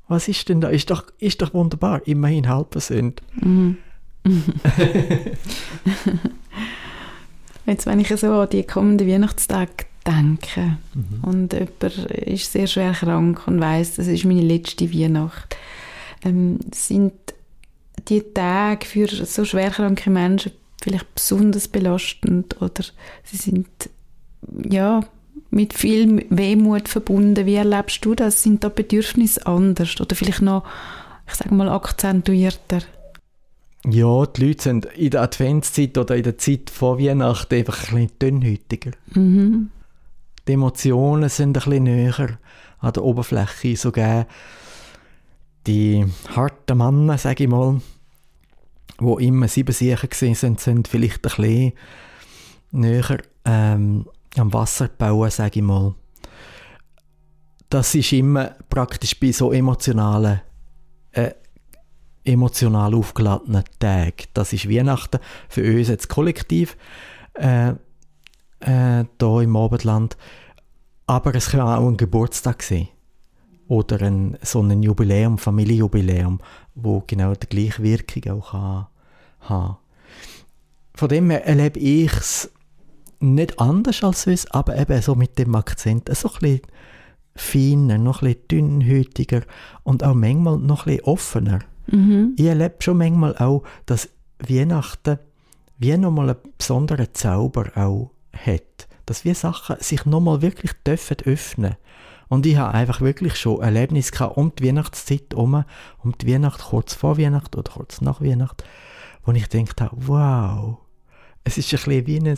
Was 0.08 0.28
ist 0.28 0.50
denn 0.50 0.62
da? 0.62 0.70
Ist 0.70 0.90
doch, 0.90 1.06
ist 1.20 1.42
doch 1.42 1.54
wunderbar. 1.54 2.02
Immerhin 2.06 2.50
halb 2.50 2.74
versöhnt. 2.74 3.22
Mhm. 3.36 3.78
Jetzt, 7.66 7.86
wenn 7.86 8.00
ich 8.00 8.10
so 8.10 8.32
an 8.34 8.50
die 8.50 8.64
kommenden 8.64 9.08
Weihnachtstage 9.08 9.86
denke 10.06 10.78
mhm. 10.94 11.24
und 11.24 11.54
jemand 11.54 12.10
ist 12.10 12.52
sehr 12.52 12.68
schwer 12.68 12.92
krank 12.92 13.48
und 13.48 13.62
weiß, 13.62 13.96
das 13.96 14.08
ist 14.08 14.26
meine 14.26 14.42
letzte 14.42 14.94
Weihnacht, 14.94 15.56
ähm, 16.24 16.60
sind 16.74 17.14
die 18.10 18.22
Tage 18.34 18.86
für 18.86 19.08
so 19.08 19.46
schwerkranke 19.46 20.10
Menschen 20.10 20.52
vielleicht 20.82 21.16
besonders 21.16 21.70
belastend 21.70 22.62
oder 22.62 22.84
sie 23.24 23.38
sind 23.38 23.68
ja 24.70 25.02
mit 25.54 25.74
viel 25.74 26.26
Wehmut 26.30 26.90
verbunden. 26.90 27.46
Wie 27.46 27.56
erlebst 27.56 28.04
du 28.06 28.16
das? 28.16 28.42
Sind 28.44 28.64
da 28.64 28.70
Bedürfnisse 28.70 29.46
anders 29.46 30.00
oder 30.02 30.16
vielleicht 30.16 30.42
noch, 30.42 30.64
ich 31.28 31.36
sage 31.36 31.54
mal, 31.54 31.70
akzentuierter? 31.70 32.80
Ja, 33.86 34.26
die 34.26 34.48
Leute 34.48 34.64
sind 34.64 34.86
in 34.86 35.10
der 35.12 35.22
Adventszeit 35.22 35.98
oder 35.98 36.16
in 36.16 36.24
der 36.24 36.38
Zeit 36.38 36.70
vor 36.70 37.00
Weihnachten 37.00 37.56
einfach 37.56 37.92
ein 37.92 38.08
bisschen 38.08 38.20
dünnhäutiger. 38.20 38.92
Mhm. 39.14 39.70
Die 40.48 40.54
Emotionen 40.54 41.30
sind 41.30 41.50
ein 41.50 41.54
bisschen 41.54 41.84
näher 41.84 42.40
an 42.80 42.94
der 42.94 43.04
Oberfläche. 43.04 43.76
Sogar 43.76 44.28
die 45.68 46.06
harten 46.36 46.78
Männer, 46.78 47.18
sage 47.18 47.44
ich 47.44 47.50
mal, 47.50 47.82
die 49.00 49.26
immer 49.26 49.48
sieben 49.48 49.74
sicher 49.74 50.08
sind, 50.12 50.60
sind 50.60 50.88
vielleicht 50.88 51.18
ein 51.18 51.22
bisschen 51.22 51.74
näher 52.72 53.18
ähm, 53.46 54.06
am 54.38 54.54
Wasser 54.54 54.88
bauen, 54.88 55.30
sage 55.30 55.60
ich 55.60 55.66
mal. 55.66 55.96
Das 57.70 57.96
ist 57.96 58.12
immer 58.14 58.56
praktisch 58.70 59.20
bei 59.20 59.32
so 59.32 59.52
emotionalen 59.52 60.42
äh, 61.12 61.32
emotional 62.24 62.94
aufgeladenen 62.94 63.64
Tag. 63.80 64.26
Das 64.34 64.54
ist 64.54 64.70
Weihnachten 64.70 65.20
für 65.50 65.64
uns 65.64 65.90
jetzt 65.90 66.10
kollektiv 66.10 66.78
äh, 67.34 67.74
äh, 68.60 69.06
hier 69.20 69.42
im 69.42 69.56
Abendland. 69.56 70.18
Aber 71.06 71.36
es 71.36 71.50
kann 71.50 71.62
auch 71.62 71.88
ein 71.88 71.98
Geburtstag 71.98 72.64
sein. 72.64 72.88
Oder 73.68 74.02
ein, 74.02 74.38
so 74.42 74.62
ein 74.62 74.84
Jubiläum, 74.84 75.38
Familienjubiläum, 75.38 76.40
wo 76.76 77.04
genau 77.06 77.34
die 77.34 77.48
gleiche 77.48 77.82
Wirkung 77.84 78.40
auch 78.40 78.52
kann 79.48 79.78
Von 80.96 81.10
dem 81.10 81.30
her 81.30 81.46
erlebe 81.46 81.80
ich 81.80 82.14
es 82.14 82.52
nicht 83.24 83.60
anders 83.60 84.04
als 84.04 84.24
sonst, 84.24 84.54
aber 84.54 84.78
eben 84.78 85.02
so 85.02 85.16
mit 85.16 85.40
dem 85.40 85.56
Akzent, 85.56 86.10
so 86.16 86.30
ein 86.30 86.40
bisschen 86.40 86.62
feiner, 87.36 87.98
noch 87.98 88.22
ein 88.22 88.28
bisschen 88.28 88.48
dünnhütiger 88.50 89.42
und 89.84 90.04
auch 90.04 90.14
manchmal 90.14 90.58
noch 90.58 90.86
ein 90.86 90.98
bisschen 90.98 91.06
offener. 91.06 91.60
Mhm. 91.88 92.34
Ich 92.38 92.46
erlebe 92.46 92.76
schon 92.80 92.98
manchmal 92.98 93.38
auch, 93.38 93.64
dass 93.86 94.10
Weihnachten 94.40 95.20
wie 95.78 95.98
nochmal 95.98 96.30
einen 96.32 96.40
besonderen 96.58 97.08
Zauber 97.14 97.72
auch 97.76 98.12
hat. 98.34 98.88
Dass 99.06 99.26
wir 99.26 99.36
Sachen 99.36 99.78
sich 99.80 100.06
nochmal 100.06 100.42
wirklich 100.42 100.72
dürfen 100.86 101.18
öffnen 101.26 101.76
und 102.30 102.46
ich 102.46 102.56
habe 102.58 102.74
einfach 102.74 103.02
wirklich 103.02 103.36
schon 103.36 103.62
Erlebnisse 103.62 104.12
gehabt 104.12 104.38
um 104.38 104.54
die 104.56 104.68
Weihnachtszeit 104.68 105.26
herum, 105.32 105.66
um 106.04 106.18
die 106.18 106.34
Weihnacht 106.34 106.62
kurz 106.62 106.94
vor 106.94 107.18
Weihnachten 107.18 107.60
oder 107.60 107.72
kurz 107.72 108.02
nach 108.02 108.22
Weihnachten, 108.22 108.64
wo 109.24 109.32
ich 109.34 109.50
gedacht 109.50 109.82
habe, 109.82 109.96
wow, 109.96 110.78
es 111.44 111.58
ist 111.58 111.72
ein 111.74 111.78
bisschen 111.78 112.08
wie 112.08 112.20
ein, 112.20 112.38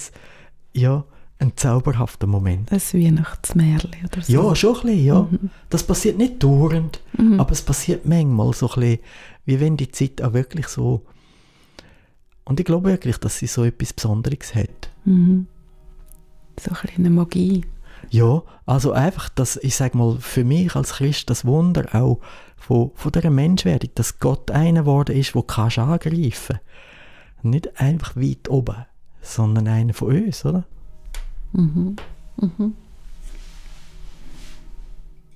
ja, 0.76 1.06
ein 1.40 1.54
zauberhafter 1.56 2.28
Moment. 2.28 2.72
Ein 2.72 2.80
Weihnachtsmärchen 2.80 3.92
oder 4.06 4.22
so. 4.22 4.34
Ja, 4.34 4.56
schon 4.56 4.76
ein 4.76 4.82
bisschen, 4.82 5.06
ja. 5.06 5.22
Mhm. 5.22 5.50
Das 5.70 5.84
passiert 5.84 6.18
nicht 6.18 6.44
dauernd, 6.44 7.02
mhm. 7.18 7.40
aber 7.40 7.52
es 7.52 7.62
passiert 7.62 8.06
manchmal 8.06 8.54
so 8.54 8.70
ein 8.70 8.80
bisschen, 8.80 9.00
wie 9.46 9.60
wenn 9.60 9.78
die 9.78 9.92
Zeit 9.92 10.22
auch 10.22 10.34
wirklich 10.34 10.68
so... 10.68 11.02
Und 12.46 12.60
ich 12.60 12.66
glaube 12.66 12.90
wirklich, 12.90 13.18
dass 13.18 13.40
sie 13.40 13.48
so 13.48 13.64
etwas 13.64 13.92
Besonderes 13.92 14.54
hat. 14.54 14.90
Mhm. 15.04 15.48
So 16.60 16.72
ein 16.72 16.78
bisschen 16.82 17.06
eine 17.06 17.10
Magie. 17.10 17.66
Ja, 18.12 18.44
also 18.66 18.92
einfach, 18.92 19.30
dass 19.30 19.58
ich 19.58 19.76
sage 19.76 19.98
mal, 19.98 20.18
für 20.20 20.44
mich 20.44 20.76
als 20.76 20.94
Christ 20.94 21.30
das 21.30 21.44
Wunder 21.44 21.88
auch 21.94 22.20
von, 22.56 22.92
von 22.94 23.12
dieser 23.12 23.32
Menschwerdung, 23.32 23.90
dass 23.96 24.20
Gott 24.20 24.52
einer 24.52 24.82
geworden 24.82 25.16
ist, 25.18 25.36
wo 25.36 25.42
kannst 25.42 25.80
angreifen 25.80 26.60
Nicht 27.42 27.80
einfach 27.80 28.16
weit 28.16 28.50
oben, 28.50 28.86
sondern 29.26 29.68
einer 29.68 29.94
von 29.94 30.16
uns, 30.16 30.46
oder? 30.46 30.64
Mhm. 31.54 31.96
Mhm. 32.38 32.74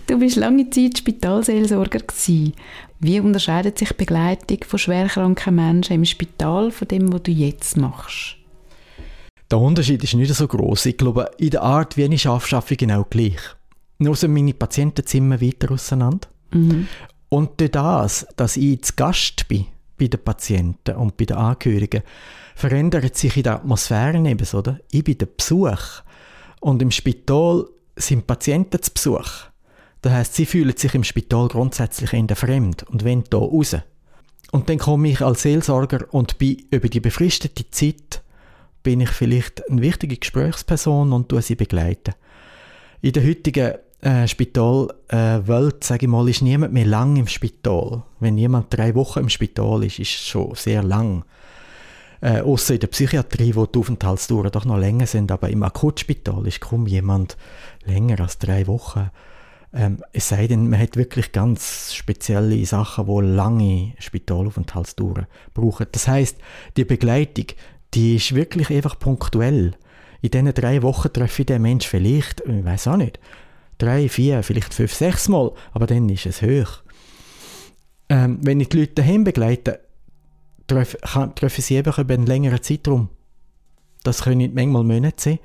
Du 0.08 0.18
bist 0.18 0.38
lange 0.38 0.70
Zeit 0.70 0.98
Spitalseelsorger 0.98 2.00
gewesen. 2.00 2.54
Wie 3.00 3.20
unterscheidet 3.20 3.78
sich 3.78 3.90
die 3.90 3.96
Begleitung 3.96 4.58
von 4.66 4.80
schwerkranken 4.80 5.56
Menschen 5.56 5.98
im 5.98 6.06
Spital 6.06 6.72
von 6.72 6.88
dem, 6.88 7.14
was 7.14 7.24
du 7.24 7.32
jetzt 7.32 7.78
machst? 7.78 8.36
Der 9.52 9.60
Unterschied 9.60 10.04
ist 10.04 10.16
nicht 10.16 10.34
so 10.34 10.48
groß. 10.48 10.88
Ich 10.88 10.98
glaube, 10.98 11.32
in 11.38 11.52
der 11.52 11.64
Art, 11.64 11.96
wie 11.98 12.04
ich 12.06 12.28
arbeite, 12.28 12.56
arbeite 12.58 12.74
ich 12.74 12.78
genau 12.80 13.06
gleich. 13.10 13.40
Nur 14.00 14.16
sind 14.16 14.34
meine 14.34 14.54
Patientenzimmer 14.54 15.42
weiter 15.42 15.72
auseinander. 15.72 16.28
Mhm. 16.52 16.88
Und 17.30 17.60
durch 17.60 17.72
das, 17.72 18.28
dass 18.36 18.58
ich 18.58 18.82
zu 18.82 18.94
Gast 18.96 19.48
bin 19.48 19.68
bei 20.00 20.08
den 20.08 20.24
Patienten 20.24 20.96
und 20.96 21.18
bei 21.18 21.26
den 21.26 21.38
Angehörigen, 21.38 22.02
verändert 22.56 23.16
sich 23.16 23.38
in 23.38 23.44
der 23.44 23.56
Atmosphäre 23.56 24.18
eben, 24.18 24.48
oder? 24.54 24.80
Ich 24.92 25.04
bin 25.04 25.18
der 25.18 25.28
Besuch. 25.28 26.02
Und 26.60 26.82
im 26.82 26.92
Spital 26.92 27.68
sind 27.96 28.28
Patienten 28.28 28.82
zu 28.82 28.92
Besuch. 28.92 29.50
Das 30.02 30.14
heißt, 30.14 30.36
sie 30.36 30.46
fühlen 30.46 30.76
sich 30.76 30.96
im 30.96 31.04
Spital 31.04 31.48
grundsätzlich 31.48 32.14
in 32.14 32.28
der 32.28 32.38
fremd 32.38 32.84
und 32.84 33.04
wollen 33.04 33.24
hier 33.30 33.40
raus. 33.40 33.76
Und 34.52 34.70
dann 34.70 34.78
komme 34.78 35.10
ich 35.10 35.22
als 35.22 35.44
Seelsorger 35.44 36.06
und 36.12 36.38
bin 36.38 36.66
über 36.72 36.88
die 36.88 37.00
befristete 37.00 37.70
Zeit 37.70 38.24
bin 38.82 39.02
ich 39.02 39.10
vielleicht 39.10 39.70
eine 39.70 39.82
wichtige 39.82 40.18
Gesprächsperson 40.18 41.12
und 41.12 41.30
tue 41.30 41.42
sie 41.42 41.56
begleiten. 41.56 42.16
In 43.02 43.12
der 43.12 43.28
heutigen 43.28 43.76
äh, 44.02 44.28
Spitalwelt, 44.28 45.84
äh, 45.84 45.86
sage 45.86 46.06
ich 46.06 46.10
mal, 46.10 46.30
ist 46.30 46.42
niemand 46.42 46.74
mehr 46.74 46.86
lang 46.86 47.18
im 47.18 47.28
Spital. 47.28 48.04
Wenn 48.20 48.38
jemand 48.38 48.74
drei 48.76 48.96
Wochen 48.96 49.20
im 49.20 49.30
Spital 49.30 49.84
ist, 49.84 50.00
ist 50.00 50.10
es 50.10 50.28
schon 50.28 50.56
sehr 50.56 50.84
lang. 50.84 51.26
Äh, 52.22 52.42
Außer 52.42 52.74
in 52.74 52.80
der 52.82 52.88
Psychiatrie, 52.88 53.56
wo 53.56 53.66
die 53.66 53.80
Aufenthaltsdauern 53.80 54.52
doch 54.52 54.66
noch 54.66 54.78
länger 54.78 55.08
sind, 55.08 55.32
aber 55.32 55.50
im 55.50 55.64
Akutspital 55.64 56.48
ist 56.48 56.62
kaum 56.62 56.88
jemand 56.88 57.38
länger 57.86 58.20
als 58.20 58.38
drei 58.38 58.68
Wochen. 58.68 59.10
Ähm, 59.74 60.04
es 60.14 60.30
sei 60.30 60.48
denn, 60.48 60.70
man 60.70 60.80
hat 60.80 60.98
wirklich 60.98 61.32
ganz 61.32 61.94
spezielle 61.94 62.66
Sachen, 62.66 63.08
wo 63.08 63.22
lange 63.22 63.94
Spitalaufenthaltsdauern 64.00 65.28
brauchen. 65.54 65.88
Das 65.92 66.08
heißt, 66.08 66.38
die 66.76 66.86
Begleitung, 66.86 67.46
die 67.94 68.16
ist 68.16 68.34
wirklich 68.34 68.70
einfach 68.70 68.98
punktuell. 68.98 69.74
In 70.22 70.32
diesen 70.32 70.54
drei 70.54 70.82
Wochen 70.82 71.14
treffe 71.14 71.44
ich 71.44 71.46
den 71.46 71.62
Mensch 71.62 71.88
vielleicht, 71.88 72.42
ich 72.42 72.66
weiß 72.66 72.88
auch 72.88 72.98
nicht, 72.98 73.20
drei, 73.80 74.08
vier, 74.08 74.44
vielleicht 74.44 74.76
fünf, 74.76 74.94
sechs 74.94 75.28
Mal, 75.28 75.52
aber 75.72 75.88
dann 75.88 76.08
ist 76.10 76.28
es 76.28 76.44
hoch. 76.44 76.84
Ähm, 78.10 78.38
wenn 78.44 78.60
ich 78.60 78.70
die 78.70 78.82
Leute 78.82 78.94
daheim 78.94 79.24
begleite, 79.24 79.80
treffe, 80.68 81.00
treffe 81.36 81.62
sie 81.62 81.78
einfach 81.78 81.98
über 81.98 82.14
einen 82.14 82.28
längeren 82.28 82.62
Zeitraum. 82.62 83.10
Das 84.04 84.22
können 84.22 84.54
manchmal 84.54 84.84
Monate 84.84 85.22
sein. 85.22 85.40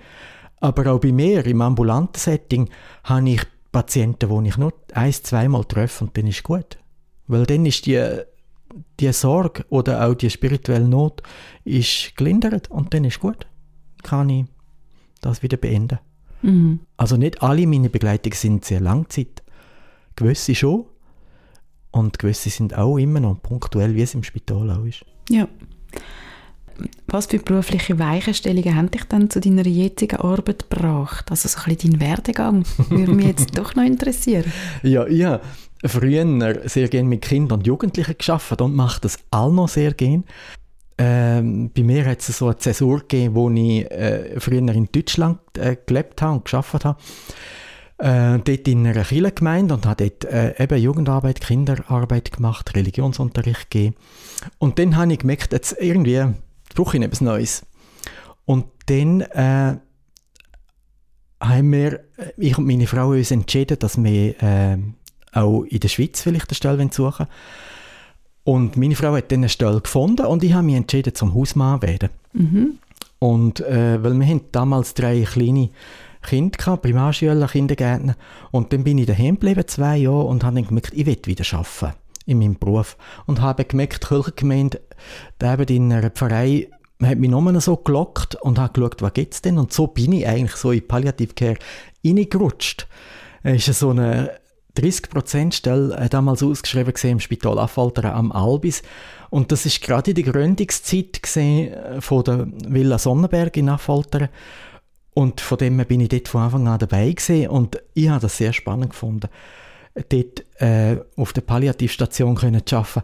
Aber 0.61 0.93
auch 0.93 1.01
bei 1.01 1.12
mir 1.12 1.45
im 1.47 1.61
ambulanten 1.61 2.18
Setting 2.18 2.68
habe 3.05 3.30
ich 3.30 3.43
Patienten, 3.72 4.28
die 4.28 4.49
ich 4.49 4.57
nur 4.57 4.72
ein, 4.93 5.12
zweimal 5.12 5.64
treffe 5.64 6.05
und 6.05 6.16
dann 6.16 6.26
ist 6.26 6.43
gut. 6.43 6.78
Weil 7.26 7.45
dann 7.45 7.66
ist 7.66 7.87
die, 7.87 8.03
die 9.01 9.12
Sorge 9.12 9.64
oder 9.68 10.07
auch 10.07 10.14
die 10.14 10.30
spirituelle 10.30 10.89
Not 10.89 11.22
ist 11.64 12.16
gelindert 12.16 12.70
und 12.70 12.95
dann 12.95 13.05
ist 13.05 13.20
gut. 13.20 13.47
Kann 14.03 14.30
ich 14.30 14.45
das 15.20 15.43
wieder 15.43 15.57
beenden. 15.57 15.99
Mhm. 16.45 16.80
Also 16.97 17.16
nicht 17.16 17.42
alle 17.42 17.66
meine 17.66 17.88
Begleitungen 17.88 18.36
sind 18.36 18.64
sehr 18.64 18.80
Langzeit. 18.80 19.42
Gewisse 20.14 20.55
schon. 20.55 20.84
Und 21.90 22.18
gewisse 22.18 22.51
sind 22.51 22.76
auch 22.76 22.99
immer 22.99 23.20
noch 23.20 23.40
punktuell, 23.40 23.95
wie 23.95 24.03
es 24.03 24.14
im 24.14 24.22
Spital 24.22 24.70
auch 24.70 24.84
ist. 24.84 25.05
Ja. 25.30 25.49
was 27.07 27.26
für 27.26 27.38
berufliche 27.38 27.99
Weichenstellungen 27.99 28.74
haben 28.74 28.90
dich 28.90 29.05
dann 29.05 29.30
zu 29.30 29.40
deiner 29.40 29.66
jetzigen 29.66 30.16
Arbeit 30.16 30.68
gebracht? 30.68 31.30
Also 31.30 31.49
so 31.49 31.59
ein 31.61 31.76
bisschen 31.76 31.92
dein 31.92 32.01
Werdegang 32.01 32.64
würde 32.90 33.12
mich 33.12 33.26
jetzt 33.26 33.57
doch 33.59 33.74
noch 33.74 33.84
interessieren. 33.84 34.53
Ja, 34.82 35.07
ja 35.07 35.40
früher 35.84 36.68
sehr 36.68 36.88
gerne 36.88 37.09
mit 37.09 37.22
Kindern 37.22 37.61
und 37.61 37.66
Jugendlichen 37.66 38.18
geschafft 38.18 38.61
und 38.61 38.74
mache 38.74 39.01
das 39.01 39.18
auch 39.30 39.53
noch 39.53 39.68
sehr 39.68 39.95
gerne. 39.95 40.24
Ähm, 40.97 41.70
bei 41.74 41.82
mir 41.82 42.05
hat 42.05 42.20
es 42.20 42.38
so 42.38 42.47
eine 42.47 42.59
Zäsur 42.59 43.01
gegeben, 43.01 43.34
wo 43.34 43.51
ich 43.51 43.90
äh, 43.90 44.38
früher 44.38 44.59
in 44.59 44.88
Deutschland 44.92 45.40
äh, 45.59 45.76
gelebt 45.84 46.22
habe 46.22 46.34
und 46.34 46.45
geschafft 46.45 46.84
habe. 46.84 46.99
Äh, 47.99 48.38
dort 48.38 48.68
in 48.68 48.86
einer 48.86 49.05
Kirchengemeinde 49.05 49.74
und 49.74 49.86
habe 49.86 50.09
dort 50.09 50.24
äh, 50.32 50.62
eben 50.62 50.80
Jugendarbeit, 50.80 51.40
Kinderarbeit 51.40 52.32
gemacht, 52.32 52.74
Religionsunterricht 52.74 53.70
gegeben. 53.70 53.97
Und 54.59 54.78
dann 54.78 54.97
habe 54.97 55.12
ich 55.12 55.20
gemerkt, 55.20 55.53
jetzt 55.53 55.76
irgendwie 55.80 56.24
brauche 56.74 56.97
ich 56.97 57.03
etwas 57.03 57.20
Neues. 57.20 57.66
Und 58.45 58.66
dann 58.86 59.20
äh, 59.20 59.76
haben 61.40 61.72
wir, 61.72 62.01
äh, 62.16 62.32
ich 62.36 62.59
und 62.59 62.66
meine 62.66 62.86
Frau 62.86 63.11
uns 63.11 63.30
entschieden, 63.30 63.78
dass 63.78 64.03
wir 64.03 64.42
äh, 64.42 64.78
auch 65.32 65.62
in 65.64 65.80
der 65.80 65.88
Schweiz 65.88 66.20
vielleicht 66.20 66.51
eine 66.51 66.57
Stelle 66.57 66.88
suchen 66.92 67.26
Und 68.45 68.76
meine 68.76 68.95
Frau 68.95 69.14
hat 69.14 69.32
dann 69.32 69.40
eine 69.40 69.49
Stelle 69.49 69.80
gefunden 69.80 70.26
und 70.26 70.45
ich 70.45 70.53
habe 70.53 70.64
mich 70.64 70.76
entschieden, 70.76 71.14
zum 71.14 71.34
Hausmann 71.34 71.80
zu 71.80 71.86
werden. 71.86 72.11
Mhm. 72.34 72.78
Und 73.18 73.61
äh, 73.61 74.03
weil 74.03 74.18
wir 74.18 74.26
haben 74.26 74.42
damals 74.53 74.92
drei 74.92 75.22
kleine 75.22 75.70
Kinder 76.22 76.59
gehabt, 76.59 76.82
Primarschüler, 76.82 77.47
Kindergärtner. 77.49 78.16
Und 78.51 78.72
dann 78.72 78.84
bin 78.84 78.99
ich 78.99 79.07
daheim 79.07 79.36
geblieben, 79.36 79.64
zwei 79.66 79.99
Jahre, 79.99 80.24
und 80.24 80.45
habe 80.45 80.57
dann 80.57 80.66
gemerkt, 80.68 80.92
ich 80.95 81.07
will 81.07 81.18
wieder 81.24 81.45
arbeiten 81.57 81.97
in 82.26 82.38
meinem 82.38 82.59
Beruf. 82.59 82.97
Und 83.26 83.40
habe 83.40 83.64
gemerkt, 83.64 84.03
die 84.03 84.09
Kirchengemeinde, 84.09 84.80
eben 85.42 85.66
in 85.68 85.92
einer 85.92 86.11
Pfarrei, 86.11 86.68
hat 87.03 87.18
mich 87.18 87.30
nur 87.30 87.61
so 87.61 87.76
gelockt 87.76 88.36
und 88.36 88.59
habe 88.59 88.72
geschaut, 88.72 89.03
was 89.03 89.12
gibt 89.12 89.34
es 89.34 89.42
denn? 89.42 89.59
Und 89.59 89.72
so 89.72 89.86
bin 89.86 90.12
ich 90.12 90.26
eigentlich 90.26 90.57
so 90.57 90.70
in 90.70 90.86
Palliative 90.86 91.34
Care 91.34 91.57
reingerutscht. 92.05 92.86
Es 93.42 93.68
ist 93.68 93.80
so 93.80 93.90
eine 93.90 94.30
30%-Stelle 94.77 95.97
äh, 95.97 96.09
damals 96.09 96.43
ausgeschrieben 96.43 96.93
gesehen 96.93 97.12
im 97.12 97.20
Spital 97.20 97.59
Affalteren 97.59 98.12
am 98.12 98.33
Albis. 98.33 98.83
Und 99.31 99.53
das 99.53 99.66
ist 99.66 99.83
gerade 99.83 100.11
in 100.11 100.14
der 100.16 100.33
Gründungszeit 100.33 101.22
gesehen 101.22 101.72
äh, 101.72 102.01
von 102.01 102.25
der 102.25 102.47
Villa 102.66 102.99
Sonnenberg 102.99 103.57
in 103.57 103.68
Affalteren. 103.68 104.29
Und 105.14 105.41
von 105.41 105.59
dem 105.59 105.77
bin 105.79 106.01
ich 106.01 106.09
dort 106.09 106.29
von 106.29 106.43
Anfang 106.43 106.66
an 106.66 106.79
dabei 106.79 107.12
gesehen 107.12 107.49
und 107.49 107.81
ich 107.95 108.09
habe 108.09 108.20
das 108.20 108.37
sehr 108.37 108.53
spannend 108.53 108.91
gefunden, 108.91 109.29
dort 110.09 110.45
äh, 110.61 110.97
auf 111.16 111.33
der 111.33 111.43
Palliativstation 111.43 112.35
können 112.35 112.66
zu 112.66 112.77
arbeiten, 112.77 113.03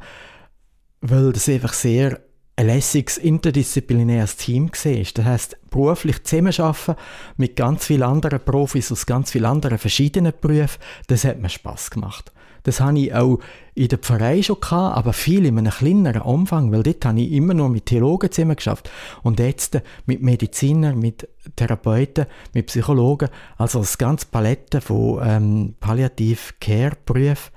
weil 1.03 1.33
das 1.33 1.49
einfach 1.49 1.73
sehr 1.73 2.21
ein 2.61 2.67
lässiges, 2.67 3.17
interdisziplinäres 3.17 4.37
Team 4.37 4.71
war. 4.71 5.05
Das 5.15 5.25
heisst, 5.25 5.71
beruflich 5.71 6.23
zusammenarbeiten 6.25 6.97
mit 7.39 7.57
ganz 7.57 7.87
vielen 7.87 8.03
anderen 8.03 8.41
Profis 8.41 8.93
aus 8.93 9.07
ganz 9.07 9.31
vielen 9.31 9.47
anderen 9.47 9.79
verschiedenen 9.79 10.35
Berufen, 10.39 10.79
das 11.07 11.25
hat 11.25 11.41
mir 11.41 11.49
Spass 11.49 11.91
gemacht. 11.91 12.33
Das 12.65 12.81
habe 12.81 12.99
ich 12.99 13.15
auch 13.15 13.39
in 13.75 13.89
der 13.89 13.97
Pfarrei 13.97 14.43
schon 14.43 14.61
gehabt, 14.61 14.99
aber 14.99 15.15
viel 15.15 15.47
in 15.47 15.57
einem 15.57 15.73
kleineren 15.73 16.21
Umfang, 16.21 16.71
weil 16.71 16.83
dort 16.83 17.03
habe 17.07 17.23
ich 17.23 17.33
immer 17.33 17.55
nur 17.55 17.71
mit 17.71 17.87
Theologen 17.87 18.31
zusammen 18.31 18.57
geschafft 18.57 18.91
und 19.23 19.39
jetzt 19.39 19.81
mit 20.05 20.21
Medizinern, 20.21 20.99
mit 20.99 21.27
Therapeuten, 21.57 22.27
mit 22.53 22.67
Psychologen, 22.67 23.31
also 23.57 23.79
das 23.79 23.97
ganze 23.97 24.27
Palette 24.27 24.83
von 24.83 25.21
ähm, 25.25 25.75
Palliative 25.81 26.53
Care 26.61 26.99
Berufen, 27.07 27.53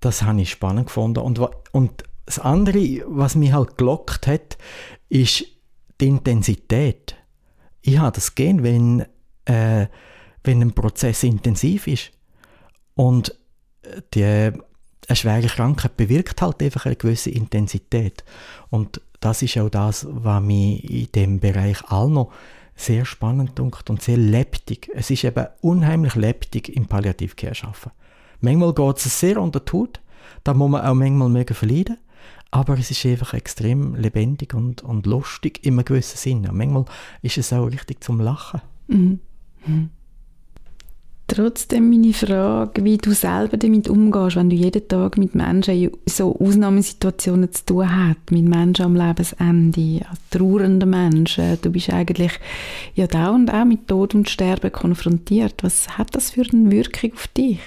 das 0.00 0.22
habe 0.22 0.42
ich 0.42 0.50
spannend 0.50 0.88
gefunden 0.88 1.20
und, 1.20 1.40
und 1.72 2.04
das 2.26 2.38
andere, 2.38 3.04
was 3.06 3.36
mich 3.36 3.52
halt 3.52 3.78
gelockt 3.78 4.26
hat, 4.26 4.58
ist 5.08 5.44
die 6.00 6.08
Intensität. 6.08 7.16
Ich 7.82 7.98
habe 7.98 8.14
das 8.14 8.34
gern, 8.34 8.62
wenn, 8.62 9.06
äh, 9.44 9.86
wenn 10.42 10.60
ein 10.60 10.72
Prozess 10.72 11.22
intensiv 11.22 11.86
ist. 11.86 12.10
Und 12.94 13.30
äh, 13.82 14.02
die, 14.12 14.24
eine 14.24 15.16
schwere 15.16 15.46
Krankheit 15.46 15.96
bewirkt 15.96 16.42
halt 16.42 16.62
einfach 16.62 16.86
eine 16.86 16.96
gewisse 16.96 17.30
Intensität. 17.30 18.24
Und 18.70 19.00
das 19.20 19.42
ist 19.42 19.56
auch 19.58 19.70
das, 19.70 20.06
was 20.10 20.42
mich 20.42 20.82
in 20.90 21.12
dem 21.12 21.40
Bereich 21.40 21.78
all 21.88 22.08
noch 22.08 22.32
sehr 22.74 23.06
spannend 23.06 23.58
dunkt 23.58 23.88
und 23.88 24.02
sehr 24.02 24.18
lebendig. 24.18 24.90
Es 24.92 25.10
ist 25.10 25.24
eben 25.24 25.46
unheimlich 25.62 26.14
lebendig 26.14 26.76
im 26.76 26.86
Palliativcare 26.86 27.54
arbeiten. 27.62 27.92
Manchmal 28.40 28.74
geht 28.74 28.96
es 28.98 29.18
sehr 29.18 29.40
unter 29.40 29.60
die 29.60 29.72
Haut, 29.72 30.00
da 30.44 30.52
muss 30.52 30.70
man 30.70 30.84
auch 30.84 30.94
manchmal 30.94 31.30
mögen 31.30 31.54
verleiden. 31.54 31.98
Aber 32.50 32.78
es 32.78 32.90
ist 32.90 33.04
einfach 33.04 33.34
extrem 33.34 33.94
lebendig 33.96 34.54
und, 34.54 34.82
und 34.82 35.06
lustig 35.06 35.60
in 35.62 35.74
einem 35.74 35.84
gewissen 35.84 36.16
Sinne. 36.16 36.52
manchmal 36.52 36.84
ist 37.22 37.38
es 37.38 37.52
auch 37.52 37.66
richtig 37.66 38.02
zum 38.02 38.20
Lachen. 38.20 38.62
Mhm. 38.88 39.20
Mhm. 39.66 39.90
Trotzdem 41.28 41.90
meine 41.90 42.12
Frage, 42.12 42.84
wie 42.84 42.98
du 42.98 43.12
selber 43.12 43.56
damit 43.56 43.88
umgehst, 43.88 44.36
wenn 44.36 44.48
du 44.48 44.54
jeden 44.54 44.86
Tag 44.86 45.18
mit 45.18 45.34
Menschen 45.34 45.74
in 45.74 45.90
so 46.06 46.38
Ausnahmesituationen 46.38 47.52
zu 47.52 47.66
tun 47.66 47.96
hast, 47.96 48.30
mit 48.30 48.44
Menschen 48.44 48.84
am 48.84 48.94
Lebensende, 48.94 50.06
trauernden 50.30 50.88
Menschen. 50.88 51.58
Du 51.62 51.70
bist 51.70 51.90
eigentlich 51.90 52.30
ja 52.94 53.08
da 53.08 53.30
und 53.30 53.52
auch 53.52 53.64
mit 53.64 53.88
Tod 53.88 54.14
und 54.14 54.30
Sterben 54.30 54.70
konfrontiert. 54.70 55.64
Was 55.64 55.98
hat 55.98 56.14
das 56.14 56.30
für 56.30 56.44
eine 56.52 56.70
Wirkung 56.70 57.12
auf 57.14 57.26
dich? 57.26 57.58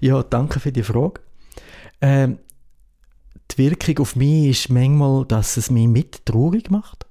Ja, 0.00 0.22
danke 0.22 0.60
für 0.60 0.70
die 0.70 0.84
Frage. 0.84 1.20
Ähm, 2.00 2.38
die 3.50 3.58
Wirkung 3.58 3.98
auf 4.00 4.16
mich 4.16 4.48
ist 4.48 4.70
manchmal, 4.70 5.24
dass 5.24 5.56
es 5.56 5.70
mich 5.70 5.88
mit 5.88 6.26
traurig 6.26 6.70
macht, 6.70 7.06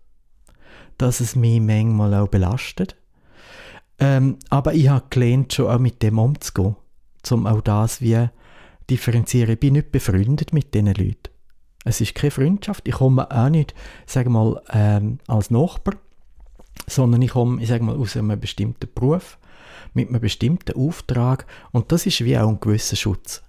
dass 0.98 1.20
es 1.20 1.36
mich 1.36 1.60
manchmal 1.60 2.14
auch 2.14 2.28
belastet. 2.28 2.96
Ähm, 4.00 4.38
aber 4.50 4.74
ich 4.74 4.90
habe 4.90 5.06
gelernt, 5.10 5.54
schon 5.54 5.68
auch 5.68 5.80
mit 5.80 6.04
dem 6.04 6.20
umzugehen, 6.20 6.76
um 7.32 7.48
auch 7.48 7.62
das 7.62 8.02
wie 8.02 8.30
differenzieren. 8.90 9.52
Ich 9.52 9.60
bin 9.60 9.74
nicht 9.74 9.92
befreundet 9.92 10.54
mit 10.54 10.74
diesen 10.74 10.94
Leuten. 10.94 11.30
Es 11.84 12.02
ist 12.02 12.16
keine 12.16 12.32
Freundschaft. 12.32 12.88
Ich 12.88 12.96
komme 12.96 13.30
auch 13.32 13.50
nicht, 13.50 13.74
sage 14.06 14.30
mal, 14.30 14.62
ähm, 14.72 15.20
als 15.28 15.50
Nachbar, 15.50 15.96
sondern 16.86 17.22
ich 17.22 17.32
komme, 17.32 17.62
ich 17.62 17.70
sage 17.70 17.84
mal, 17.84 17.96
aus 17.96 18.16
einem 18.16 18.40
bestimmten 18.40 18.88
Beruf, 18.94 19.40
mit 19.94 20.10
einem 20.10 20.22
bestimmten 20.22 20.78
Auftrag 20.78 21.48
und 21.72 21.92
das 21.92 22.06
ist 22.06 22.24
wie 22.24 22.38
auch 22.38 22.50
ein 22.50 22.60
gewisser 22.60 22.96
Schutz. 22.96 23.44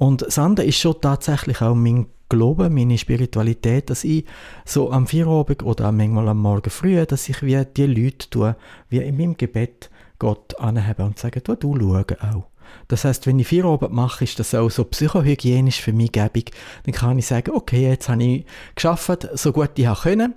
Und 0.00 0.22
das 0.22 0.38
ist 0.64 0.78
schon 0.78 0.98
tatsächlich 0.98 1.60
auch 1.60 1.74
mein 1.74 2.06
Glaube, 2.30 2.70
meine 2.70 2.96
Spiritualität, 2.96 3.90
dass 3.90 4.02
ich 4.02 4.24
so 4.64 4.90
am 4.90 5.06
Feierabend 5.06 5.62
oder 5.62 5.92
manchmal 5.92 6.30
am 6.30 6.38
Morgen 6.38 6.70
früh, 6.70 7.04
dass 7.04 7.28
ich 7.28 7.42
wie 7.42 7.62
die 7.76 7.84
Leute 7.84 8.30
tue, 8.30 8.56
wie 8.88 9.00
in 9.00 9.18
meinem 9.18 9.36
Gebet 9.36 9.90
Gott 10.18 10.58
anhebe 10.58 11.04
und 11.04 11.18
sage, 11.18 11.42
du, 11.42 11.54
du 11.54 11.76
schau 11.76 12.16
auch. 12.22 12.44
Das 12.88 13.04
heißt, 13.04 13.26
wenn 13.26 13.40
ich 13.40 13.48
Feierabend 13.48 13.92
mache, 13.92 14.24
ist 14.24 14.38
das 14.38 14.54
auch 14.54 14.70
so 14.70 14.84
psychohygienisch 14.84 15.82
für 15.82 15.92
mich 15.92 16.12
gäbig. 16.12 16.52
Dann 16.86 16.94
kann 16.94 17.18
ich 17.18 17.26
sagen, 17.26 17.50
okay, 17.50 17.90
jetzt 17.90 18.08
habe 18.08 18.24
ich 18.24 18.46
geschafft, 18.74 19.28
so 19.34 19.52
gut 19.52 19.72
ich 19.76 19.86
können. 20.02 20.32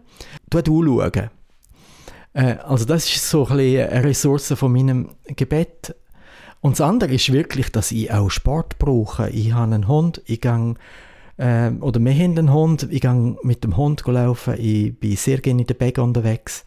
Du, 0.49 0.61
du 0.61 0.84
schauen. 0.84 1.30
Äh, 2.34 2.55
also 2.66 2.84
das 2.84 3.05
ist 3.05 3.30
so 3.30 3.47
ein 3.47 3.55
bisschen 3.55 3.89
eine 3.89 4.03
Ressource 4.03 4.53
von 4.57 4.74
meinem 4.74 5.11
Gebet, 5.26 5.95
und 6.64 6.80
das 6.80 6.82
andere 6.88 7.14
ist 7.14 7.34
wirklich, 7.34 7.74
dass 7.74 7.91
ich 7.91 8.09
auch 8.09 8.30
Sport 8.30 8.80
brauche. 8.80 9.30
Ich 9.32 9.51
habe 9.51 9.76
einen 9.76 9.89
Hund, 9.89 10.22
ich 10.26 10.39
gehe, 10.39 10.76
äh, 11.36 11.72
oder 11.72 11.99
wir 11.99 12.14
haben 12.14 12.38
einen 12.38 12.53
Hund, 12.53 12.88
ich 12.89 13.01
gehe 13.01 13.36
mit 13.43 13.66
dem 13.66 13.76
Hund 13.76 14.01
laufen, 14.07 14.55
ich 14.57 14.97
bin 14.97 15.18
sehr 15.18 15.39
gerne 15.39 15.64
in 15.64 15.68
den 15.68 15.78
Bergen 15.78 15.99
unterwegs. 15.99 16.64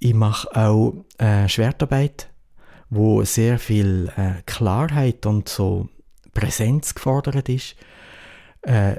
Ich 0.00 0.14
mache 0.14 0.48
auch 0.56 1.04
äh, 1.18 1.48
Schwertarbeit, 1.48 2.28
wo 2.90 3.22
sehr 3.22 3.60
viel 3.60 4.10
äh, 4.16 4.42
Klarheit 4.46 5.26
und 5.26 5.48
so 5.48 5.88
Präsenz 6.32 6.92
gefordert 6.96 7.48
ist. 7.48 7.76
Äh, 8.62 8.96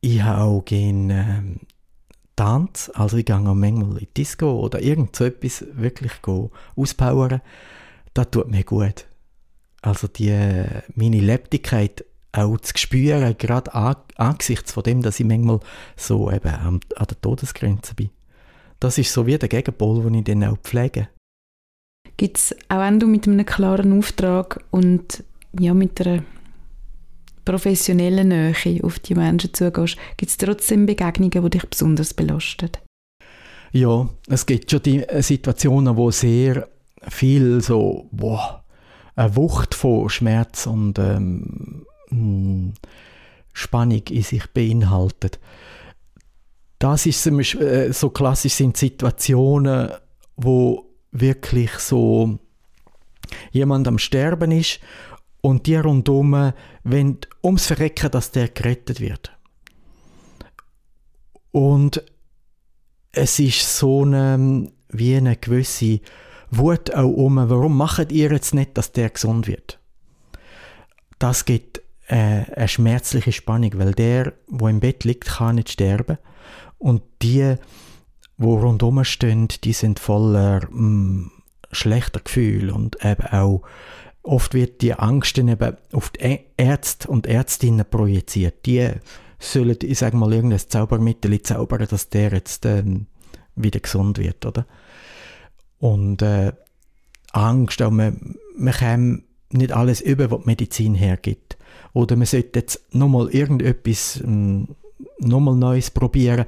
ich 0.00 0.22
habe 0.22 0.42
auch 0.42 0.64
gerne 0.64 1.58
äh, 1.58 1.66
Tanz, 2.36 2.92
also 2.94 3.16
ich 3.16 3.24
gehe 3.24 3.34
auch 3.34 3.54
manchmal 3.54 3.98
in 3.98 4.06
Disco 4.16 4.60
oder 4.60 4.80
irgend 4.80 5.16
so 5.16 5.24
etwas 5.24 5.64
wirklich 5.72 6.12
auspowern. 6.76 7.40
Das 8.14 8.30
tut 8.30 8.48
mir 8.48 8.62
gut. 8.62 9.06
Also 9.82 10.06
die, 10.08 10.30
meine 10.94 11.20
Lebendigkeit 11.20 12.04
auch 12.32 12.56
zu 12.58 12.72
spüren, 12.76 13.36
gerade 13.36 13.74
an, 13.74 13.96
angesichts 14.16 14.72
von 14.72 14.84
dem, 14.84 15.02
dass 15.02 15.20
ich 15.20 15.26
manchmal 15.26 15.60
so 15.96 16.30
eben 16.30 16.48
an, 16.48 16.80
an 16.96 17.06
der 17.06 17.20
Todesgrenze 17.20 17.94
bin. 17.94 18.10
Das 18.80 18.98
ist 18.98 19.12
so 19.12 19.26
wie 19.26 19.38
der 19.38 19.48
Gegenpol, 19.48 20.02
den 20.02 20.14
ich 20.14 20.24
dann 20.24 20.44
auch 20.44 20.56
pflege. 20.58 21.08
Gibt 22.16 22.38
es, 22.38 22.54
auch 22.68 22.80
wenn 22.80 23.00
du 23.00 23.06
mit 23.06 23.26
einem 23.26 23.44
klaren 23.44 23.98
Auftrag 23.98 24.64
und 24.70 25.24
ja, 25.58 25.74
mit 25.74 26.00
einer 26.00 26.22
professionellen 27.44 28.28
Nähe 28.28 28.82
auf 28.82 28.98
die 28.98 29.14
Menschen 29.14 29.52
zugehst, 29.52 29.96
gibt 30.16 30.30
es 30.30 30.36
trotzdem 30.36 30.86
Begegnungen, 30.86 31.30
die 31.30 31.50
dich 31.50 31.68
besonders 31.68 32.14
belasten? 32.14 32.70
Ja, 33.72 34.08
es 34.28 34.46
gibt 34.46 34.70
schon 34.70 34.82
die 34.82 35.04
Situationen, 35.20 35.96
wo 35.96 36.10
sehr 36.10 36.68
viel 37.08 37.60
so, 37.60 38.08
boah, 38.12 38.61
eine 39.14 39.36
Wucht 39.36 39.74
von 39.74 40.08
Schmerz 40.08 40.66
und 40.66 40.98
ähm, 40.98 41.86
hm, 42.08 42.72
Spannung 43.52 44.02
in 44.08 44.22
sich 44.22 44.46
beinhaltet. 44.52 45.38
das 46.78 47.06
ist 47.06 47.26
äh, 47.26 47.92
so 47.92 48.10
klassisch 48.10 48.54
sind 48.54 48.76
Situationen, 48.76 49.90
wo 50.36 50.90
wirklich 51.12 51.72
so 51.78 52.38
jemand 53.52 53.86
am 53.86 53.98
Sterben 53.98 54.50
ist 54.50 54.80
und 55.42 55.66
die 55.66 55.76
rundum 55.76 56.52
wenn 56.84 57.18
ums 57.42 57.66
Verrecken, 57.66 58.10
dass 58.10 58.30
der 58.30 58.48
gerettet 58.48 59.00
wird. 59.00 59.32
Und 61.50 62.02
es 63.12 63.38
ist 63.38 63.76
so 63.78 64.02
eine, 64.02 64.72
wie 64.88 65.14
eine 65.14 65.36
gewisse 65.36 66.00
Wut 66.52 66.94
auch 66.94 67.08
um, 67.08 67.36
warum 67.36 67.76
macht 67.76 68.12
ihr 68.12 68.30
jetzt 68.30 68.54
nicht, 68.54 68.76
dass 68.76 68.92
der 68.92 69.10
gesund 69.10 69.46
wird? 69.46 69.78
Das 71.18 71.46
gibt 71.46 71.80
äh, 72.08 72.44
eine 72.54 72.68
schmerzliche 72.68 73.32
Spannung, 73.32 73.70
weil 73.76 73.92
der, 73.92 74.34
wo 74.48 74.68
im 74.68 74.80
Bett 74.80 75.04
liegt, 75.04 75.24
kann 75.24 75.56
nicht 75.56 75.70
sterben 75.70 76.18
und 76.76 77.02
die, 77.22 77.54
wo 78.36 78.58
rundum 78.58 79.02
stehen, 79.04 79.48
die 79.64 79.72
sind 79.72 79.98
voller 79.98 80.68
mh, 80.70 80.80
mm, 80.80 81.32
schlechter 81.70 82.20
Gefühle 82.20 82.74
und 82.74 83.02
eben 83.02 83.26
auch 83.28 83.62
oft 84.22 84.52
wird 84.52 84.82
die 84.82 84.94
Angst 84.94 85.38
eben 85.38 85.76
auf 85.92 86.10
die 86.10 86.40
Ärzte 86.56 87.08
und 87.08 87.26
Ärztinnen 87.26 87.86
projiziert. 87.88 88.66
Die 88.66 88.90
sollen, 89.38 89.78
ich 89.82 89.98
sage 89.98 90.16
mal, 90.16 90.32
irgendein 90.32 90.60
Zaubermittel 90.60 91.40
zaubern, 91.42 91.86
dass 91.88 92.10
der 92.10 92.32
jetzt 92.32 92.66
ähm, 92.66 93.06
wieder 93.56 93.80
gesund 93.80 94.18
wird, 94.18 94.44
oder? 94.44 94.66
Und 95.82 96.22
äh, 96.22 96.52
Angst, 97.32 97.82
auch 97.82 97.90
man, 97.90 98.36
man 98.56 98.72
kann 98.72 99.24
nicht 99.50 99.72
alles 99.72 100.00
über, 100.00 100.30
was 100.30 100.42
die 100.42 100.46
Medizin 100.46 100.94
hergibt. 100.94 101.58
Oder 101.92 102.14
man 102.14 102.26
sollte 102.26 102.60
jetzt 102.60 102.94
nochmal 102.94 103.30
irgendetwas 103.30 104.20
ähm, 104.22 104.76
nochmal 105.18 105.56
Neues 105.56 105.90
probieren, 105.90 106.44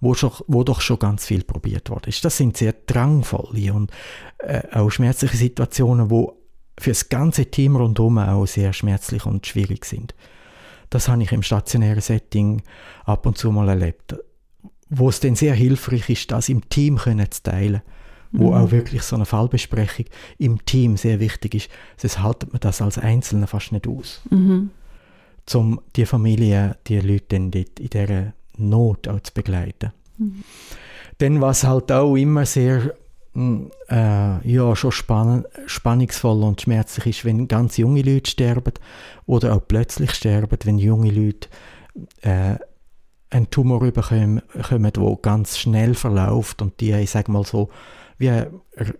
wo, 0.00 0.14
schon, 0.14 0.32
wo 0.46 0.64
doch 0.64 0.80
schon 0.80 0.98
ganz 0.98 1.26
viel 1.26 1.44
probiert 1.44 1.90
worden 1.90 2.08
ist. 2.08 2.24
Das 2.24 2.38
sind 2.38 2.56
sehr 2.56 2.74
drangvolle 2.86 3.74
und 3.74 3.90
äh, 4.38 4.62
auch 4.72 4.88
schmerzliche 4.88 5.36
Situationen, 5.36 6.10
wo 6.10 6.38
für 6.78 6.92
das 6.92 7.10
ganze 7.10 7.44
Team 7.44 7.76
rundherum 7.76 8.16
auch 8.16 8.46
sehr 8.46 8.72
schmerzlich 8.72 9.26
und 9.26 9.46
schwierig 9.46 9.84
sind. 9.84 10.14
Das 10.88 11.08
habe 11.08 11.22
ich 11.22 11.32
im 11.32 11.42
stationären 11.42 12.00
Setting 12.00 12.62
ab 13.04 13.26
und 13.26 13.36
zu 13.36 13.52
mal 13.52 13.68
erlebt, 13.68 14.16
wo 14.88 15.10
es 15.10 15.20
dann 15.20 15.36
sehr 15.36 15.52
hilfreich 15.52 16.08
ist, 16.08 16.30
das 16.30 16.48
im 16.48 16.66
Team 16.70 16.96
können 16.96 17.30
zu 17.30 17.42
teilen 17.42 17.82
wo 18.32 18.48
mhm. 18.48 18.54
auch 18.54 18.70
wirklich 18.70 19.02
so 19.02 19.16
eine 19.16 19.26
Fallbesprechung 19.26 20.06
im 20.38 20.64
Team 20.64 20.96
sehr 20.96 21.20
wichtig 21.20 21.54
ist. 21.54 21.70
Sonst 21.96 22.22
haltet 22.22 22.52
man 22.52 22.60
das 22.60 22.82
als 22.82 22.98
Einzelner 22.98 23.46
fast 23.46 23.72
nicht 23.72 23.86
aus. 23.86 24.22
Mhm 24.30 24.70
um 25.54 25.80
die 25.96 26.06
Familie, 26.06 26.76
die 26.86 27.00
Leute 27.00 27.24
dann 27.28 27.50
dort 27.50 27.80
in 27.80 27.88
dieser 27.88 28.32
Not 28.56 29.08
auch 29.08 29.20
zu 29.20 29.32
begleiten. 29.32 29.92
Mhm. 30.18 30.44
Dann 31.18 31.40
was 31.40 31.64
halt 31.64 31.90
auch 31.92 32.16
immer 32.16 32.46
sehr 32.46 32.94
hm, 33.34 33.70
äh, 33.88 34.48
ja, 34.48 34.74
schon 34.76 34.92
spann 34.92 35.44
spannungsvoll 35.66 36.42
und 36.42 36.60
schmerzlich 36.60 37.18
ist, 37.18 37.24
wenn 37.24 37.48
ganz 37.48 37.76
junge 37.76 38.02
Leute 38.02 38.30
sterben 38.30 38.74
oder 39.26 39.54
auch 39.54 39.62
plötzlich 39.66 40.12
sterben, 40.12 40.58
wenn 40.64 40.78
junge 40.78 41.10
Leute 41.10 41.48
äh, 42.22 42.56
einen 43.30 43.50
Tumor 43.50 43.80
bekommen, 43.80 44.42
der 44.70 45.16
ganz 45.22 45.58
schnell 45.58 45.94
verläuft 45.94 46.62
und 46.62 46.80
die, 46.80 46.92
ich 46.92 47.10
sage 47.10 47.30
mal 47.30 47.44
so, 47.44 47.68
wie 48.18 48.44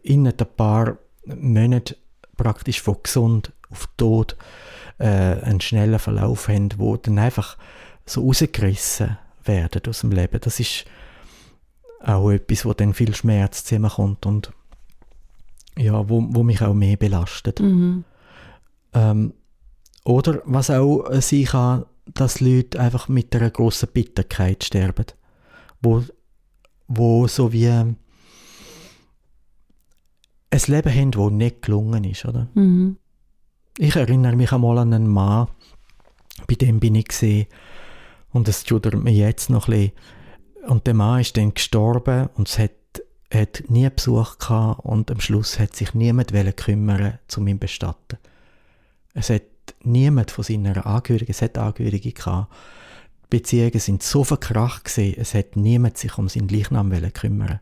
in 0.02 0.26
ein 0.26 0.36
paar 0.56 0.98
Monaten 1.24 1.96
praktisch 2.36 2.80
von 2.80 2.96
gesund 3.02 3.52
auf 3.70 3.88
tot 3.96 4.36
äh, 4.98 5.04
einen 5.04 5.60
schnellen 5.60 5.98
Verlauf 5.98 6.48
haben, 6.48 6.70
wo 6.76 6.96
dann 6.96 7.18
einfach 7.18 7.58
so 8.06 8.24
rausgerissen 8.24 9.18
werden 9.44 9.82
aus 9.88 10.00
dem 10.00 10.12
Leben. 10.12 10.40
Das 10.40 10.60
ist 10.60 10.84
auch 12.00 12.30
etwas, 12.30 12.64
wo 12.64 12.72
dann 12.72 12.94
viel 12.94 13.14
Schmerz 13.14 13.64
zusammenkommt 13.64 14.24
und 14.26 14.52
ja, 15.76 16.08
wo, 16.08 16.24
wo 16.30 16.42
mich 16.42 16.62
auch 16.62 16.74
mehr 16.74 16.96
belastet. 16.96 17.60
Mhm. 17.60 18.04
Ähm, 18.94 19.34
oder 20.04 20.40
was 20.44 20.70
auch 20.70 21.04
sein 21.20 21.44
kann, 21.44 21.84
dass 22.14 22.40
Leute 22.40 22.80
einfach 22.80 23.08
mit 23.08 23.34
einer 23.36 23.50
grossen 23.50 23.90
Bitterkeit 23.92 24.64
sterben, 24.64 25.06
wo, 25.82 26.02
wo 26.86 27.26
so 27.26 27.52
wie 27.52 27.94
ein 30.50 30.60
Leben 30.66 30.94
haben, 30.94 31.10
das 31.10 31.30
nicht 31.32 31.62
gelungen 31.62 32.04
ist, 32.04 32.24
oder? 32.24 32.48
Mhm. 32.54 32.96
Ich 33.76 33.96
erinnere 33.96 34.36
mich 34.36 34.52
einmal 34.52 34.78
an 34.78 34.92
einen 34.92 35.08
Mann, 35.08 35.48
bei 36.46 36.54
dem 36.54 36.80
bin 36.80 36.94
ich 36.94 37.08
gesehen 37.08 37.46
und 38.30 38.48
es 38.48 38.64
tut 38.64 38.92
mir 38.92 39.12
jetzt 39.12 39.50
noch 39.50 39.68
ein 39.68 39.72
bisschen. 39.72 39.92
Und 40.66 40.86
der 40.86 40.94
Mann 40.94 41.20
ist 41.20 41.36
dann 41.36 41.54
gestorben 41.54 42.28
und 42.34 42.48
es 42.48 42.58
hat, 42.58 42.72
hat 43.32 43.64
nie 43.68 43.88
Besuch 43.88 44.38
gehabt 44.38 44.84
und 44.84 45.10
am 45.10 45.20
Schluss 45.20 45.58
hat 45.58 45.76
sich 45.76 45.94
niemand 45.94 46.32
kümmern 46.56 47.18
zu 47.28 47.46
ihm 47.46 47.58
bestatten. 47.58 48.18
Es 49.14 49.30
hat 49.30 49.42
niemand 49.82 50.30
von 50.30 50.44
seiner 50.44 50.86
Angehörigen, 50.86 51.30
es 51.30 51.42
hat 51.42 51.58
Angehörige 51.58 52.12
gehabt. 52.12 52.52
Die 53.24 53.38
Beziehungen 53.38 53.80
sind 53.80 54.02
so 54.02 54.24
verkracht 54.24 54.84
gewesen, 54.84 55.20
es 55.20 55.34
hat 55.34 55.56
niemand 55.56 55.98
sich 55.98 56.16
um 56.18 56.28
seinen 56.28 56.48
Leichnam 56.48 56.90
kümmern. 57.12 57.60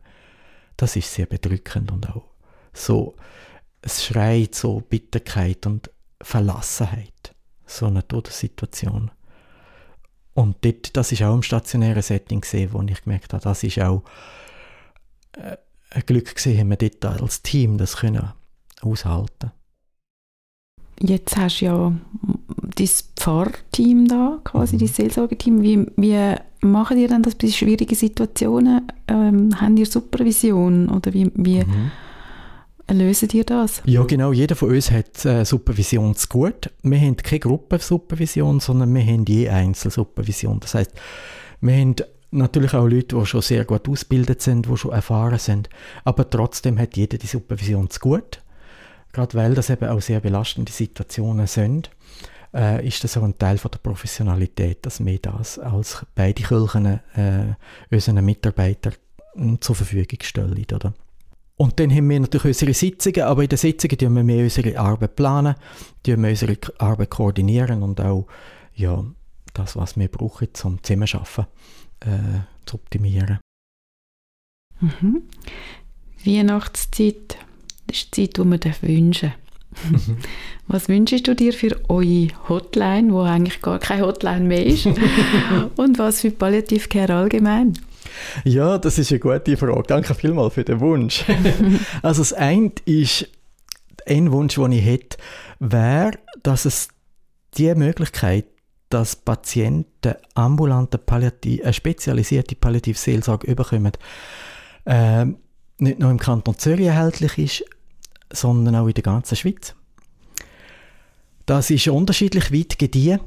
Das 0.77 0.95
ist 0.95 1.13
sehr 1.13 1.25
bedrückend 1.25 1.91
und 1.91 2.09
auch 2.09 2.23
so, 2.77 3.15
es 3.81 4.05
schreit 4.05 4.55
so 4.55 4.81
Bitterkeit 4.81 5.65
und 5.65 5.89
Verlassenheit, 6.21 7.35
so 7.65 7.87
eine 7.87 8.07
Todessituation. 8.07 9.11
Und 10.33 10.57
dort, 10.63 10.95
das 10.95 11.11
ist 11.11 11.23
auch 11.23 11.33
im 11.33 11.43
stationären 11.43 12.01
Setting 12.01 12.41
gesehen, 12.41 12.69
wo 12.71 12.81
ich 12.83 13.03
gemerkt 13.03 13.33
habe, 13.33 13.43
das 13.43 13.63
ist 13.63 13.79
auch 13.79 14.03
äh, 15.33 15.57
ein 15.91 16.03
Glück 16.05 16.35
gesehen, 16.35 16.69
wir 16.69 16.77
dort 16.77 17.21
als 17.21 17.41
Team 17.41 17.77
das 17.77 17.97
können 17.97 18.33
aushalten. 18.81 19.51
Jetzt 20.99 21.37
hast 21.37 21.61
du 21.61 21.65
ja 21.65 21.93
dein 22.75 22.89
Pfarrteam 23.15 24.07
da, 24.07 24.39
quasi 24.43 24.75
mhm. 24.75 24.79
dein 24.79 24.87
Seelsorgeteam. 24.87 25.61
Wie, 25.61 25.85
wie 25.95 26.35
machen 26.61 26.97
ihr 26.97 27.07
denn 27.07 27.23
das 27.23 27.35
bei 27.35 27.47
schwierigen 27.47 27.95
Situationen? 27.95 28.91
Ähm, 29.07 29.59
haben 29.59 29.77
ihr 29.77 29.85
Supervision 29.85 30.89
oder 30.89 31.13
wie, 31.13 31.31
wie 31.35 31.63
mhm 31.63 31.91
lösen 32.93 33.29
ihr 33.33 33.43
das? 33.43 33.81
Ja, 33.85 34.03
genau. 34.03 34.31
Jeder 34.31 34.55
von 34.55 34.69
uns 34.69 34.91
hat 34.91 35.25
äh, 35.25 35.43
Supervision 35.43 36.15
zu 36.15 36.27
gut. 36.27 36.71
Wir 36.83 36.99
haben 36.99 37.17
keine 37.17 37.39
Gruppensupervision, 37.39 38.59
sondern 38.59 38.93
wir 38.93 39.03
haben 39.03 39.25
je 39.25 39.49
Einzelsupervision. 39.49 40.59
Das 40.59 40.73
heißt, 40.73 40.91
wir 41.59 41.75
haben 41.75 41.95
natürlich 42.31 42.73
auch 42.73 42.87
Leute, 42.87 43.17
die 43.17 43.25
schon 43.25 43.41
sehr 43.41 43.65
gut 43.65 43.87
ausgebildet 43.89 44.41
sind, 44.41 44.67
die 44.67 44.77
schon 44.77 44.91
erfahren 44.91 45.39
sind. 45.39 45.69
Aber 46.03 46.29
trotzdem 46.29 46.79
hat 46.79 46.95
jeder 46.95 47.17
die 47.17 47.27
Supervision 47.27 47.89
zu 47.89 47.99
gut. 47.99 48.41
Gerade 49.11 49.33
weil 49.35 49.53
das 49.53 49.69
eben 49.69 49.89
auch 49.89 50.01
sehr 50.01 50.19
belastende 50.19 50.71
Situationen 50.71 51.47
sind, 51.47 51.89
äh, 52.53 52.85
ist 52.87 53.03
das 53.03 53.17
auch 53.17 53.23
ein 53.23 53.37
Teil 53.37 53.57
von 53.57 53.71
der 53.71 53.79
Professionalität, 53.79 54.85
dass 54.85 55.03
wir 55.03 55.19
das 55.19 55.59
als 55.59 56.05
beide 56.15 56.43
Kirchen 56.43 56.85
äh, 56.85 57.55
unseren 57.89 58.23
Mitarbeitern 58.23 58.93
zur 59.59 59.75
Verfügung 59.75 60.19
stellen. 60.21 60.65
Oder? 60.73 60.93
Und 61.57 61.79
dann 61.79 61.91
haben 61.91 62.09
wir 62.09 62.19
natürlich 62.19 62.45
unsere 62.45 62.73
Sitzungen, 62.73 63.23
aber 63.23 63.43
in 63.43 63.49
den 63.49 63.57
Sitzungen 63.57 63.97
tun 63.97 64.15
wir 64.15 64.23
mehr 64.23 64.43
unsere 64.43 64.77
Arbeit 64.79 65.15
planen, 65.15 65.55
wir 66.05 66.29
unsere 66.29 66.57
Arbeit 66.77 67.09
koordinieren 67.09 67.81
und 67.81 67.99
auch 67.99 68.27
ja, 68.75 69.03
das, 69.53 69.75
was 69.75 69.97
wir 69.97 70.07
brauchen, 70.07 70.49
zum 70.53 70.83
Zusammenarbeiten 70.83 71.47
äh, 72.01 72.39
zu 72.65 72.75
optimieren. 72.75 73.39
Mhm. 74.79 75.23
Weihnachtszeit, 76.23 77.37
das 77.87 77.97
ist 77.97 78.17
die 78.17 78.29
Zeit, 78.29 78.37
die 78.37 78.43
man 78.43 78.59
wünschen 78.81 79.33
mhm. 79.89 80.17
Was 80.67 80.89
wünschst 80.89 81.27
du 81.27 81.33
dir 81.33 81.53
für 81.53 81.79
eure 81.89 82.27
Hotline, 82.49 83.11
wo 83.11 83.21
eigentlich 83.21 83.61
gar 83.61 83.79
keine 83.79 84.05
Hotline 84.05 84.41
mehr 84.41 84.65
ist? 84.65 84.85
und 85.75 85.97
was 85.97 86.21
für 86.21 86.29
Palliative 86.31 87.13
allgemein? 87.15 87.73
Ja, 88.43 88.77
das 88.77 88.97
ist 88.97 89.11
eine 89.11 89.19
gute 89.19 89.57
Frage. 89.57 89.83
Danke 89.87 90.15
vielmals 90.15 90.53
für 90.53 90.63
den 90.63 90.79
Wunsch. 90.79 91.25
also 92.01 92.21
das 92.21 92.33
eine 92.33 92.71
ist, 92.85 93.27
ein 94.05 94.31
Wunsch, 94.31 94.55
den 94.55 94.71
ich 94.71 94.85
hätte, 94.85 95.17
wäre, 95.59 96.11
dass 96.43 96.65
es 96.65 96.89
die 97.57 97.73
Möglichkeit, 97.75 98.45
dass 98.89 99.15
Patienten 99.15 100.15
ambulante 100.33 100.97
Palliativ, 100.97 101.63
eine 101.63 101.73
spezialisierte 101.73 102.55
Palliativseelsorge 102.55 103.53
bekommen, 103.53 103.91
äh, 104.85 105.25
nicht 105.79 105.99
nur 105.99 106.09
im 106.09 106.19
Kanton 106.19 106.57
Zürich 106.57 106.87
erhältlich 106.87 107.37
ist, 107.37 107.65
sondern 108.31 108.75
auch 108.75 108.87
in 108.87 108.93
der 108.93 109.03
ganzen 109.03 109.35
Schweiz. 109.35 109.75
Das 111.45 111.69
ist 111.69 111.87
unterschiedlich 111.87 112.51
weit 112.51 112.79
gediehen. 112.79 113.19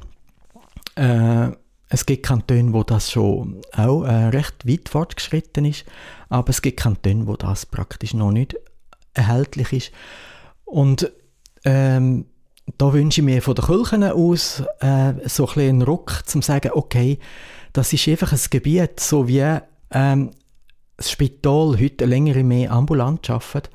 Äh, 0.95 1.51
es 1.93 2.05
gibt 2.05 2.25
Kantone, 2.25 2.71
wo 2.71 2.83
das 2.83 3.11
schon 3.11 3.61
auch 3.75 4.03
äh, 4.03 4.27
recht 4.27 4.65
weit 4.65 4.87
fortgeschritten 4.87 5.65
ist, 5.65 5.83
aber 6.29 6.49
es 6.49 6.61
gibt 6.61 6.79
Kantone, 6.79 7.27
wo 7.27 7.35
das 7.35 7.65
praktisch 7.65 8.13
noch 8.13 8.31
nicht 8.31 8.55
erhältlich 9.13 9.73
ist. 9.73 9.91
Und 10.63 11.11
ähm, 11.65 12.25
da 12.77 12.93
wünsche 12.93 13.19
ich 13.19 13.25
mir 13.25 13.41
von 13.41 13.55
den 13.55 13.65
Kirchen 13.65 14.03
aus 14.05 14.63
äh, 14.79 15.13
so 15.25 15.49
ein 15.49 15.59
einen 15.59 15.81
Ruck, 15.81 16.21
zum 16.25 16.41
zu 16.41 16.47
sagen, 16.47 16.71
okay, 16.73 17.19
das 17.73 17.91
ist 17.91 18.07
einfach 18.07 18.31
ein 18.31 18.39
Gebiet, 18.49 19.01
so 19.01 19.27
wie 19.27 19.57
ähm, 19.91 20.31
das 20.95 21.11
Spital 21.11 21.77
heute 21.77 22.05
längere 22.05 22.45
mehr 22.45 22.71
ambulant 22.71 23.29
arbeitet, 23.29 23.69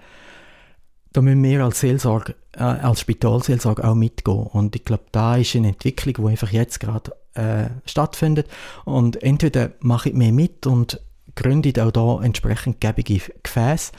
da 1.13 1.21
müssen 1.21 1.43
wir 1.43 1.65
als 1.65 1.81
Seelsorge, 1.81 2.35
äh, 2.55 2.63
als 2.63 3.01
Spitalseelsorge 3.01 3.85
auch 3.85 3.95
mitgehen. 3.95 4.47
Und 4.47 4.75
ich 4.75 4.87
glaube, 4.87 5.05
da 5.13 5.37
ist 5.37 5.55
eine 5.55 5.69
Entwicklung, 5.69 6.15
die 6.15 6.31
einfach 6.31 6.51
jetzt 6.51 6.81
gerade 6.81 7.13
äh, 7.37 7.71
stattfindet. 7.85 8.49
Und 8.85 9.23
entweder 9.23 9.73
mache 9.81 10.11
ich 10.11 10.15
mehr 10.15 10.33
mit 10.33 10.67
und 10.67 11.01
gründe 11.35 11.85
auch 11.85 11.91
da 11.91 12.25
entsprechend 12.25 12.81
gebige 12.81 13.21
Gefäße, 13.43 13.93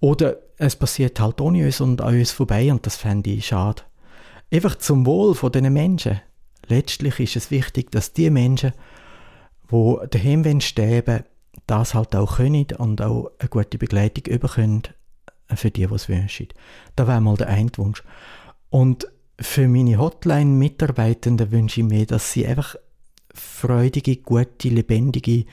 oder 0.00 0.36
es 0.58 0.76
passiert 0.76 1.18
halt 1.20 1.40
ohne 1.40 1.64
uns 1.64 1.80
und 1.80 2.00
an 2.00 2.18
uns 2.18 2.30
vorbei 2.30 2.70
und 2.70 2.86
das 2.86 2.96
fände 2.96 3.30
ich 3.30 3.46
schade. 3.46 3.82
Einfach 4.52 4.76
zum 4.76 5.06
Wohl 5.06 5.34
von 5.34 5.52
diesen 5.52 5.72
Menschen. 5.72 6.20
Letztlich 6.66 7.18
ist 7.20 7.36
es 7.36 7.50
wichtig, 7.50 7.90
dass 7.90 8.12
die 8.12 8.30
Menschen, 8.30 8.72
die 9.70 9.96
daheim 10.10 10.60
sterben 10.60 11.24
das 11.66 11.94
halt 11.94 12.16
auch 12.16 12.36
können 12.36 12.66
und 12.78 13.02
auch 13.02 13.30
eine 13.38 13.48
gute 13.48 13.78
Begleitung 13.78 14.38
bekommen 14.38 14.82
für 15.54 15.70
die, 15.70 15.86
die 15.86 15.94
es 15.94 16.08
wünschen. 16.08 16.48
Das 16.96 17.06
wäre 17.06 17.20
mal 17.20 17.36
der 17.36 17.48
eine 17.48 17.70
Wunsch. 17.76 18.02
Und 18.70 19.08
für 19.40 19.68
meine 19.68 19.98
Hotline-Mitarbeitenden 19.98 21.52
wünsche 21.52 21.80
ich 21.80 21.86
mir, 21.86 22.06
dass 22.06 22.32
sie 22.32 22.46
einfach 22.46 22.76
freudige, 23.32 24.16
gute, 24.16 24.68
lebendige, 24.68 25.44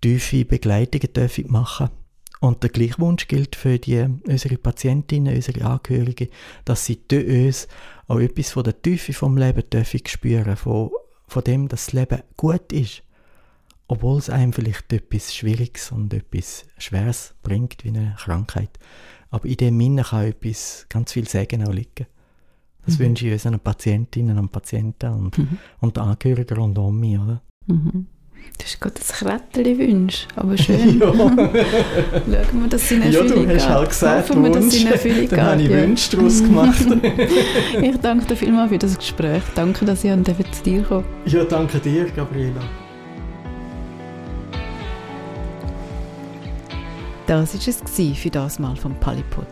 tiefe 0.00 0.44
Begleitungen 0.44 1.12
dürfen 1.12 1.50
machen 1.50 1.90
und 2.40 2.62
der 2.62 2.70
gleiche 2.70 2.98
Wunsch 2.98 3.28
gilt 3.28 3.56
für 3.56 3.78
die, 3.78 4.06
unsere 4.26 4.58
Patientinnen, 4.58 5.34
unsere 5.34 5.64
Angehörigen, 5.64 6.28
dass 6.64 6.84
sie 6.84 7.00
durch 7.08 7.26
uns 7.26 7.68
auch 8.08 8.20
etwas 8.20 8.52
von 8.52 8.64
der 8.64 8.80
Tiefe 8.80 9.12
vom 9.12 9.36
Leben 9.36 9.68
dürfen 9.70 10.00
spüren, 10.06 10.56
von, 10.56 10.90
von 11.26 11.44
dem, 11.44 11.68
dass 11.68 11.86
das 11.86 11.92
Leben 11.94 12.22
gut 12.36 12.72
ist. 12.72 13.02
Obwohl 13.88 14.18
es 14.18 14.30
einem 14.30 14.52
vielleicht 14.52 14.92
etwas 14.92 15.34
Schwieriges 15.34 15.92
und 15.92 16.12
etwas 16.12 16.66
Schweres 16.76 17.34
bringt, 17.42 17.84
wie 17.84 17.88
eine 17.88 18.16
Krankheit. 18.18 18.78
Aber 19.30 19.46
in 19.46 19.56
dem 19.56 19.80
Innen 19.80 20.04
kann 20.04 20.26
etwas, 20.26 20.86
ganz 20.88 21.12
viel 21.12 21.28
Segen 21.28 21.66
auch 21.66 21.72
liegen. 21.72 22.06
Das 22.86 22.98
mhm. 22.98 23.04
wünsche 23.04 23.26
ich 23.26 23.32
unseren 23.32 23.60
Patientinnen 23.60 24.38
und 24.38 24.50
Patienten 24.50 25.12
und, 25.12 25.38
mhm. 25.38 25.58
und 25.80 25.96
den 25.96 26.04
Angehörigen 26.04 26.56
rund 26.56 26.78
um 26.78 26.98
mich, 26.98 27.18
oder? 27.18 27.42
Mhm. 27.66 28.06
Das 28.58 28.68
ist 28.68 28.80
gerade 28.80 28.94
ein 28.96 29.02
Kretterli-Wunsch, 29.02 30.28
aber 30.36 30.56
schön. 30.58 31.00
ja. 31.00 31.12
Schauen 31.12 32.62
wir, 32.62 32.68
dass 32.68 32.88
sie 32.88 32.94
in 32.94 33.02
Erfüllung 33.02 33.42
Ja, 33.42 33.52
du 33.52 33.54
hast 33.54 33.68
halt 33.68 33.88
gesagt, 33.88 34.30
Hoffen 34.30 34.44
wir, 34.44 34.50
dass 34.50 34.70
sie 34.70 34.82
in 34.82 34.92
Erfüllung 34.92 35.28
Dann 35.28 35.40
habe 35.40 35.62
ich 35.62 35.68
ja. 35.68 35.76
Wünsche 35.76 36.16
daraus 36.16 36.42
gemacht. 36.42 36.86
ich 37.82 37.96
danke 37.98 38.26
dir 38.26 38.36
vielmals 38.36 38.70
für 38.70 38.78
das 38.78 38.96
Gespräch. 38.96 39.42
Danke, 39.54 39.84
dass 39.84 40.04
ich 40.04 40.52
zu 40.52 40.62
dir 40.62 40.82
kommen 40.82 41.04
Ja, 41.26 41.44
danke 41.44 41.78
dir, 41.80 42.06
Gabriela. 42.10 42.62
Das 47.26 47.54
war 47.54 47.74
es 47.74 48.18
für 48.18 48.30
das 48.30 48.58
Mal 48.60 48.76
vom 48.76 48.94
Palipod. 49.00 49.48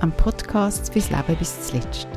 Ein 0.00 0.10
Podcast 0.12 0.90
fürs 0.90 1.10
Leben 1.10 1.36
bis 1.38 1.68
zuletzt. 1.68 2.08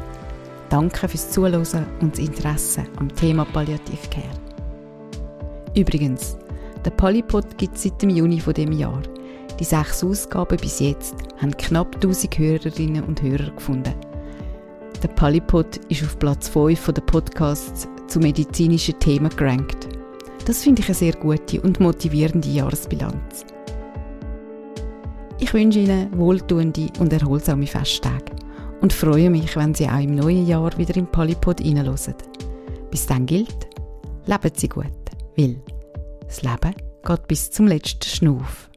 Danke 0.69 1.07
fürs 1.07 1.29
Zuhören 1.29 1.85
und 2.01 2.13
das 2.13 2.19
Interesse 2.19 2.83
am 2.97 3.13
Thema 3.15 3.45
Palliativcare. 3.45 4.29
Übrigens, 5.75 6.37
der 6.85 6.91
Polypod 6.91 7.57
gibt 7.57 7.75
es 7.75 7.83
seit 7.83 8.01
dem 8.01 8.09
Juni 8.09 8.39
von 8.39 8.53
dem 8.53 8.71
Jahr. 8.71 9.01
Die 9.59 9.63
sechs 9.63 10.03
Ausgaben 10.03 10.57
bis 10.57 10.79
jetzt 10.79 11.15
haben 11.37 11.55
knapp 11.57 11.95
1000 11.95 12.37
Hörerinnen 12.37 13.03
und 13.03 13.21
Hörer 13.21 13.51
gefunden. 13.51 13.93
Der 15.01 15.07
Polypod 15.09 15.77
ist 15.89 16.03
auf 16.03 16.17
Platz 16.19 16.49
5 16.49 16.91
der 16.93 17.01
Podcasts 17.01 17.87
zu 18.07 18.19
medizinischen 18.19 18.99
Themen 18.99 19.29
gerankt. 19.35 19.87
Das 20.45 20.63
finde 20.63 20.81
ich 20.81 20.87
eine 20.87 20.95
sehr 20.95 21.13
gute 21.13 21.61
und 21.61 21.79
motivierende 21.79 22.49
Jahresbilanz. 22.49 23.45
Ich 25.39 25.53
wünsche 25.53 25.79
Ihnen 25.79 26.17
wohltuende 26.17 26.87
und 26.99 27.13
erholsame 27.13 27.67
Festtage 27.67 28.25
und 28.83 28.91
freue 28.91 29.29
mich, 29.29 29.55
wenn 29.55 29.73
Sie 29.73 29.87
auch 29.87 30.01
im 30.01 30.15
neuen 30.15 30.45
Jahr 30.45 30.77
wieder 30.77 30.97
im 30.97 31.07
Polypod 31.07 31.61
reinhören. 31.61 32.15
Bis 32.91 33.05
dann 33.05 33.25
gilt, 33.25 33.67
leben 34.25 34.51
Sie 34.53 34.67
gut, 34.67 34.85
weil 35.37 35.55
das 36.25 36.41
Leben 36.41 36.75
geht 37.05 37.27
bis 37.27 37.49
zum 37.49 37.67
letzten 37.67 38.03
Schnuff. 38.09 38.69